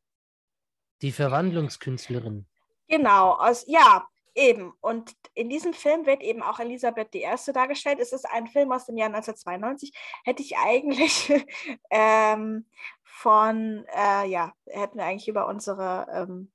[1.02, 2.46] die Verwandlungskünstlerin.
[2.88, 4.74] Genau, aus, ja, eben.
[4.82, 7.26] Und in diesem Film wird eben auch Elisabeth I.
[7.54, 8.00] dargestellt.
[8.00, 9.94] Es ist ein Film aus dem Jahr 1992.
[10.24, 11.32] Hätte ich eigentlich
[11.90, 12.66] ähm,
[13.04, 16.52] von, äh, ja, hätten wir eigentlich über unsere ähm,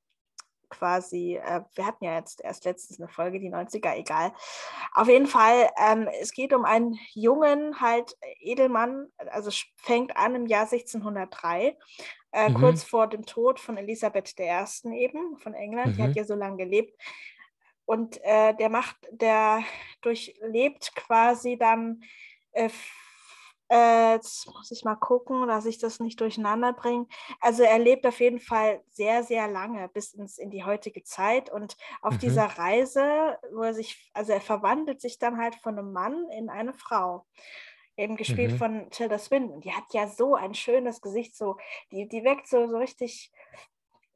[0.71, 4.33] quasi, äh, wir hatten ja jetzt erst letztens eine Folge, die 90er, egal.
[4.93, 10.47] Auf jeden Fall, ähm, es geht um einen jungen, halt Edelmann, also fängt an im
[10.47, 11.77] Jahr 1603,
[12.35, 12.55] äh, Mhm.
[12.61, 14.45] kurz vor dem Tod von Elisabeth I.
[14.95, 16.05] eben, von England, die Mhm.
[16.05, 17.01] hat ja so lange gelebt.
[17.87, 19.63] Und äh, der macht, der
[20.03, 22.03] durchlebt quasi dann,
[22.53, 22.71] äh,
[23.71, 27.07] äh, jetzt muss ich mal gucken, dass ich das nicht durcheinander bringe.
[27.41, 31.51] Also er lebt auf jeden Fall sehr, sehr lange bis ins, in die heutige Zeit.
[31.51, 32.19] Und auf Mhm.
[32.19, 36.51] dieser Reise, wo er sich, also er verwandelt sich dann halt von einem Mann in
[36.51, 37.27] eine Frau.
[37.97, 38.57] Eben gespielt Mhm.
[38.59, 39.61] von Tilda Swinton.
[39.61, 41.57] Die hat ja so ein schönes Gesicht, so,
[41.93, 43.31] die, die wirkt so, so richtig,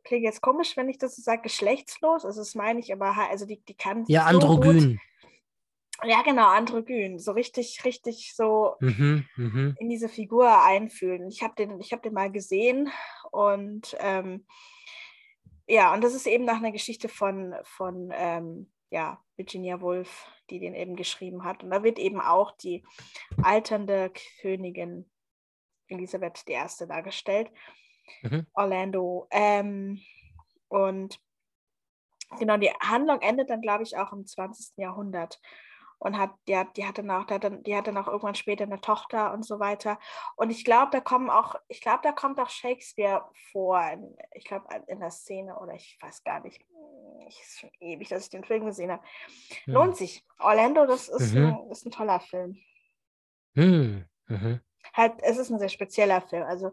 [0.03, 2.25] klingt jetzt komisch, wenn ich das so sage, geschlechtslos.
[2.25, 5.01] Also das meine ich, aber ha- also die, die kann Ja, so gut, androgyn.
[6.05, 7.19] ja, genau, androgyn.
[7.21, 9.27] So richtig, richtig so Mhm.
[9.37, 9.77] Mhm.
[9.79, 11.29] in diese Figur einfühlen.
[11.29, 12.91] Ich habe den, ich hab den mal gesehen
[13.31, 14.45] und ähm,
[15.69, 20.61] ja, und das ist eben nach einer Geschichte von, von ähm, ja, Virginia Woolf, die
[20.61, 21.63] den eben geschrieben hat.
[21.63, 22.85] Und da wird eben auch die
[23.43, 25.11] alternde Königin
[25.89, 26.87] Elisabeth I.
[26.87, 27.51] dargestellt.
[28.23, 28.47] Mhm.
[28.55, 29.27] Orlando.
[29.31, 30.01] Ähm,
[30.69, 31.21] und
[32.39, 34.77] genau, die Handlung endet dann, glaube ich, auch im 20.
[34.77, 35.41] Jahrhundert.
[36.01, 39.45] Und hat, die, hat, die hatte noch, die hatte, noch irgendwann später eine Tochter und
[39.45, 39.99] so weiter.
[40.37, 43.83] Und ich glaube, da kommen auch, ich glaube, da kommt auch Shakespeare vor.
[43.91, 46.65] In, ich glaube, in der Szene oder ich weiß gar nicht.
[47.29, 49.03] Ich ist schon ewig, dass ich den Film gesehen habe.
[49.67, 49.73] Mhm.
[49.75, 50.25] Lohnt sich.
[50.39, 51.47] Orlando, das ist, Mhm.
[51.47, 52.57] ein, ist ein toller Film.
[53.55, 54.07] Mhm.
[54.29, 54.61] Mhm.
[54.93, 56.45] halt, es ist ein sehr spezieller Film.
[56.45, 56.73] Also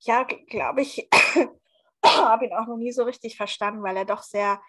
[0.00, 1.08] ja, glaube ich,
[2.04, 4.60] habe ihn auch noch nie so richtig verstanden, weil er doch sehr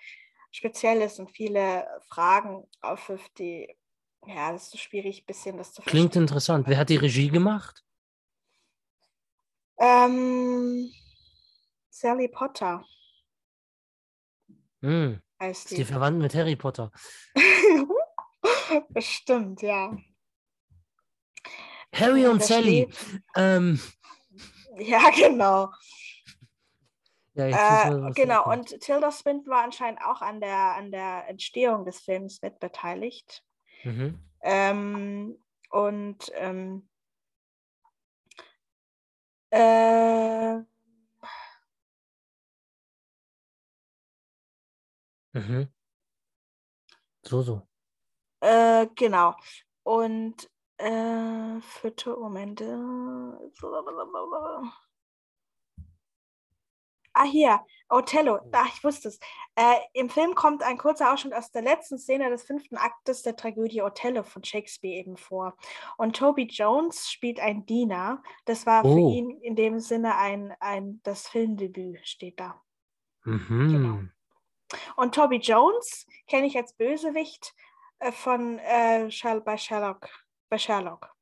[0.52, 3.76] speziell ist und viele Fragen aufwirft, die
[4.26, 6.24] Ja, das ist so schwierig, ein bisschen das zu Klingt verstehen.
[6.24, 6.68] interessant.
[6.68, 7.84] Wer hat die Regie gemacht?
[9.78, 10.92] Ähm,
[11.90, 12.86] Sally Potter
[14.82, 15.84] Hm, heißt ist die die.
[15.86, 16.92] verwandt mit Harry Potter.
[18.90, 19.98] Bestimmt, ja.
[21.94, 22.90] Harry und Sally.
[23.36, 23.80] Ähm,
[24.78, 25.72] Ja, genau.
[27.36, 31.28] ja, wir, Äh, was genau, und Tilda Swinton war anscheinend auch an der, an der
[31.28, 33.44] Entstehung des Films mit beteiligt.
[33.84, 34.20] Mhm.
[34.42, 35.38] Ähm,
[35.72, 36.88] und ähm,
[39.52, 40.64] äh,
[45.34, 45.68] Mhm.
[47.24, 47.68] So, so.
[48.42, 49.36] äh, genau.
[49.84, 52.66] Und äh, vierte Momente.
[57.24, 58.40] Ah, hier, Othello.
[58.52, 59.20] Ach, ich wusste es.
[59.56, 63.38] Äh, Im Film kommt ein kurzer Ausschnitt aus der letzten Szene des fünften Aktes der
[63.38, 65.56] Tragödie Othello von Shakespeare eben vor.
[65.98, 68.22] Und Toby Jones spielt einen Diener.
[68.44, 69.10] Das war für Oh.
[69.10, 72.62] ihn in dem Sinne ein, ein das Filmdebüt, steht da.
[73.24, 74.12] Mhm.
[74.98, 77.54] Und Toby Jones kenne ich als Bösewicht
[78.00, 79.10] äh, von äh,
[79.46, 80.10] bei Sherlock.
[80.50, 81.14] Bei Sherlock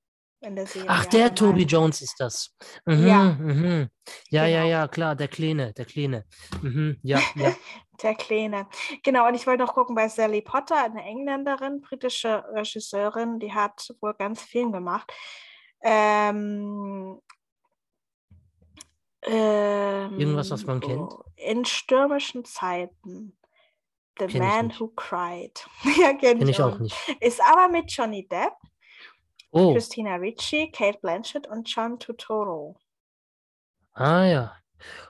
[0.41, 0.89] in der Serie.
[0.89, 1.35] Ach, der allgemein.
[1.35, 2.55] Toby Jones ist das.
[2.85, 3.23] Mhm, Ja.
[3.39, 3.89] Mhm.
[4.29, 4.69] Ja, ja, Genau.
[4.71, 6.25] ja, klar, der Kleine, der Kleine.
[6.61, 6.97] Mhm.
[7.03, 7.53] Ja, ja.
[8.01, 8.67] Der Kleine.
[9.03, 13.93] Genau, und ich wollte noch gucken bei Sally Potter, eine Engländerin, britische Regisseurin, die hat
[14.01, 15.13] wohl ganz viel gemacht.
[15.83, 17.21] Ähm,
[19.23, 21.13] Irgendwas, was man ähm, kennt?
[21.35, 23.37] In stürmischen Zeiten.
[24.19, 24.73] The Kenn Man.
[24.79, 25.63] Who Cried.
[26.01, 26.95] ja, kenne Kenne ich auch nicht.
[27.19, 28.53] Ist aber mit Johnny Depp,
[29.51, 32.77] Oh, Christina Ricci, Kate Blanchett und John Turturro.
[33.93, 34.57] ah ja.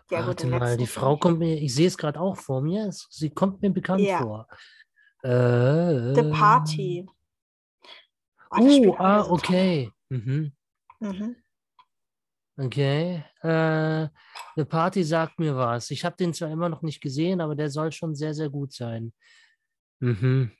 [0.10, 2.62] Ja, gut, Warte den mal, die Frau kommt mir, ich sehe es gerade auch vor
[2.62, 2.92] mir.
[2.92, 4.18] Sie kommt mir bekannt Ja.
[4.18, 4.48] vor.
[5.24, 7.06] Äh, The Party.
[8.50, 9.92] Oh, da Oh, auch ah, okay.
[10.10, 10.52] Mhm.
[11.00, 11.36] Mhm.
[12.58, 13.24] Okay.
[13.42, 14.08] Äh,
[14.58, 15.90] The Party sagt mir was.
[15.92, 18.74] Ich habe den zwar immer noch nicht gesehen, aber der soll schon sehr, sehr gut
[18.74, 19.14] sein.
[20.00, 20.52] Mhm.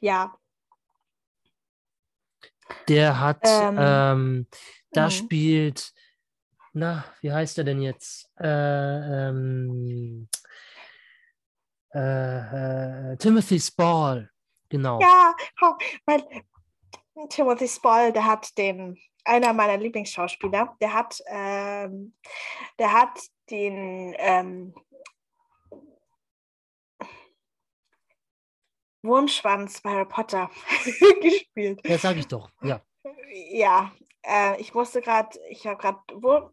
[0.00, 0.36] Ja,
[2.88, 4.46] Der hat, Ähm, ähm,
[4.90, 5.92] da spielt,
[6.72, 8.30] na, wie heißt er denn jetzt?
[8.38, 10.28] Äh, ähm,
[11.94, 14.30] äh, äh, Timothy Spall,
[14.68, 15.00] genau.
[15.00, 15.34] ja,
[16.06, 16.22] weil
[17.30, 22.14] Timothy Spall, der hat den, einer meiner Lieblingsschauspieler, der hat, ähm,
[22.78, 23.18] der hat
[23.50, 24.14] den
[29.06, 30.50] Wurmschwanz bei Harry Potter
[31.22, 31.80] gespielt.
[31.86, 32.50] Ja, sag ich doch.
[32.62, 32.80] Ja.
[33.50, 33.92] Ja,
[34.26, 35.98] äh, ich musste gerade, ich habe gerade,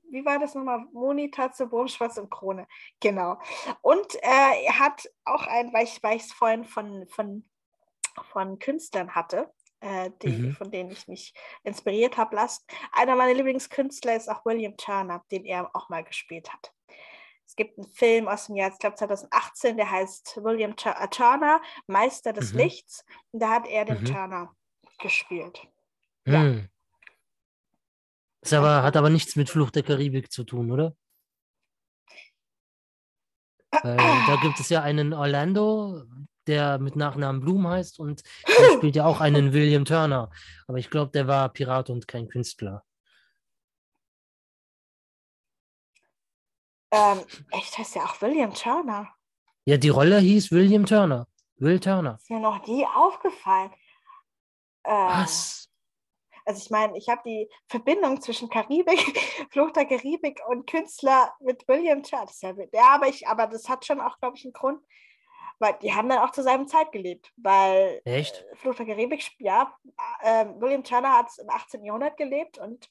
[0.10, 0.86] wie war das nochmal?
[0.92, 2.68] Moni, Tatze, Wurmschwanz und Krone.
[3.00, 3.40] Genau.
[3.82, 7.44] Und äh, er hat auch ein, weil ich es vorhin von, von,
[8.32, 10.52] von Künstlern hatte, äh, die, Mhm.
[10.54, 11.34] von denen ich mich
[11.64, 12.64] inspiriert habe lassen.
[12.92, 16.74] Einer meiner Lieblingskünstler ist auch William Turner, den er auch mal gespielt hat.
[17.54, 21.08] Es gibt einen Film aus dem Jahr, ich glaube 2018, der heißt William Tur äh,
[21.08, 22.62] Turner, Meister des Mhm.
[22.62, 23.06] Lichts.
[23.32, 24.06] Und da hat er den Mhm.
[24.06, 24.56] Turner
[25.00, 25.62] gespielt.
[26.26, 26.42] Ja.
[26.42, 26.68] Hm.
[28.42, 30.96] Ist aber, hat aber nichts mit Fluch der Karibik zu tun, oder?
[33.84, 33.98] Weil
[34.28, 36.06] da gibt es ja einen Orlando,
[36.48, 40.32] der mit Nachnamen Blum heißt und der spielt ja auch einen William Turner.
[40.66, 42.84] Aber ich glaube, der war Pirat und kein Künstler.
[46.94, 47.22] Ähm,
[47.52, 49.10] echt heißt ja auch William Turner.
[49.66, 51.28] Ja, die Rolle hieß William Turner.
[51.58, 52.18] Will Turner.
[52.20, 53.72] Ist mir noch nie aufgefallen.
[54.84, 55.70] Äh, Was?
[56.46, 59.00] Also ich meine, ich habe die Verbindung zwischen Karibik,
[59.52, 62.30] Flucht der Karibik und Künstler mit William Turner.
[62.74, 64.84] Ja, aber ich, aber das hat schon auch, glaube ich, einen Grund,
[65.60, 68.46] weil die haben dann auch zur selben Zeit gelebt, weil Echt?
[68.52, 69.74] äh, Flucht der Karibik, ja,
[70.22, 71.84] äh, William Turner hat im 18.
[71.86, 72.90] Jahrhundert gelebt und,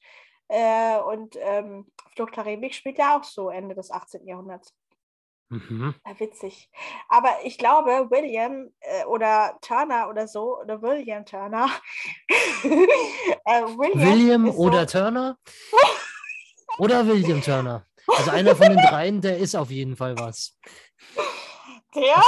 [0.52, 4.26] äh, und ähm, Flucht Karibik spielt ja auch so Ende des 18.
[4.26, 4.74] Jahrhunderts.
[5.48, 5.94] Mhm.
[6.06, 6.70] Ja, witzig.
[7.08, 11.70] Aber ich glaube, William äh, oder Turner oder so, oder William Turner.
[12.64, 15.38] äh, William, William oder so, Turner?
[16.78, 17.86] Oder William Turner?
[18.06, 20.58] Also einer von den dreien, der ist auf jeden Fall was.
[21.94, 22.22] der,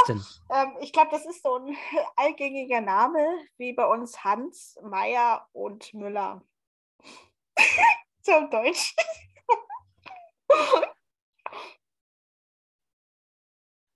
[0.51, 1.77] ähm, ich glaube, das ist so ein
[2.17, 3.27] allgängiger Name,
[3.59, 6.43] wie bei uns Hans, Meier und Müller.
[8.25, 8.95] Zum Deutsch.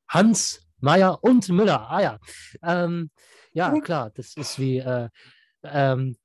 [0.09, 1.89] Hans, Meyer und Müller.
[1.91, 2.18] Ah ja.
[2.62, 3.11] Ähm,
[3.53, 5.09] ja, klar, das ist wie, äh,
[5.64, 6.16] ähm,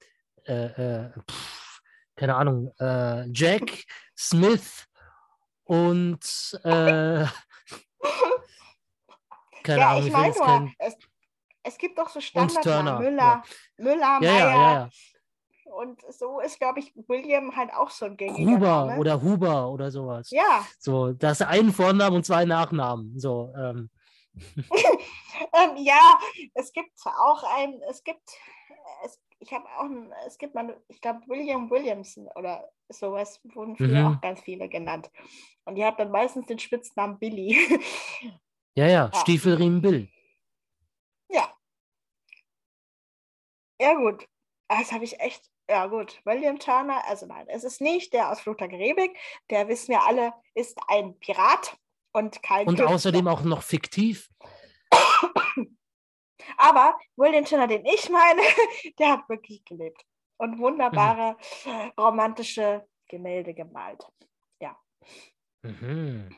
[0.45, 0.65] äh,
[1.05, 1.81] äh, pff,
[2.15, 3.83] keine Ahnung, äh, Jack,
[4.17, 4.85] Smith
[5.63, 6.19] und
[6.63, 7.25] äh,
[9.63, 10.95] keine ja, Ahnung, ich meine es,
[11.63, 12.99] es gibt doch so Und Standard Turner.
[12.99, 13.43] Müller,
[13.77, 14.37] Müller, Ja, Meyer.
[14.37, 14.89] ja, ja, ja.
[15.75, 18.99] Und so ist, glaube ich, William halt auch so ein gängiger Huber Name.
[18.99, 20.29] oder Huber oder sowas.
[20.31, 23.19] Ja, So, das ist ein Vornamen und zwei Nachnamen.
[23.19, 23.89] So, ähm,
[24.35, 26.19] ähm, ja,
[26.53, 28.21] es gibt auch ein, es gibt,
[29.05, 33.75] es, ich habe auch, ein, es gibt mal, ich glaube, William Williamson oder sowas wurden
[33.75, 34.15] früher Mhm.
[34.17, 35.11] auch ganz viele genannt.
[35.65, 37.57] Und die hat dann meistens den Spitznamen Billy.
[38.75, 39.19] ja, ja, Ja.
[39.19, 40.09] Stiefelriemen Bill.
[41.29, 41.51] ja.
[43.79, 44.27] Ja, gut.
[44.69, 46.21] Das habe ich echt, ja gut.
[46.25, 49.17] William Turner, also nein, es ist nicht der aus Fluch der Karibik.
[49.49, 51.77] Der wissen wir alle, ist ein Pirat
[52.11, 52.95] und kein Und Künstler.
[52.95, 54.29] außerdem auch noch fiktiv.
[56.57, 58.41] Aber William Turner, den ich meine,
[58.99, 60.03] der hat wirklich gelebt
[60.37, 61.37] und wunderbare
[61.99, 64.05] romantische Gemälde gemalt.
[65.63, 66.35] Mhm.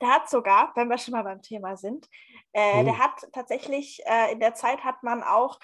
[0.00, 2.06] Der hat sogar, wenn wir schon mal beim Thema sind,
[2.52, 2.84] äh, Oh.
[2.84, 5.58] der hat tatsächlich, äh, in der Zeit hat man auch,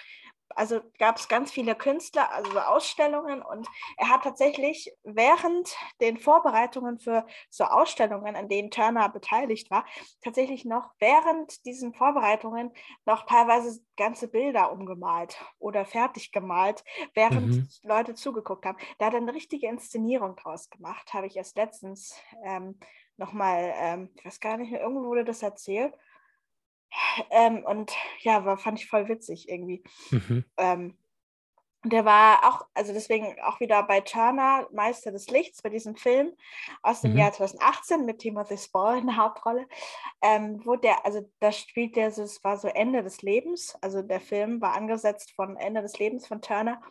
[0.55, 6.19] also gab es ganz viele Künstler, also so Ausstellungen und er hat tatsächlich während den
[6.19, 9.85] Vorbereitungen für so Ausstellungen, an denen Turner beteiligt war,
[10.23, 12.73] tatsächlich noch während diesen Vorbereitungen
[13.07, 16.85] noch teilweise ganze Bilder umgemalt oder fertig gemalt,
[17.15, 17.69] während Mhm.
[17.83, 18.79] Leute zugeguckt haben.
[18.99, 22.79] Da hat er eine richtige Inszenierung draus gemacht, habe ich erst letztens ähm,
[23.17, 25.95] nochmal, ähm, ich weiß gar nicht mehr, irgendwo wurde das erzählt.
[27.31, 29.83] Ähm, und ja, war, fand ich voll witzig irgendwie.
[30.11, 30.45] Mhm.
[30.57, 30.99] Ähm,
[31.85, 35.95] und der war auch, also deswegen auch wieder bei Turner, Meister des Lichts, bei diesem
[35.95, 36.33] Film
[36.83, 37.19] aus dem Mhm.
[37.19, 39.69] Jahr 2018 mit Timothy Spall in der Hauptrolle,
[40.21, 44.03] ähm, wo der, also da spielt der, so, es war so Ende des Lebens, also
[44.03, 46.83] der Film war angesetzt von Ende des Lebens von Turner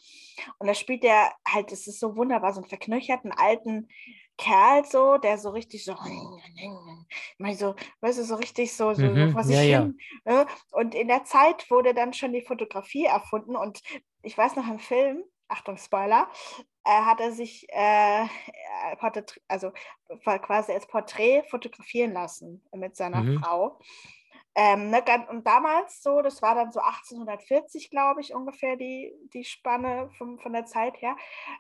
[0.58, 3.90] und da spielt der halt, es ist so wunderbar, so einen verknöcherten alten
[4.38, 5.96] Kerl so, der so richtig so,
[7.38, 9.82] mal so, weißt du, so richtig so, so, Mhm, so vor sich ja, ja.
[9.82, 9.98] hin.
[10.26, 10.46] Ne?
[10.72, 13.82] Und in der Zeit wurde dann schon die Fotografie erfunden und
[14.22, 16.30] ich weiß noch im Film, Achtung, Spoiler,
[16.84, 18.96] äh, hat er sich äh, äh,
[19.48, 19.72] also
[20.42, 23.38] quasi als Porträt fotografieren lassen mit seiner Mhm.
[23.40, 23.80] Frau.
[24.56, 29.44] Ähm, ne, und damals so, das war dann so 1840, glaube ich, ungefähr die, die
[29.46, 31.16] Spanne vom, von der Zeit her,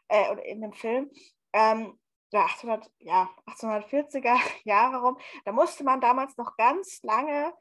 [0.07, 1.11] äh, oder in dem Film.
[1.53, 1.99] Ähm,
[2.31, 5.17] ja, 800, ja, 1840er Jahre rum.
[5.45, 7.53] Da musste man damals noch ganz lange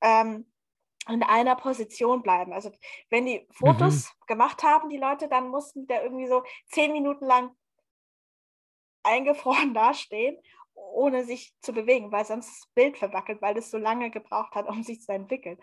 [0.00, 0.50] ähm,
[1.08, 2.52] in einer Position bleiben.
[2.52, 2.70] Also
[3.10, 7.24] wenn die Fotos gemacht haben, die Leute, dann mussten die da irgendwie so zehn Minuten
[7.24, 7.54] lang
[9.02, 10.36] eingefroren dastehen,
[10.74, 14.68] ohne sich zu bewegen, weil sonst das Bild verwackelt, weil es so lange gebraucht hat,
[14.68, 15.58] um sich zu entwickeln.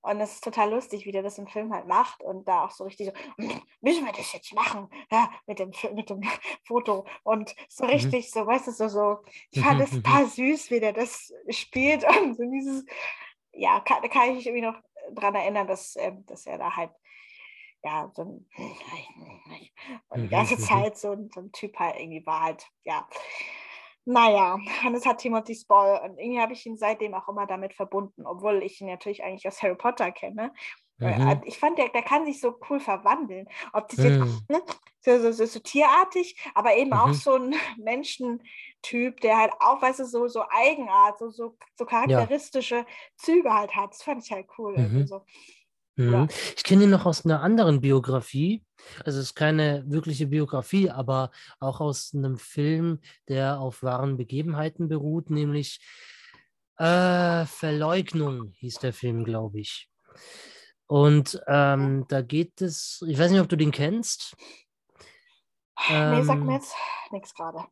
[0.00, 2.72] Und es ist total lustig, wie der das im Film halt macht und da auch
[2.72, 6.22] so richtig so, "Hm, müssen wir das jetzt machen, ja, mit, dem, mit dem
[6.66, 9.18] Foto und so richtig so, weißt du, so, so
[9.50, 10.02] ich fand Mhm, es mhm.
[10.02, 12.84] total süß, wie der das spielt und so dieses,
[13.52, 14.80] ja, kann, kann ich mich irgendwie noch
[15.14, 16.92] dran erinnern, dass, ähm, dass er da halt,
[17.84, 18.48] ja, so ein,
[20.08, 20.58] und die Mhm, ganze mhm.
[20.58, 23.08] Zeit so, ein- so ein Typ halt irgendwie war halt, ja.
[24.04, 27.72] Naja, und es hat Timothy Spall und irgendwie habe ich ihn seitdem auch immer damit
[27.74, 30.52] verbunden, obwohl ich ihn natürlich eigentlich aus Harry Potter kenne.
[31.02, 31.28] Weil, Mhm.
[31.28, 33.48] äh, Ich fand, der, der kann sich so cool verwandeln.
[33.72, 34.40] Ob das jetzt Mhm.
[34.48, 34.62] ne,
[35.00, 37.14] so, so, so, so tierartig, aber eben auch Mhm.
[37.14, 42.86] so ein Menschentyp, der halt auch, weißt du, so, so Eigenart, so, so, so charakteristische
[43.16, 43.90] Züge halt hat.
[43.90, 44.74] Das fand ich halt cool.
[44.76, 45.06] irgendwie Mhm.
[45.06, 45.24] So.
[45.96, 46.28] Mhm.
[46.56, 48.64] Ich kenne ihn noch aus einer anderen Biografie.
[49.04, 51.30] Also es ist keine wirkliche Biografie, aber
[51.60, 55.80] auch aus einem Film, der auf wahren Begebenheiten beruht, nämlich
[56.78, 59.90] äh, Verleugnung hieß der Film, glaube ich.
[60.86, 64.34] Und ähm, da geht es, ich weiß nicht, ob du den kennst.
[65.88, 66.74] nee, sag Ähm, mir jetzt
[67.10, 67.64] nichts gerade.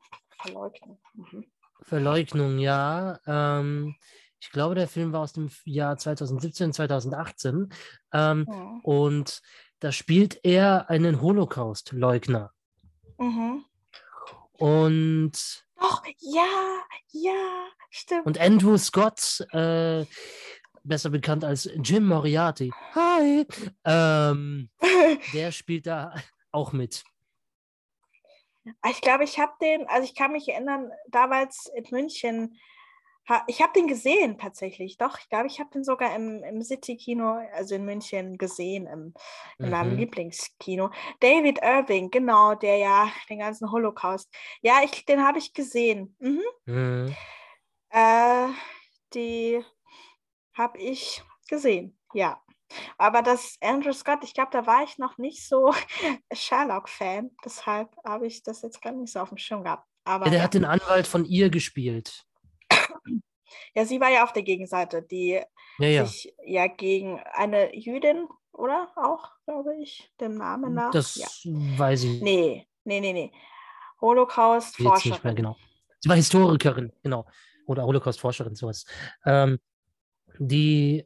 [0.43, 0.99] Verleugnen.
[1.15, 1.45] Mhm.
[1.82, 3.19] Verleugnung, ja.
[3.27, 3.95] Ähm,
[4.39, 7.69] ich glaube, der Film war aus dem Jahr 2017, 2018.
[8.12, 8.81] Ähm, Mhm.
[8.82, 9.41] und
[9.81, 12.53] da spielt er einen Holocaust-Leugner.
[13.19, 13.65] Mhm.
[14.53, 16.45] Und, Doch, ja,
[17.12, 18.27] ja, stimmt.
[18.27, 20.05] und Andrew Scott, äh,
[20.85, 23.47] besser bekannt als Jim Moriarty, hi,
[23.85, 24.70] ähm,
[25.35, 26.15] der spielt da
[26.52, 27.05] auch mit.
[28.89, 32.59] Ich glaube, ich habe den, also ich kann mich erinnern, damals in München,
[33.47, 34.97] ich habe den gesehen tatsächlich.
[34.97, 39.15] Doch, ich glaube, ich habe den sogar im, im City-Kino, also in München, gesehen, im,
[39.59, 39.98] in meinem Mhm.
[39.98, 40.90] Lieblingskino.
[41.20, 44.28] David Irving, genau, der ja den ganzen Holocaust.
[44.62, 46.16] Ja, ich, den habe ich gesehen.
[46.19, 46.43] Mhm.
[46.66, 47.16] Mhm.
[47.90, 48.48] Äh,
[49.15, 49.65] die
[50.61, 52.41] habe ich gesehen, ja.
[52.99, 55.74] Aber das Andrew Scott, ich glaube, da war ich noch nicht so
[56.32, 57.31] Sherlock-Fan.
[57.45, 59.87] Deshalb habe ich das jetzt gar nicht so auf dem Schirm gehabt.
[60.05, 60.45] Aber Ja, der ja.
[60.45, 62.24] hat den Anwalt von ihr gespielt.
[63.74, 65.41] Ja, sie war ja auf der Gegenseite, die
[65.78, 68.93] Ja, sich ja gegen eine Jüdin, oder?
[68.97, 70.91] Auch, glaube ich, dem Namen nach.
[70.93, 73.23] Das weiß ich Nee, nee, nee, nee.
[73.23, 73.41] nicht mehr
[74.01, 75.35] Holocaust-Forscherin.
[75.37, 75.57] genau.
[76.01, 77.27] Sie war Historikerin, genau.
[77.66, 78.87] Oder Holocaust-Forscherin, sowas.
[79.24, 79.59] Ähm,
[80.39, 81.05] die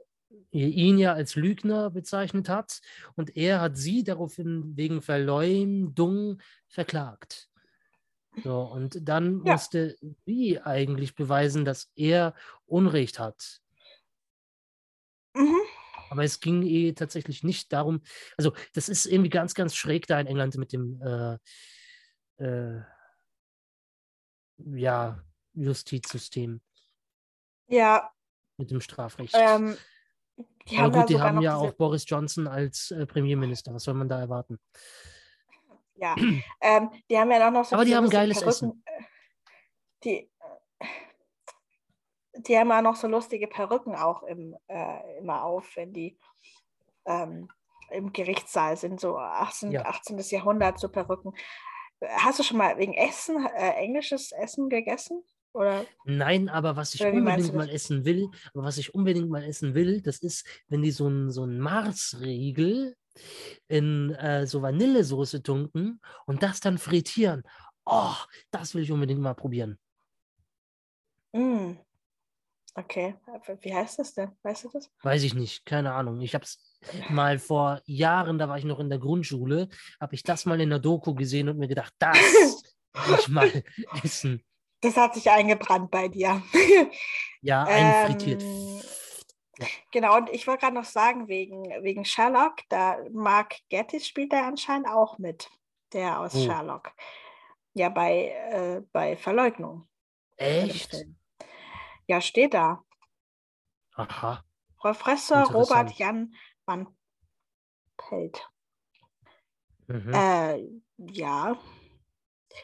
[0.51, 2.81] ihn ja als Lügner bezeichnet hat
[3.17, 7.49] und er hat sie daraufhin wegen Verleumdung verklagt.
[8.43, 9.43] So, und dann Ja.
[9.53, 9.97] musste
[10.27, 12.35] sie eigentlich beweisen, dass er
[12.67, 13.61] Unrecht hat.
[15.35, 15.61] Mhm.
[16.11, 18.03] Aber es ging eh tatsächlich nicht darum,
[18.37, 21.39] also das ist irgendwie ganz, ganz schräg da in England mit dem äh,
[22.39, 22.83] äh,
[24.59, 25.25] ja,
[25.55, 26.61] Justizsystem,
[27.69, 28.14] Ja,
[28.57, 29.35] mit dem Strafrecht.
[29.37, 29.77] ähm,
[30.69, 33.73] die Aber haben gut, die haben ja auch Boris Johnson als äh, Premierminister.
[33.75, 34.59] Was soll man da erwarten?
[35.97, 36.15] ja,
[36.61, 38.83] ähm, die haben ja auch noch so Aber die haben geiles Essen.
[38.83, 39.05] Perücken, äh,
[40.05, 40.31] Die,
[42.37, 46.19] die haben ja noch so lustige Perücken auch im, äh, immer auf, wenn die
[47.07, 47.49] ähm,
[47.91, 49.85] im Gerichtssaal sind, so 18, Ja.
[49.85, 50.19] 18.
[50.19, 51.33] Jahrhundert, so Perücken.
[52.03, 55.23] Hast du schon mal wegen Essen, äh, englisches Essen gegessen?
[55.55, 55.87] Oder?
[56.05, 60.03] Nein, aber was ich unbedingt mal essen will, aber was ich unbedingt mal essen will,
[60.03, 62.97] das ist, wenn die so einen so Marsriegel
[63.69, 67.45] in äh, so Vanillesoße tunken und das dann frittieren.
[67.85, 68.17] Oh,
[68.51, 69.79] das will ich unbedingt mal probieren.
[71.33, 71.75] Mm.
[72.77, 73.15] Okay,
[73.61, 74.33] wie heißt das denn?
[74.43, 74.91] Weißt du das?
[75.03, 76.21] Weiß ich nicht, keine Ahnung.
[76.21, 76.59] Ich habe es
[77.09, 79.69] mal vor Jahren, da war ich noch in der Grundschule,
[80.01, 83.49] habe ich das mal in der Doku gesehen und mir gedacht, das will ich mal
[84.03, 84.43] essen.
[84.85, 86.43] Das hat sich eingebrannt bei dir.
[87.47, 88.43] Ja, einfrittiert.
[88.43, 88.81] Ähm,
[89.59, 89.67] Ja.
[89.93, 94.49] Genau, und ich wollte gerade noch sagen, wegen, wegen Sherlock, da Mark Gatiss spielt da
[94.49, 95.51] anscheinend auch mit,
[95.93, 96.43] der aus Oh.
[96.43, 96.93] Sherlock.
[97.75, 99.87] Ja, bei, äh, bei Verleugnung.
[100.37, 101.05] Echt?
[102.07, 102.83] Ja, steht da.
[103.97, 104.43] Aha.
[104.79, 105.93] Professor Robert.
[105.99, 106.35] Jan
[106.65, 106.97] van
[107.99, 108.49] Pelt.
[109.87, 110.15] Mhm.
[110.15, 110.67] Äh,
[110.97, 111.59] ja.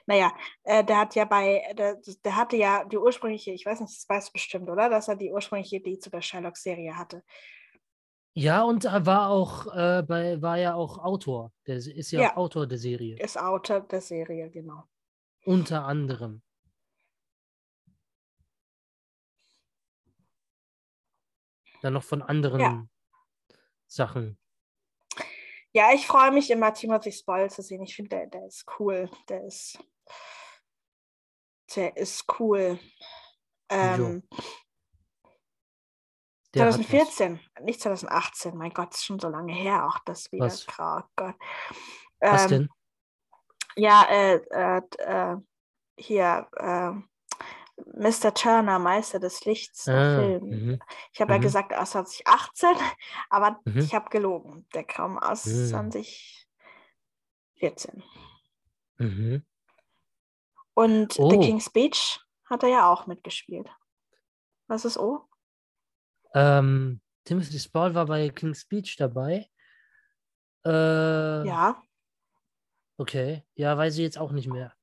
[0.07, 0.33] Naja,
[0.65, 4.09] äh, der hat ja bei, der, der hatte ja die ursprüngliche, ich weiß nicht, das
[4.09, 4.89] weißt du bestimmt, oder?
[4.89, 7.23] Dass er die ursprüngliche Idee zu der Sherlock-Serie hatte.
[8.33, 11.53] Ja, und er war auch äh, bei, war ja auch Autor.
[11.67, 12.33] Der ist ja, Ja.
[12.33, 13.19] auch Autor der Serie.
[13.19, 14.85] Ist Autor der Serie, genau.
[15.45, 16.43] Unter anderem.
[21.83, 22.91] Dann noch von anderen
[23.87, 24.40] Sachen.
[25.72, 27.82] Ja, ich freue mich immer, Timothy Spall zu sehen.
[27.82, 29.09] Ich finde, der, der ist cool.
[29.28, 29.78] Der ist,
[31.76, 32.78] der ist cool.
[33.68, 34.22] Ähm,
[36.55, 36.86] Der hat was.
[36.86, 40.47] 2014, nicht 2018, mein Gott, ist schon so lange her, auch das wieder.
[40.47, 40.66] Was?
[40.66, 41.36] Grau, Gott.
[42.18, 42.68] Was Ähm, denn?
[43.76, 45.36] Ja, äh, äh, äh,
[45.97, 46.92] hier, äh,
[47.94, 48.32] Mr.
[48.35, 50.44] Turner, Meister des Lichts, Ah, Film.
[50.44, 50.78] mhm,
[51.12, 51.43] Ich habe ja mhm.
[51.43, 52.69] gesagt aus 2018,
[53.31, 53.78] aber Mhm.
[53.78, 54.66] ich habe gelogen.
[54.74, 55.66] Der kam aus Mhm.
[55.69, 58.02] 2014.
[58.98, 59.44] mhm.
[60.74, 61.40] Und The Oh.
[61.40, 63.69] King's Speech hat er ja auch mitgespielt.
[64.66, 65.27] Was ist O?
[66.35, 69.48] Ähm, Timothy Spall war bei King's Speech dabei.
[70.65, 71.82] Äh, Ja.
[72.98, 73.44] Okay.
[73.55, 74.74] Ja, weiß ich jetzt auch nicht mehr.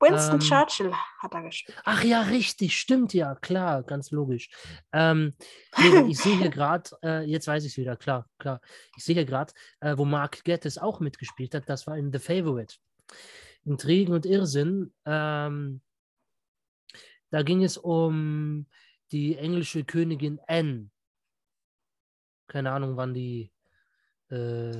[0.00, 1.78] Winston Ähm, Churchill hat er gespielt.
[1.84, 4.50] Ach ja, richtig, stimmt ja, klar, ganz logisch.
[4.92, 5.34] Ähm,
[5.78, 8.60] nee, ich sehe hier gerade, äh, jetzt weiß ich es wieder, klar, klar.
[8.96, 12.18] Ich sehe hier gerade, äh, wo Mark Gettis auch mitgespielt hat, das war in The
[12.18, 12.76] Favorite.
[13.64, 14.94] Intrigen und Irrsinn.
[15.04, 15.80] Ähm,
[17.30, 18.66] da ging es um
[19.12, 20.90] die englische Königin Anne.
[22.46, 23.52] Keine Ahnung, wann die
[24.30, 24.78] äh,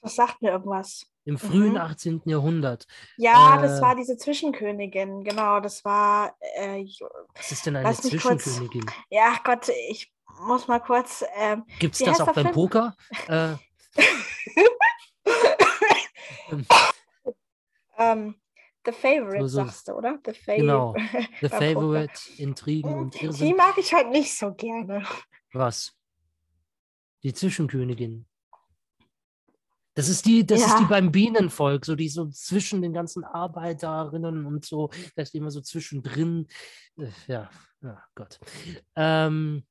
[0.00, 1.11] Das sagt mir irgendwas.
[1.24, 1.76] Im frühen Mhm.
[1.78, 2.22] 18.
[2.24, 2.86] Jahrhundert.
[3.16, 5.60] Ja, das Äh, war diese Zwischenkönigin, genau.
[5.60, 6.84] Das war, äh,
[7.34, 8.86] Was ist denn eine mich kurz- Zwischenkönigin?
[9.10, 11.24] ja, Gott, ich muss mal kurz.
[11.36, 12.54] Ähm, Gibt es das auch beim Film?
[12.54, 12.96] Poker?
[13.28, 13.54] Äh,
[16.50, 16.66] ähm,
[17.98, 18.34] ähm,
[18.84, 19.64] The Favorite, So, so.
[19.64, 20.18] sagst du, oder?
[20.26, 20.60] The Favorite.
[20.60, 20.94] Genau.
[21.40, 21.48] The.
[21.48, 23.56] Favorite, Intrigen und Die Irrsinn.
[23.56, 25.04] mag ich halt nicht so gerne.
[25.52, 25.94] Was?
[27.22, 28.26] Die Zwischenkönigin.
[29.94, 30.88] Das ist die, das ist die Ja.
[30.88, 35.50] beim Bienenvolk, so die so zwischen den ganzen Arbeiterinnen und so, da ist die immer
[35.50, 36.46] so zwischendrin.
[36.96, 37.50] Äh, Ja,
[37.82, 38.38] ja Gott.
[38.96, 39.64] Ähm,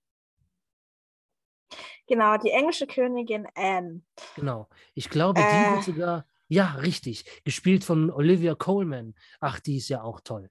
[2.07, 4.01] Genau, die englische Königin Anne.
[4.35, 4.67] genau.
[4.93, 5.71] Ich glaube, die Äh.
[5.71, 9.15] wird sogar, ja, richtig, gespielt von Olivia Coleman.
[9.39, 10.49] Ach, die ist ja auch toll.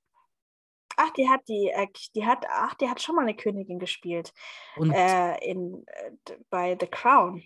[0.97, 4.33] Ach, die hat die, äh, die hat, ach, die hat schon mal eine Königin gespielt.
[4.77, 6.13] Und Äh, in, äh,
[6.49, 7.43] bei The Crown.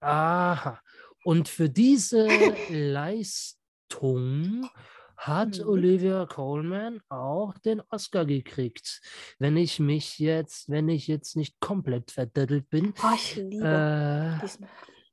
[0.00, 0.80] Aha.
[1.24, 2.26] Und für diese
[2.68, 4.68] Leistung
[5.16, 5.68] hat Mhm.
[5.68, 9.00] Olivia Colman auch den Oscar gekriegt.
[9.38, 12.92] Wenn ich mich jetzt, wenn ich jetzt nicht komplett verdattelt bin.
[13.02, 14.40] Oh, ich liebe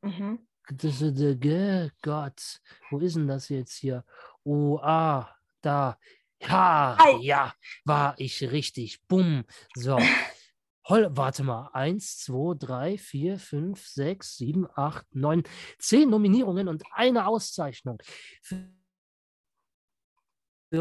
[0.04, 0.06] Äh.
[0.06, 0.40] Mhm.
[0.70, 1.00] das
[1.40, 2.60] Ge- Gott,
[2.90, 4.04] wo ist denn das jetzt hier?
[4.44, 5.30] Oh, ah,
[5.62, 5.98] da.
[6.42, 7.54] Ja, ja,
[7.86, 9.00] war ich richtig.
[9.08, 9.46] Bumm.
[9.76, 9.98] So.
[10.90, 11.70] Hol, warte mal.
[11.74, 15.44] Eins, zwei, drei, vier, fünf, sechs, sieben, acht, neun,
[15.78, 18.02] zehn Nominierungen und eine Auszeichnung.
[18.42, 18.68] Für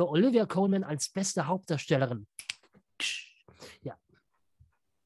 [0.08, 2.26] Olivia Colman als beste Hauptdarstellerin.
[3.82, 3.98] Ja,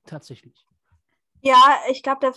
[0.04, 0.64] tatsächlich.
[1.40, 2.32] Ja, ich glaube,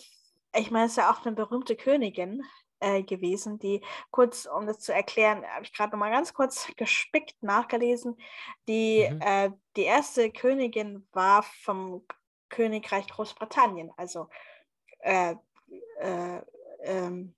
[0.55, 2.41] ich meine, es ist ja auch eine berühmte Königin
[2.79, 6.67] äh, gewesen, die kurz, um das zu erklären, habe ich gerade noch mal ganz kurz
[6.75, 8.17] gespickt nachgelesen.
[8.67, 9.21] Die, Mhm.
[9.21, 12.05] äh, die erste Königin war vom
[12.49, 14.29] Königreich Großbritannien, also
[14.99, 15.35] äh,
[15.99, 16.41] äh,
[16.83, 17.35] ähm,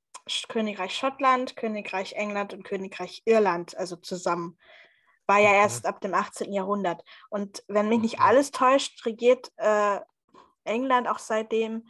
[0.47, 4.57] Königreich Schottland, Königreich England und Königreich Irland, also zusammen.
[5.27, 5.57] War ja Okay.
[5.59, 6.53] erst ab dem 18.
[6.53, 7.03] Jahrhundert.
[7.29, 8.23] Und wenn mich nicht Okay.
[8.27, 9.99] alles täuscht, regiert äh,
[10.63, 11.87] England auch seitdem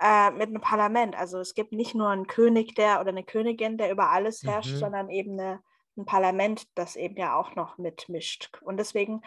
[0.00, 1.16] äh, mit einem Parlament.
[1.16, 4.74] Also es gibt nicht nur einen König der oder eine Königin, der über alles herrscht,
[4.74, 4.78] Mhm.
[4.78, 5.62] sondern eben eine,
[5.96, 8.50] ein Parlament, das eben ja auch noch mitmischt.
[8.62, 9.22] Und deswegen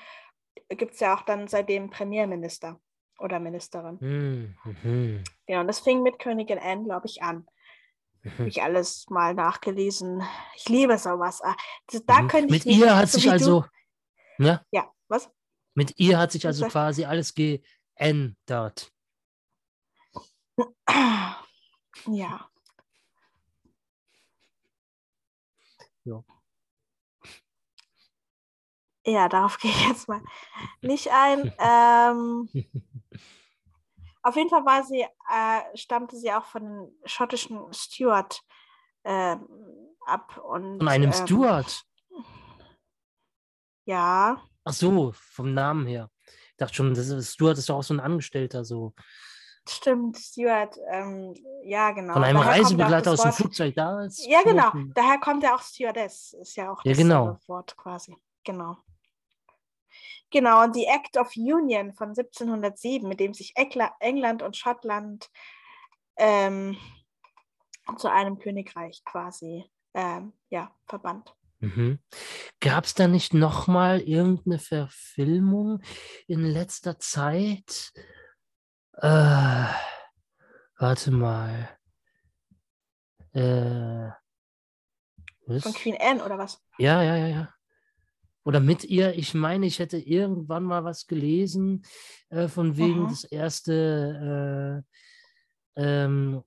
[0.70, 2.80] gibt es ja auch dann seitdem Premierminister
[3.20, 4.00] oder Ministerin.
[4.00, 7.48] Hm, mhm, Ja, und das fing mit Königin Anne, glaube ich, an.
[8.26, 8.48] Habe mhm.
[8.48, 10.24] ich alles mal nachgelesen.
[10.56, 11.42] Ich liebe sowas.
[11.44, 11.56] Ah,
[12.06, 12.28] Da Mhm.
[12.28, 13.66] könnte ich Mit ihr hat so sich also,
[14.38, 14.66] ne?
[14.72, 15.30] Ja, was?
[15.76, 18.92] Mit ihr hat sich also quasi alles geändert.
[22.08, 22.50] Ja.
[26.04, 26.24] Ja.
[29.06, 30.22] Ja, darauf gehe ich jetzt mal
[30.82, 31.52] nicht ein.
[31.60, 32.50] Ähm,
[34.24, 38.42] auf jeden Fall war sie, äh, stammte sie auch von den schottischen Stuart
[39.04, 39.48] ähm,
[40.06, 40.38] ab.
[40.38, 41.84] Und, Von einem ähm, Stuart.
[43.86, 46.10] Ja, Ach so, vom Namen her.
[46.26, 48.94] Ich dachte schon, das ist, Stuart ist doch auch so ein Angestellter, so.
[49.70, 50.76] stimmt, Stuart.
[50.90, 52.14] Ähm, ja, genau.
[52.14, 54.26] Von einem Daher Reisebegleiter aus dem Flugzeug da ist.
[54.26, 54.72] Ja, genau.
[54.96, 56.34] Daher kommt ja auch Stewardess.
[56.34, 57.38] Ist ja auch Ja, das genau.
[57.46, 58.18] Wort quasi.
[58.44, 58.78] Genau.
[60.36, 65.30] Genau, und die Act of Union von 1707, mit dem sich England und Schottland
[66.18, 66.76] ähm,
[67.96, 69.64] zu einem Königreich quasi
[69.94, 71.34] ähm, ja, verband.
[71.60, 72.00] Mhm.
[72.60, 75.82] Gab es da nicht nochmal irgendeine Verfilmung
[76.28, 77.94] in letzter Zeit?
[78.92, 79.68] Äh,
[80.78, 81.70] warte mal.
[83.32, 84.10] Äh?
[85.62, 86.62] Von Queen Anne oder was?
[86.78, 87.55] Ja, ja, ja, ja.
[88.46, 91.82] Oder mit ihr, ich meine, ich hätte irgendwann mal was gelesen,
[92.30, 93.08] äh, von wegen Mhm.
[93.10, 94.84] das erste,
[95.76, 96.44] äh, ähm,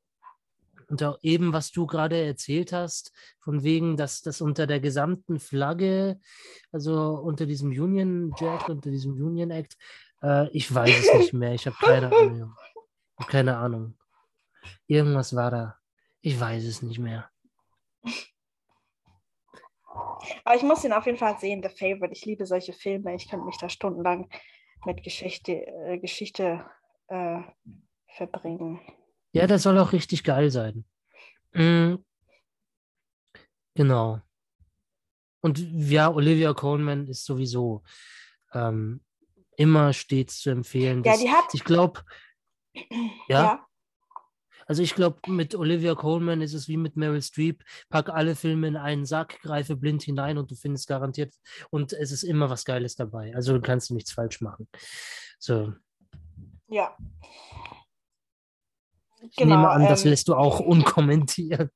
[0.89, 5.39] und auch eben, was du gerade erzählt hast, von wegen, dass das unter der gesamten
[5.39, 6.19] Flagge,
[6.73, 9.77] also unter diesem Union Jack, unter diesem Union Act,
[10.23, 12.55] äh, ich weiß es nicht mehr, ich habe keine Ahnung.
[13.27, 13.99] Keine Ahnung.
[14.87, 15.77] Irgendwas war da.
[16.21, 17.29] Ich weiß es nicht mehr.
[20.45, 22.13] Aber ich muss ihn auf jeden Fall sehen, The Favorite.
[22.13, 23.15] Ich liebe solche Filme.
[23.15, 24.29] Ich könnte mich da stundenlang
[24.85, 26.65] mit Geschichte, äh, Geschichte
[27.09, 27.41] äh,
[28.17, 28.81] verbringen.
[29.33, 30.85] Ja, das soll auch richtig geil sein.
[31.53, 31.97] Mm,
[33.79, 34.21] Genau.
[35.41, 37.85] Und ja, Olivia Colman ist sowieso
[38.53, 39.01] ähm,
[39.57, 41.05] immer stets zu empfehlen.
[41.05, 41.55] Ja, die hat.
[41.55, 42.01] ich glaube,
[42.75, 42.83] ja,
[43.29, 43.68] ja.
[44.69, 47.65] Also ich glaube, mit Olivia Colman ist es wie mit Meryl Streep.
[47.89, 51.35] Pack alle Filme in einen Sack, greife blind hinein und du findest garantiert,
[51.71, 53.35] und es ist immer was Geiles dabei.
[53.35, 54.69] Also du kannst nichts falsch machen.
[55.39, 55.73] So,
[56.69, 56.95] Ja.
[59.23, 61.73] ich nehme an, das ähm, lässt du auch unkommentiert.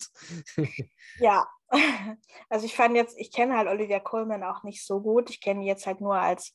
[1.18, 1.46] Ja,
[2.48, 5.28] also ich fand jetzt, ich kenne halt Olivia Colman auch nicht so gut.
[5.28, 6.54] Ich kenne jetzt halt nur als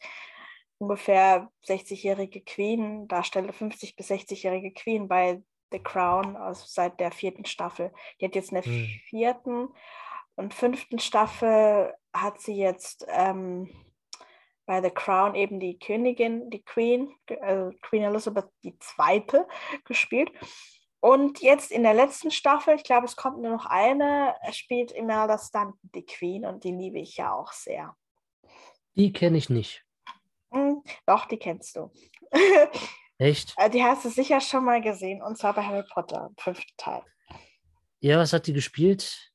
[0.80, 7.46] ungefähr 60-jährige Queen, Darsteller 50 bis 60-jährige Queen bei The Crown aus, seit der vierten
[7.46, 7.92] Staffel.
[8.20, 8.88] Die hat jetzt in der Hm.
[9.10, 9.70] vierten
[10.36, 13.70] und fünften Staffel hat sie jetzt ähm,
[14.66, 19.24] bei The Crown eben die Königin, die Queen, äh, Queen Elizabeth II.
[19.86, 20.32] gespielt.
[21.00, 25.38] Und jetzt in der letzten Staffel, ich glaube, es kommt nur noch eine, spielt Imelda
[25.38, 27.96] Stanton die Queen und die liebe ich ja auch sehr.
[28.96, 29.86] Die kenne ich nicht.
[30.52, 31.92] Hm, doch, die kennst du.
[33.20, 33.54] Echt?
[33.58, 36.74] Äh, die hast du sicher schon mal gesehen und zwar bei Harry Potter, im fünften
[36.78, 37.02] Teil.
[38.00, 39.32] Ja, was hat die gespielt?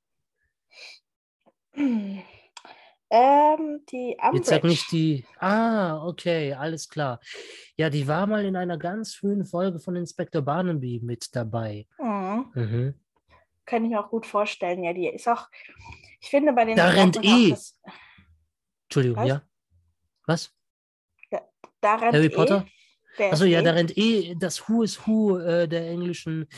[3.15, 4.69] Ähm, die Jetzt sag Umbridge.
[4.69, 5.27] nicht die.
[5.39, 7.21] Ah, okay, alles klar.
[7.77, 11.87] Ja, die war mal in einer ganz frühen Folge von Inspector Barnaby mit dabei.
[11.99, 12.51] Mhm.
[12.55, 12.95] Mhm.
[13.67, 14.83] Kann ich mir auch gut vorstellen.
[14.83, 15.47] Ja, die ist auch,
[16.21, 17.51] ich finde bei den Da rennt eh.
[17.51, 17.79] das-
[18.85, 19.29] Entschuldigung, Was?
[19.29, 19.43] ja.
[20.27, 20.55] Was?
[21.83, 22.65] Da rennt Harry Potter?
[22.65, 22.82] wer
[23.19, 26.49] Also ja, da rennt eh das Who is Who äh, der englischen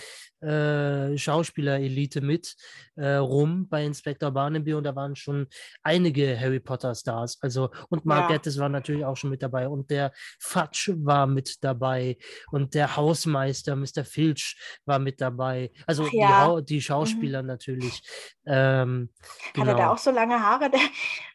[0.41, 2.55] äh, Schauspielerelite mit
[2.97, 5.47] äh, rum bei Inspector Barnaby und da waren schon
[5.83, 7.39] einige Harry Potter Stars.
[7.41, 8.37] Also und Mark Ja.
[8.37, 12.19] Gatiss war natürlich auch schon mit dabei und der Fudge war mit dabei
[12.51, 14.05] und der Hausmeister Mr.
[14.05, 15.73] Filch war mit dabei.
[15.87, 16.45] Also die, ja.
[16.45, 18.03] Hau die Schauspieler natürlich.
[18.47, 19.11] Ähm,
[19.57, 19.93] Hat er da genau.
[19.93, 20.71] auch so lange Haare?
[20.71, 20.81] Der,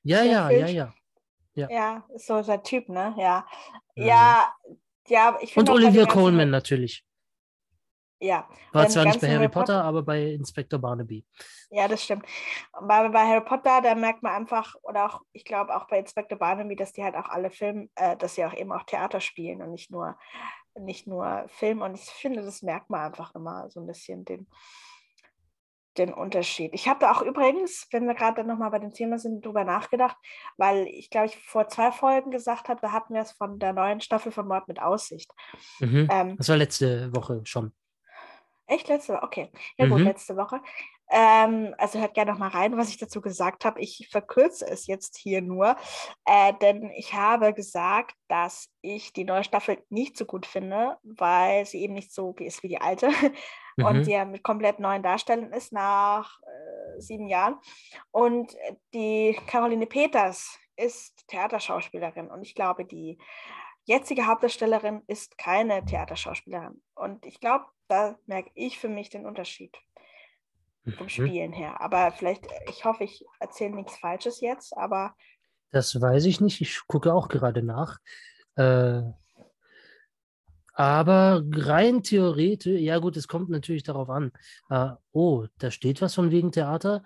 [0.04, 0.74] Ja, der ja, ja, Filch?
[1.56, 1.70] ja.
[1.70, 3.16] ja, ist so sein Typ, ne?
[3.18, 3.46] Ja.
[3.96, 4.06] Mhm.
[4.06, 4.54] Ja,
[5.10, 7.04] ja, ich Und Olivia Colman natürlich.
[8.22, 11.26] Ja, War zwar nicht bei Harry Harry Potter- Potter, aber bei Inspector Barnaby.
[11.70, 12.26] Ja, das stimmt.
[12.82, 16.38] Bei, bei Harry Potter, da merkt man einfach, oder auch, ich glaube auch bei Inspector
[16.38, 19.62] Barnaby, dass die halt auch alle Film, äh, dass sie auch eben auch Theater spielen
[19.62, 20.18] und nicht nur,
[20.78, 21.82] nicht nur Film.
[21.82, 24.50] Und ich finde, das merkt man einfach immer so ein bisschen den,
[26.00, 26.74] den Unterschied.
[26.74, 30.18] Ich habe da auch übrigens, wenn wir gerade nochmal bei dem Thema sind, drüber nachgedacht,
[30.58, 33.74] weil ich glaube, ich vor zwei Folgen gesagt habe, da hatten wir es von der
[33.74, 35.32] neuen Staffel von Mord mit Aussicht.
[35.80, 36.08] Mhm.
[36.12, 37.74] Ähm, Das war letzte Woche schon.
[38.68, 39.24] Echt letzte Woche?
[39.24, 39.52] Okay.
[39.78, 40.06] Ja gut, Mhm.
[40.06, 40.62] letzte Woche.
[41.12, 43.82] Ähm, also hört gerne noch mal rein, was ich dazu gesagt habe.
[43.82, 45.76] Ich verkürze es jetzt hier nur,
[46.26, 51.66] äh, denn ich habe gesagt, dass ich die neue Staffel nicht so gut finde, weil
[51.66, 53.10] sie eben nicht so ist wie die alte
[53.82, 54.04] und Mhm.
[54.04, 57.58] die ja mit komplett neuen Darstellern ist nach äh, sieben Jahren.
[58.12, 63.18] Und äh, die Caroline Peters ist Theaterschauspielerin und ich glaube, die
[63.86, 66.82] jetzige Hauptdarstellerin ist keine Theaterschauspielerin.
[66.96, 69.76] Und ich glaube, da merke ich für mich den Unterschied
[70.98, 71.10] vom Mhm.
[71.10, 71.82] Spielen her.
[71.82, 75.16] Aber vielleicht, ich hoffe, ich erzähle nichts Falsches jetzt, aber
[75.72, 76.62] Das weiß ich nicht.
[76.62, 78.00] Ich gucke auch gerade nach.
[78.56, 79.02] Äh,
[80.80, 84.32] aber rein theoretisch, ja gut, es kommt natürlich darauf an.
[84.70, 87.04] Äh, oh, da steht was von wegen Theater.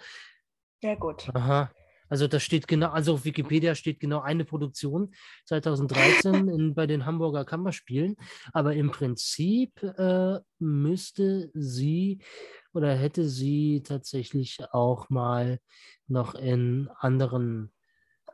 [0.84, 1.28] ja gut.
[1.34, 1.72] Aha.
[2.08, 7.08] Also da steht genau, also auf Wikipedia steht genau eine Produktion 2013 in, bei den
[7.08, 8.16] Hamburger Kammerspielen.
[8.52, 12.20] Aber im Prinzip äh, müsste sie
[12.74, 15.60] oder hätte sie tatsächlich auch mal
[16.06, 17.74] noch in anderen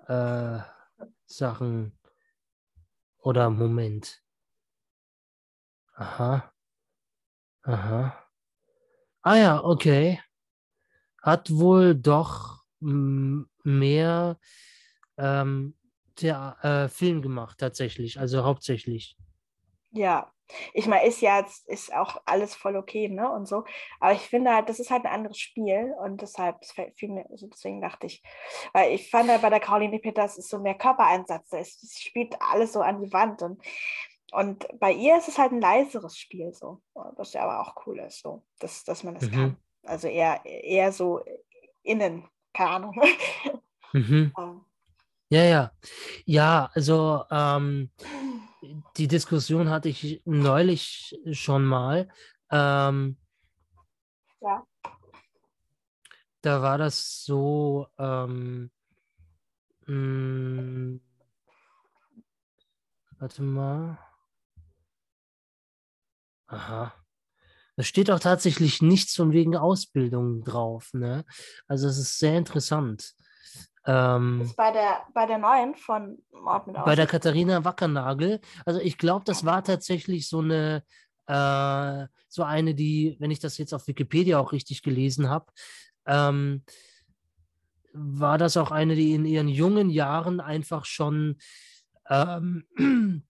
[0.08, 0.60] äh,
[1.28, 1.98] Sachen
[3.20, 4.22] oder Moment.
[6.00, 6.50] Aha.
[7.64, 8.16] Aha.
[9.22, 10.22] Ah ja, okay.
[11.22, 14.40] Hat wohl doch mm, mehr
[15.18, 15.76] ähm,
[16.22, 19.18] äh, Film gemacht, tatsächlich, also hauptsächlich.
[19.92, 20.32] Ja,
[20.74, 23.30] ich meine, ist ja jetzt ist auch alles voll okay, ne?
[23.30, 23.66] Und so.
[24.00, 27.26] Aber ich finde halt, das ist halt ein anderes Spiel und deshalb es viel mehr,
[27.30, 28.24] also deswegen dachte ich,
[28.74, 32.74] weil ich fand halt bei der Caroline Peters ist so mehr Körpereinsatz, sie spielt alles
[32.74, 33.62] so an die Wand und,
[34.32, 38.00] und bei ihr ist es halt ein leiseres Spiel so, was ja aber auch cool
[38.00, 39.32] ist, so, dass, dass man das Mhm.
[39.32, 39.58] kann.
[39.84, 41.24] Also eher, eher so
[41.84, 43.02] innen, keine Ahnung.
[43.94, 44.32] Mhm.
[44.38, 44.66] Ähm,
[45.30, 45.72] Ja, ja.
[46.26, 47.90] Ja, also ähm,
[48.98, 52.08] die Diskussion hatte ich neulich schon mal.
[52.52, 53.18] Ähm,
[54.42, 54.64] Ja.
[56.42, 58.70] Da war das so, ähm,
[59.88, 61.00] mh,
[63.18, 63.98] warte mal.
[66.50, 66.94] Aha.
[67.76, 71.24] Da steht auch tatsächlich nichts von wegen Ausbildung drauf, ne?
[71.68, 73.14] Also es ist sehr interessant.
[73.86, 77.08] Ähm, ist bei der, bei der neuen von Mord mit bei der.
[77.08, 78.42] Katharina Wackernagel.
[78.66, 80.84] Also ich glaube, das war tatsächlich so eine,
[81.28, 85.46] äh, so eine, die, wenn ich das jetzt auf Wikipedia auch richtig gelesen habe,
[86.06, 86.64] ähm,
[87.94, 91.38] war das auch eine, die in ihren jungen Jahren einfach schon
[92.10, 92.66] ähm,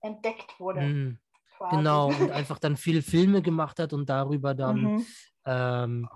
[0.00, 1.18] entdeckt wurde.
[1.62, 1.76] Quasi.
[1.76, 5.06] genau und einfach dann viele Filme gemacht hat und darüber dann Mhm.
[5.46, 6.08] ähm,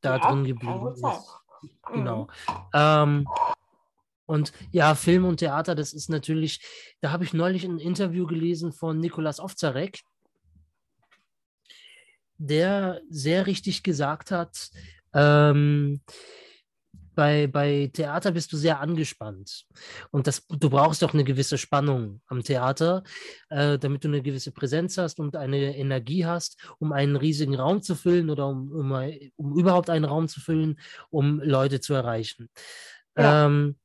[0.00, 1.12] da Ja, drin geblieben gut sein.
[1.12, 1.38] ist.
[1.92, 2.28] Genau.
[2.74, 3.28] Ähm,
[4.26, 6.60] und ja, Film und Theater, das ist natürlich,
[7.00, 10.00] da habe ich neulich ein Interview gelesen von Nikolas Ovzarek,
[12.38, 14.70] der sehr richtig gesagt hat,
[15.12, 16.00] ähm,
[17.14, 19.66] bei, bei Theater bist du sehr angespannt.
[20.10, 23.02] Und das, du brauchst auch eine gewisse Spannung am Theater,
[23.50, 27.82] äh, damit du eine gewisse Präsenz hast und eine Energie hast, um einen riesigen Raum
[27.82, 28.92] zu füllen oder um, um,
[29.36, 30.78] um überhaupt einen Raum zu füllen,
[31.10, 32.48] um Leute zu erreichen.
[33.16, 33.46] Ja.
[33.46, 33.76] Ähm,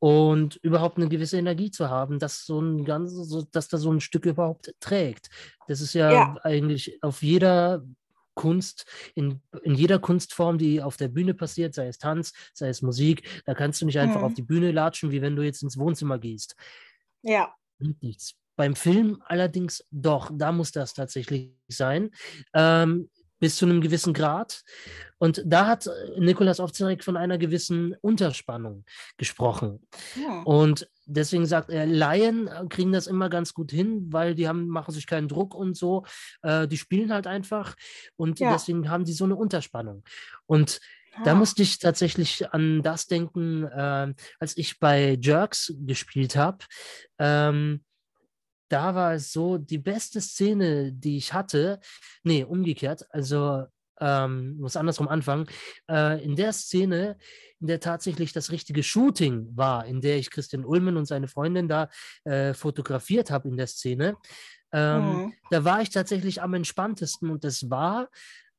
[0.00, 3.92] und überhaupt eine gewisse Energie zu haben, dass so ein ganz, so, dass da so
[3.92, 5.28] ein Stück überhaupt trägt.
[5.68, 6.36] Das ist ja, Ja.
[6.42, 7.84] eigentlich auf jeder
[8.34, 12.82] Kunst, in, in jeder Kunstform, die auf der Bühne passiert, sei es Tanz, sei es
[12.82, 14.26] Musik, da kannst du nicht einfach Mhm.
[14.26, 16.56] auf die Bühne latschen, wie wenn du jetzt ins Wohnzimmer gehst.
[17.22, 18.34] Ja, Bringt nichts.
[18.56, 22.10] Beim Film allerdings doch, da muss das tatsächlich sein.
[22.54, 23.10] Ähm,
[23.42, 24.62] bis zu einem gewissen Grad.
[25.18, 28.84] Und da hat Nikolaus Ovtcharek von einer gewissen Unterspannung
[29.16, 29.84] gesprochen.
[30.14, 30.42] Ja.
[30.42, 34.94] Und deswegen sagt er, Laien kriegen das immer ganz gut hin, weil die haben, machen
[34.94, 36.04] sich keinen Druck und so.
[36.42, 37.74] Äh, die spielen halt einfach
[38.14, 38.52] und ja.
[38.52, 40.04] deswegen haben die so eine Unterspannung.
[40.46, 40.78] Und
[41.16, 41.24] ja.
[41.24, 46.58] da musste ich tatsächlich an das denken, äh, als ich bei Jerks gespielt habe.
[47.18, 47.82] Ähm,
[48.72, 51.80] da war es so, die beste Szene, die ich hatte,
[52.22, 53.64] nee, umgekehrt, also
[54.00, 55.46] ähm, muss andersrum anfangen,
[55.90, 57.18] äh, in der Szene,
[57.60, 61.68] in der tatsächlich das richtige Shooting war, in der ich Christian Ulmen und seine Freundin
[61.68, 61.90] da
[62.24, 64.16] äh, fotografiert habe in der Szene,
[64.72, 65.32] ähm, mhm.
[65.50, 68.08] da war ich tatsächlich am entspanntesten und das war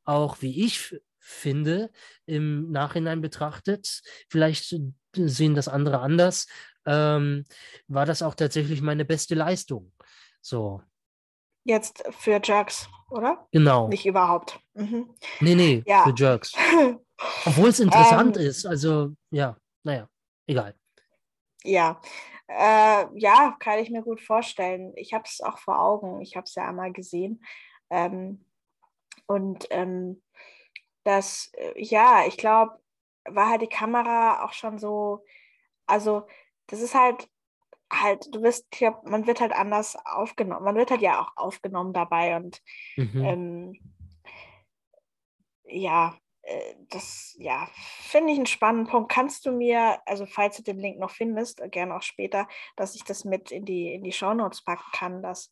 [0.06, 1.90] auch, wie ich finde,
[2.26, 4.76] im Nachhinein betrachtet, vielleicht
[5.16, 6.48] sehen das andere anders,
[6.86, 7.46] ähm,
[7.88, 9.92] war das auch tatsächlich meine beste Leistung.
[10.44, 10.82] So.
[11.64, 13.48] Jetzt für Jerks, oder?
[13.52, 13.88] Genau.
[13.88, 14.60] Nicht überhaupt.
[14.74, 15.16] Mhm.
[15.40, 16.04] Nee, nee, ja.
[16.04, 16.54] für Jerks.
[17.46, 18.66] Obwohl es interessant ähm, ist.
[18.66, 20.10] Also, ja, naja,
[20.46, 20.76] egal.
[21.64, 22.02] Ja.
[22.48, 24.92] Äh, ja, kann ich mir gut vorstellen.
[24.98, 26.22] Ich habe es auch vor Augen.
[26.22, 27.42] Ich habe es ja einmal gesehen.
[27.90, 28.46] Ähm,
[29.28, 30.22] und ähm,
[31.06, 32.78] das, äh, ja, ich glaube,
[33.26, 35.24] war halt die Kamera auch schon so,
[35.86, 36.28] also
[36.68, 37.30] das ist halt
[38.02, 40.66] halt, du wirst, hier, man wird halt anders aufgenommen.
[40.66, 42.62] Man wird halt ja auch aufgenommen dabei und
[42.96, 43.24] mhm.
[43.24, 43.94] ähm,
[45.66, 47.68] ja, äh, das ja,
[48.02, 49.12] finde ich einen spannenden Punkt.
[49.12, 53.04] Kannst du mir, also falls du den Link noch findest, gerne auch später, dass ich
[53.04, 55.52] das mit in die, in die Shownotes packen kann, das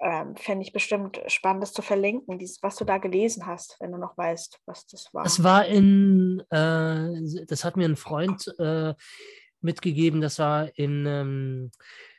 [0.00, 3.92] ähm, fände ich bestimmt spannend, das zu verlinken, dieses, was du da gelesen hast, wenn
[3.92, 5.24] du noch weißt, was das war.
[5.24, 8.94] Das war in, äh, das hat mir ein Freund äh,
[9.64, 11.70] mitgegeben, das war in ähm,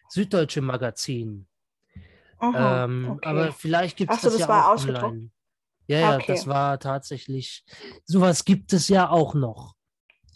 [0.09, 1.47] Süddeutsche Magazin.
[2.39, 3.30] Aha, ähm, okay.
[3.30, 5.31] Aber vielleicht gibt es das, das ja war auch online.
[5.88, 6.26] Ja, ja, okay.
[6.27, 7.63] das war tatsächlich,
[8.05, 9.76] sowas gibt es ja auch noch.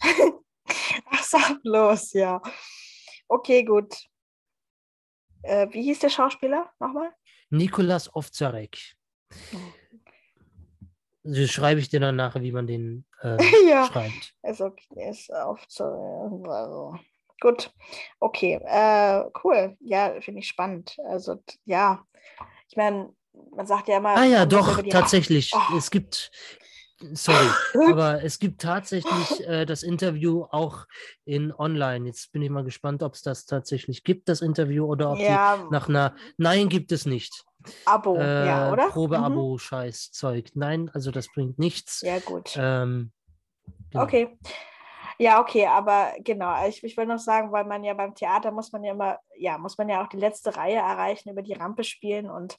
[0.00, 2.40] Ach, sag bloß, ja.
[3.28, 3.94] Okay, gut.
[5.42, 7.12] Äh, wie hieß der Schauspieler nochmal?
[7.50, 8.78] Nikolas Ovzarek.
[9.52, 9.79] Oh.
[11.46, 13.36] Schreibe ich dir dann nachher, wie man den äh,
[13.68, 13.86] ja.
[13.86, 14.34] schreibt.
[14.42, 16.94] Ist okay, ist oft Also,
[17.40, 17.72] gut,
[18.20, 19.76] okay, äh, cool.
[19.80, 20.96] Ja, finde ich spannend.
[21.06, 22.04] Also, ja,
[22.68, 23.12] ich meine,
[23.54, 24.16] man sagt ja immer.
[24.16, 25.52] Ah ja, doch, tatsächlich.
[25.54, 25.76] Oh.
[25.76, 26.30] Es gibt,
[27.12, 27.48] sorry,
[27.90, 30.86] aber es gibt tatsächlich äh, das Interview auch
[31.24, 32.06] in online.
[32.06, 35.58] Jetzt bin ich mal gespannt, ob es das tatsächlich gibt, das Interview, oder ob ja.
[35.58, 36.14] die nach einer.
[36.38, 37.44] Nein, gibt es nicht.
[37.84, 38.88] Abo, äh, ja, oder?
[38.88, 39.58] Probeabo, mhm.
[39.58, 40.50] Scheiß Zeug.
[40.54, 42.00] Nein, also das bringt nichts.
[42.02, 42.56] Ja, gut.
[42.56, 43.12] Ähm,
[43.90, 44.04] genau.
[44.04, 44.38] Okay.
[45.20, 48.72] Ja, okay, aber genau, ich, ich will noch sagen, weil man ja beim Theater muss
[48.72, 51.84] man ja immer, ja, muss man ja auch die letzte Reihe erreichen, über die Rampe
[51.84, 52.56] spielen und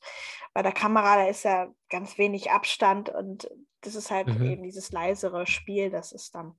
[0.54, 3.50] bei der Kamera, da ist ja ganz wenig Abstand und
[3.82, 4.46] das ist halt mhm.
[4.46, 6.56] eben dieses leisere Spiel, das ist dann,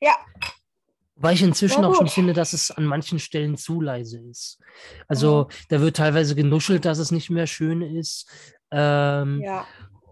[0.00, 0.16] ja,
[1.16, 4.58] weil ich inzwischen auch schon finde, dass es an manchen Stellen zu leise ist.
[5.06, 5.54] Also mhm.
[5.68, 8.28] da wird teilweise genuschelt, dass es nicht mehr schön ist.
[8.70, 9.66] Ähm, ja.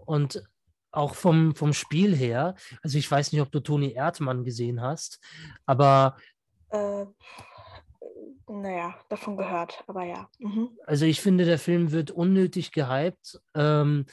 [0.05, 0.43] Und
[0.91, 5.19] auch vom, vom Spiel her, also ich weiß nicht, ob du Toni Erdmann gesehen hast,
[5.65, 6.17] aber.
[6.69, 7.05] Äh,
[8.47, 10.29] naja, davon gehört, aber ja.
[10.39, 10.77] Mhm.
[10.85, 13.41] Also ich finde, der Film wird unnötig gehypt.
[13.55, 14.05] Ähm,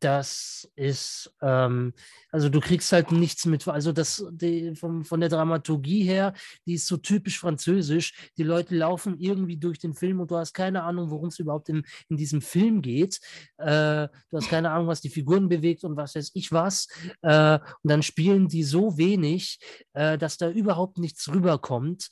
[0.00, 1.92] das ist, ähm,
[2.30, 6.34] also du kriegst halt nichts mit, also das die, vom, von der Dramaturgie her,
[6.66, 8.30] die ist so typisch französisch.
[8.36, 11.68] Die Leute laufen irgendwie durch den Film und du hast keine Ahnung, worum es überhaupt
[11.68, 13.20] in, in diesem Film geht.
[13.58, 16.88] Äh, du hast keine Ahnung, was die Figuren bewegt und was weiß ich was.
[17.22, 19.58] Äh, und dann spielen die so wenig,
[19.92, 22.08] äh, dass da überhaupt nichts rüberkommt.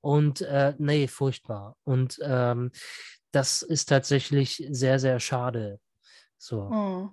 [0.00, 1.76] Und äh, nee, furchtbar.
[1.84, 2.70] Und ähm,
[3.32, 5.80] das ist tatsächlich sehr, sehr schade.
[6.38, 6.70] So.
[6.70, 7.10] Hm.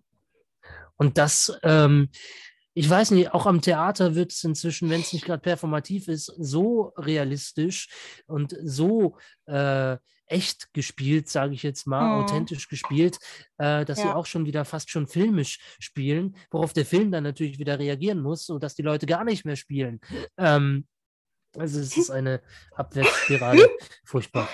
[0.95, 2.09] Und das, ähm,
[2.73, 6.25] ich weiß nicht, auch am Theater wird es inzwischen, wenn es nicht gerade performativ ist,
[6.37, 7.89] so realistisch
[8.27, 9.97] und so äh,
[10.27, 12.23] echt gespielt, sage ich jetzt mal, mhm.
[12.23, 13.17] authentisch gespielt,
[13.57, 14.05] äh, dass ja.
[14.05, 18.21] sie auch schon wieder fast schon filmisch spielen, worauf der Film dann natürlich wieder reagieren
[18.21, 19.99] muss, sodass die Leute gar nicht mehr spielen.
[20.37, 20.87] Ähm,
[21.57, 23.69] also es ist eine Abwärtsspirale.
[24.03, 24.49] Furchtbar.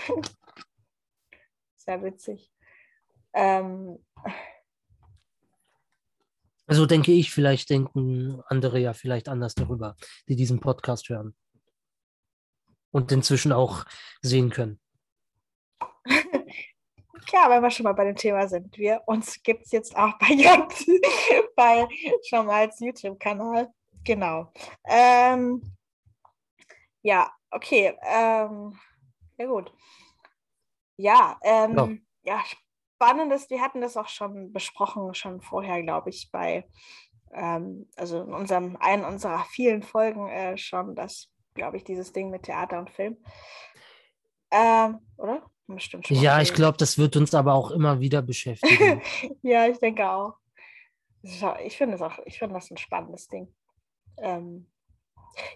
[1.78, 2.52] Sehr witzig.
[3.34, 3.98] Ähm,
[6.72, 9.98] also denke ich, vielleicht denken andere ja vielleicht anders darüber,
[10.30, 11.36] die diesen Podcast hören.
[12.92, 13.84] Und inzwischen auch
[14.22, 14.80] sehen können.
[17.32, 18.78] Ja, wenn wir schon mal bei dem Thema sind.
[18.78, 20.36] Wir, uns gibt es jetzt auch bei,
[21.56, 21.88] bei
[22.28, 23.70] schon mal als YouTube-Kanal.
[24.04, 24.52] Genau.
[24.84, 25.62] Ähm,
[27.04, 27.96] ja, okay.
[28.04, 28.78] Ähm,
[29.38, 29.72] ja, gut.
[30.98, 32.44] Ja, ähm, ja.
[33.02, 36.68] Ja, Spannendes, wir hatten das auch schon besprochen, schon vorher, glaube ich, bei,
[37.34, 42.30] ähm, also in unserem, einen unserer vielen Folgen äh, schon, das, glaube ich, dieses Ding
[42.30, 43.18] mit Theater und Film.
[44.52, 45.46] Ähm, oder?
[45.68, 46.18] Bestimmt schon.
[46.18, 49.02] Ja, ich glaube, das wird uns aber auch immer wieder beschäftigen.
[49.42, 50.34] ja, ich denke auch.
[51.24, 53.54] Ich finde das auch, ich finde das ein spannendes Ding.
[54.18, 54.72] Ähm,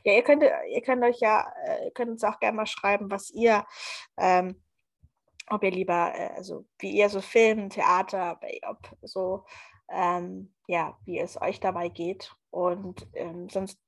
[0.04, 3.12] ja, ihr könnt, ihr könnt euch ja, äh, ihr könnt uns auch gerne mal schreiben,
[3.12, 3.66] was ihr,
[4.18, 4.62] ähm,
[5.50, 9.46] ob ihr lieber, äh, also wie ihr so Film, Theater, ob so,
[9.90, 12.34] ähm, ja, wie es euch dabei geht.
[12.50, 13.80] Und ähm, sonst,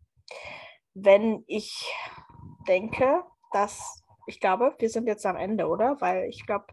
[0.94, 1.94] wenn ich
[2.68, 6.00] denke, dass, ich glaube, wir sind jetzt am Ende, oder?
[6.00, 6.66] Weil ich glaube,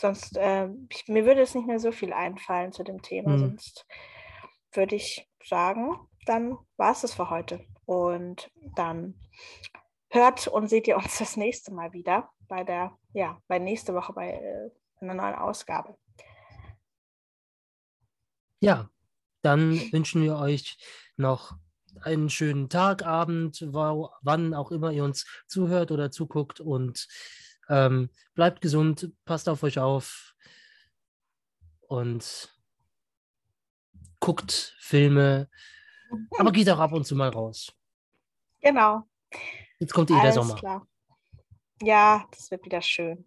[0.00, 3.32] sonst, äh, ich, mir würde es nicht mehr so viel einfallen zu dem Thema.
[3.32, 3.38] Mhm.
[3.38, 3.86] Sonst
[4.72, 5.96] würde ich sagen,
[6.26, 7.64] dann war es das für heute.
[7.84, 9.18] Und dann
[10.10, 14.12] hört und seht ihr uns das nächste Mal wieder bei der, ja, bei nächste Woche
[14.12, 14.70] bei äh,
[15.00, 15.96] einer neuen Ausgabe.
[18.60, 18.90] Ja,
[19.42, 20.78] dann wünschen wir euch
[21.16, 21.56] noch
[22.02, 27.08] einen schönen Tag, Abend, wo, wann auch immer ihr uns zuhört oder zuguckt und
[27.68, 30.34] ähm, bleibt gesund, passt auf euch auf
[31.80, 32.54] und
[34.20, 35.48] guckt Filme,
[36.38, 37.72] aber geht auch ab und zu mal raus.
[38.60, 39.02] Genau.
[39.78, 40.56] Jetzt kommt eh der Sommer.
[40.56, 40.86] Klar.
[41.82, 43.24] Ja, das wird wieder schön.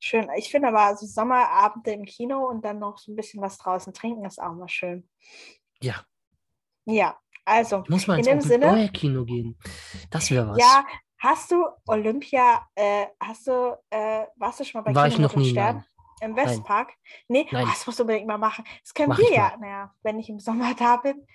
[0.00, 0.28] Schön.
[0.36, 3.92] Ich finde aber so Sommerabende im Kino und dann noch so ein bisschen was draußen
[3.92, 5.08] trinken ist auch mal schön.
[5.80, 6.04] Ja.
[6.84, 8.90] Ja, also ich muss mal in dem Sinne.
[8.92, 9.58] Kino gehen.
[10.10, 10.58] Das wäre was.
[10.58, 10.86] Ja,
[11.18, 15.32] hast du Olympia, äh, hast du, äh, warst du schon mal bei War Kino ich
[15.32, 15.76] noch nie, Stern?
[15.76, 15.84] Nein.
[16.20, 16.94] Im Westpark?
[17.28, 17.64] Nee, Nein.
[17.64, 18.64] Oh, das musst du unbedingt mal machen.
[18.82, 21.26] Das können Mach wir ja, naja, wenn ich im Sommer da bin.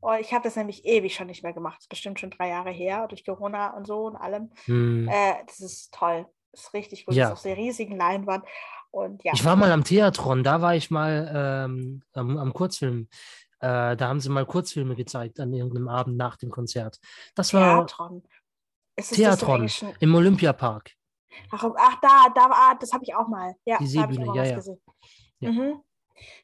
[0.00, 1.78] Oh, ich habe das nämlich ewig schon nicht mehr gemacht.
[1.78, 4.50] Das ist bestimmt schon drei Jahre her, durch Corona und so und allem.
[4.66, 5.08] Hm.
[5.08, 6.26] Äh, das ist toll.
[6.52, 7.14] Das ist richtig gut.
[7.14, 7.30] Ja.
[7.30, 8.44] Das ist auf der riesigen Leinwand.
[8.90, 9.32] Und, ja.
[9.34, 11.30] Ich war mal am Theatron, da war ich mal
[11.66, 13.08] ähm, am, am, Kurzfilm.
[13.60, 16.98] Äh, da haben sie mal Kurzfilme gezeigt an irgendeinem Abend nach dem Konzert.
[17.34, 18.22] Das war Theatron.
[18.96, 19.68] Theatron
[20.00, 20.92] im Olympiapark.
[21.50, 23.54] Ach, ach da, da war, das habe ich auch mal.
[23.64, 24.60] Ja, die Seebühne, ja, ja.
[25.40, 25.50] ja.
[25.50, 25.82] Mhm.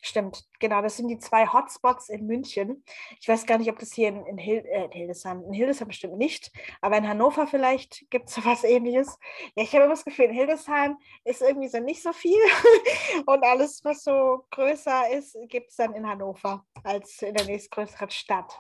[0.01, 2.85] Stimmt, genau, das sind die zwei Hotspots in München.
[3.21, 5.89] Ich weiß gar nicht, ob das hier in, in, Hil äh, in Hildesheim, in Hildesheim
[5.89, 9.19] bestimmt nicht, aber in Hannover vielleicht gibt es so was ähnliches.
[9.55, 12.41] Ja, ich habe immer das Gefühl, in Hildesheim ist irgendwie so nicht so viel
[13.27, 18.11] und alles, was so größer ist, gibt es dann in Hannover als in der nächstgrößeren
[18.11, 18.59] Stadt.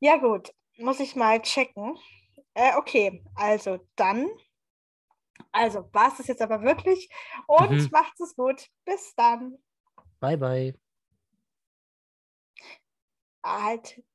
[0.00, 1.98] Ja, gut, muss ich mal checken.
[2.54, 4.28] Äh, okay, also dann
[5.54, 7.08] also war es das jetzt aber wirklich
[7.46, 7.88] und mhm.
[7.92, 8.68] macht es gut.
[8.84, 9.56] Bis dann.
[10.24, 10.74] Bye, bye.
[13.44, 14.04] Halt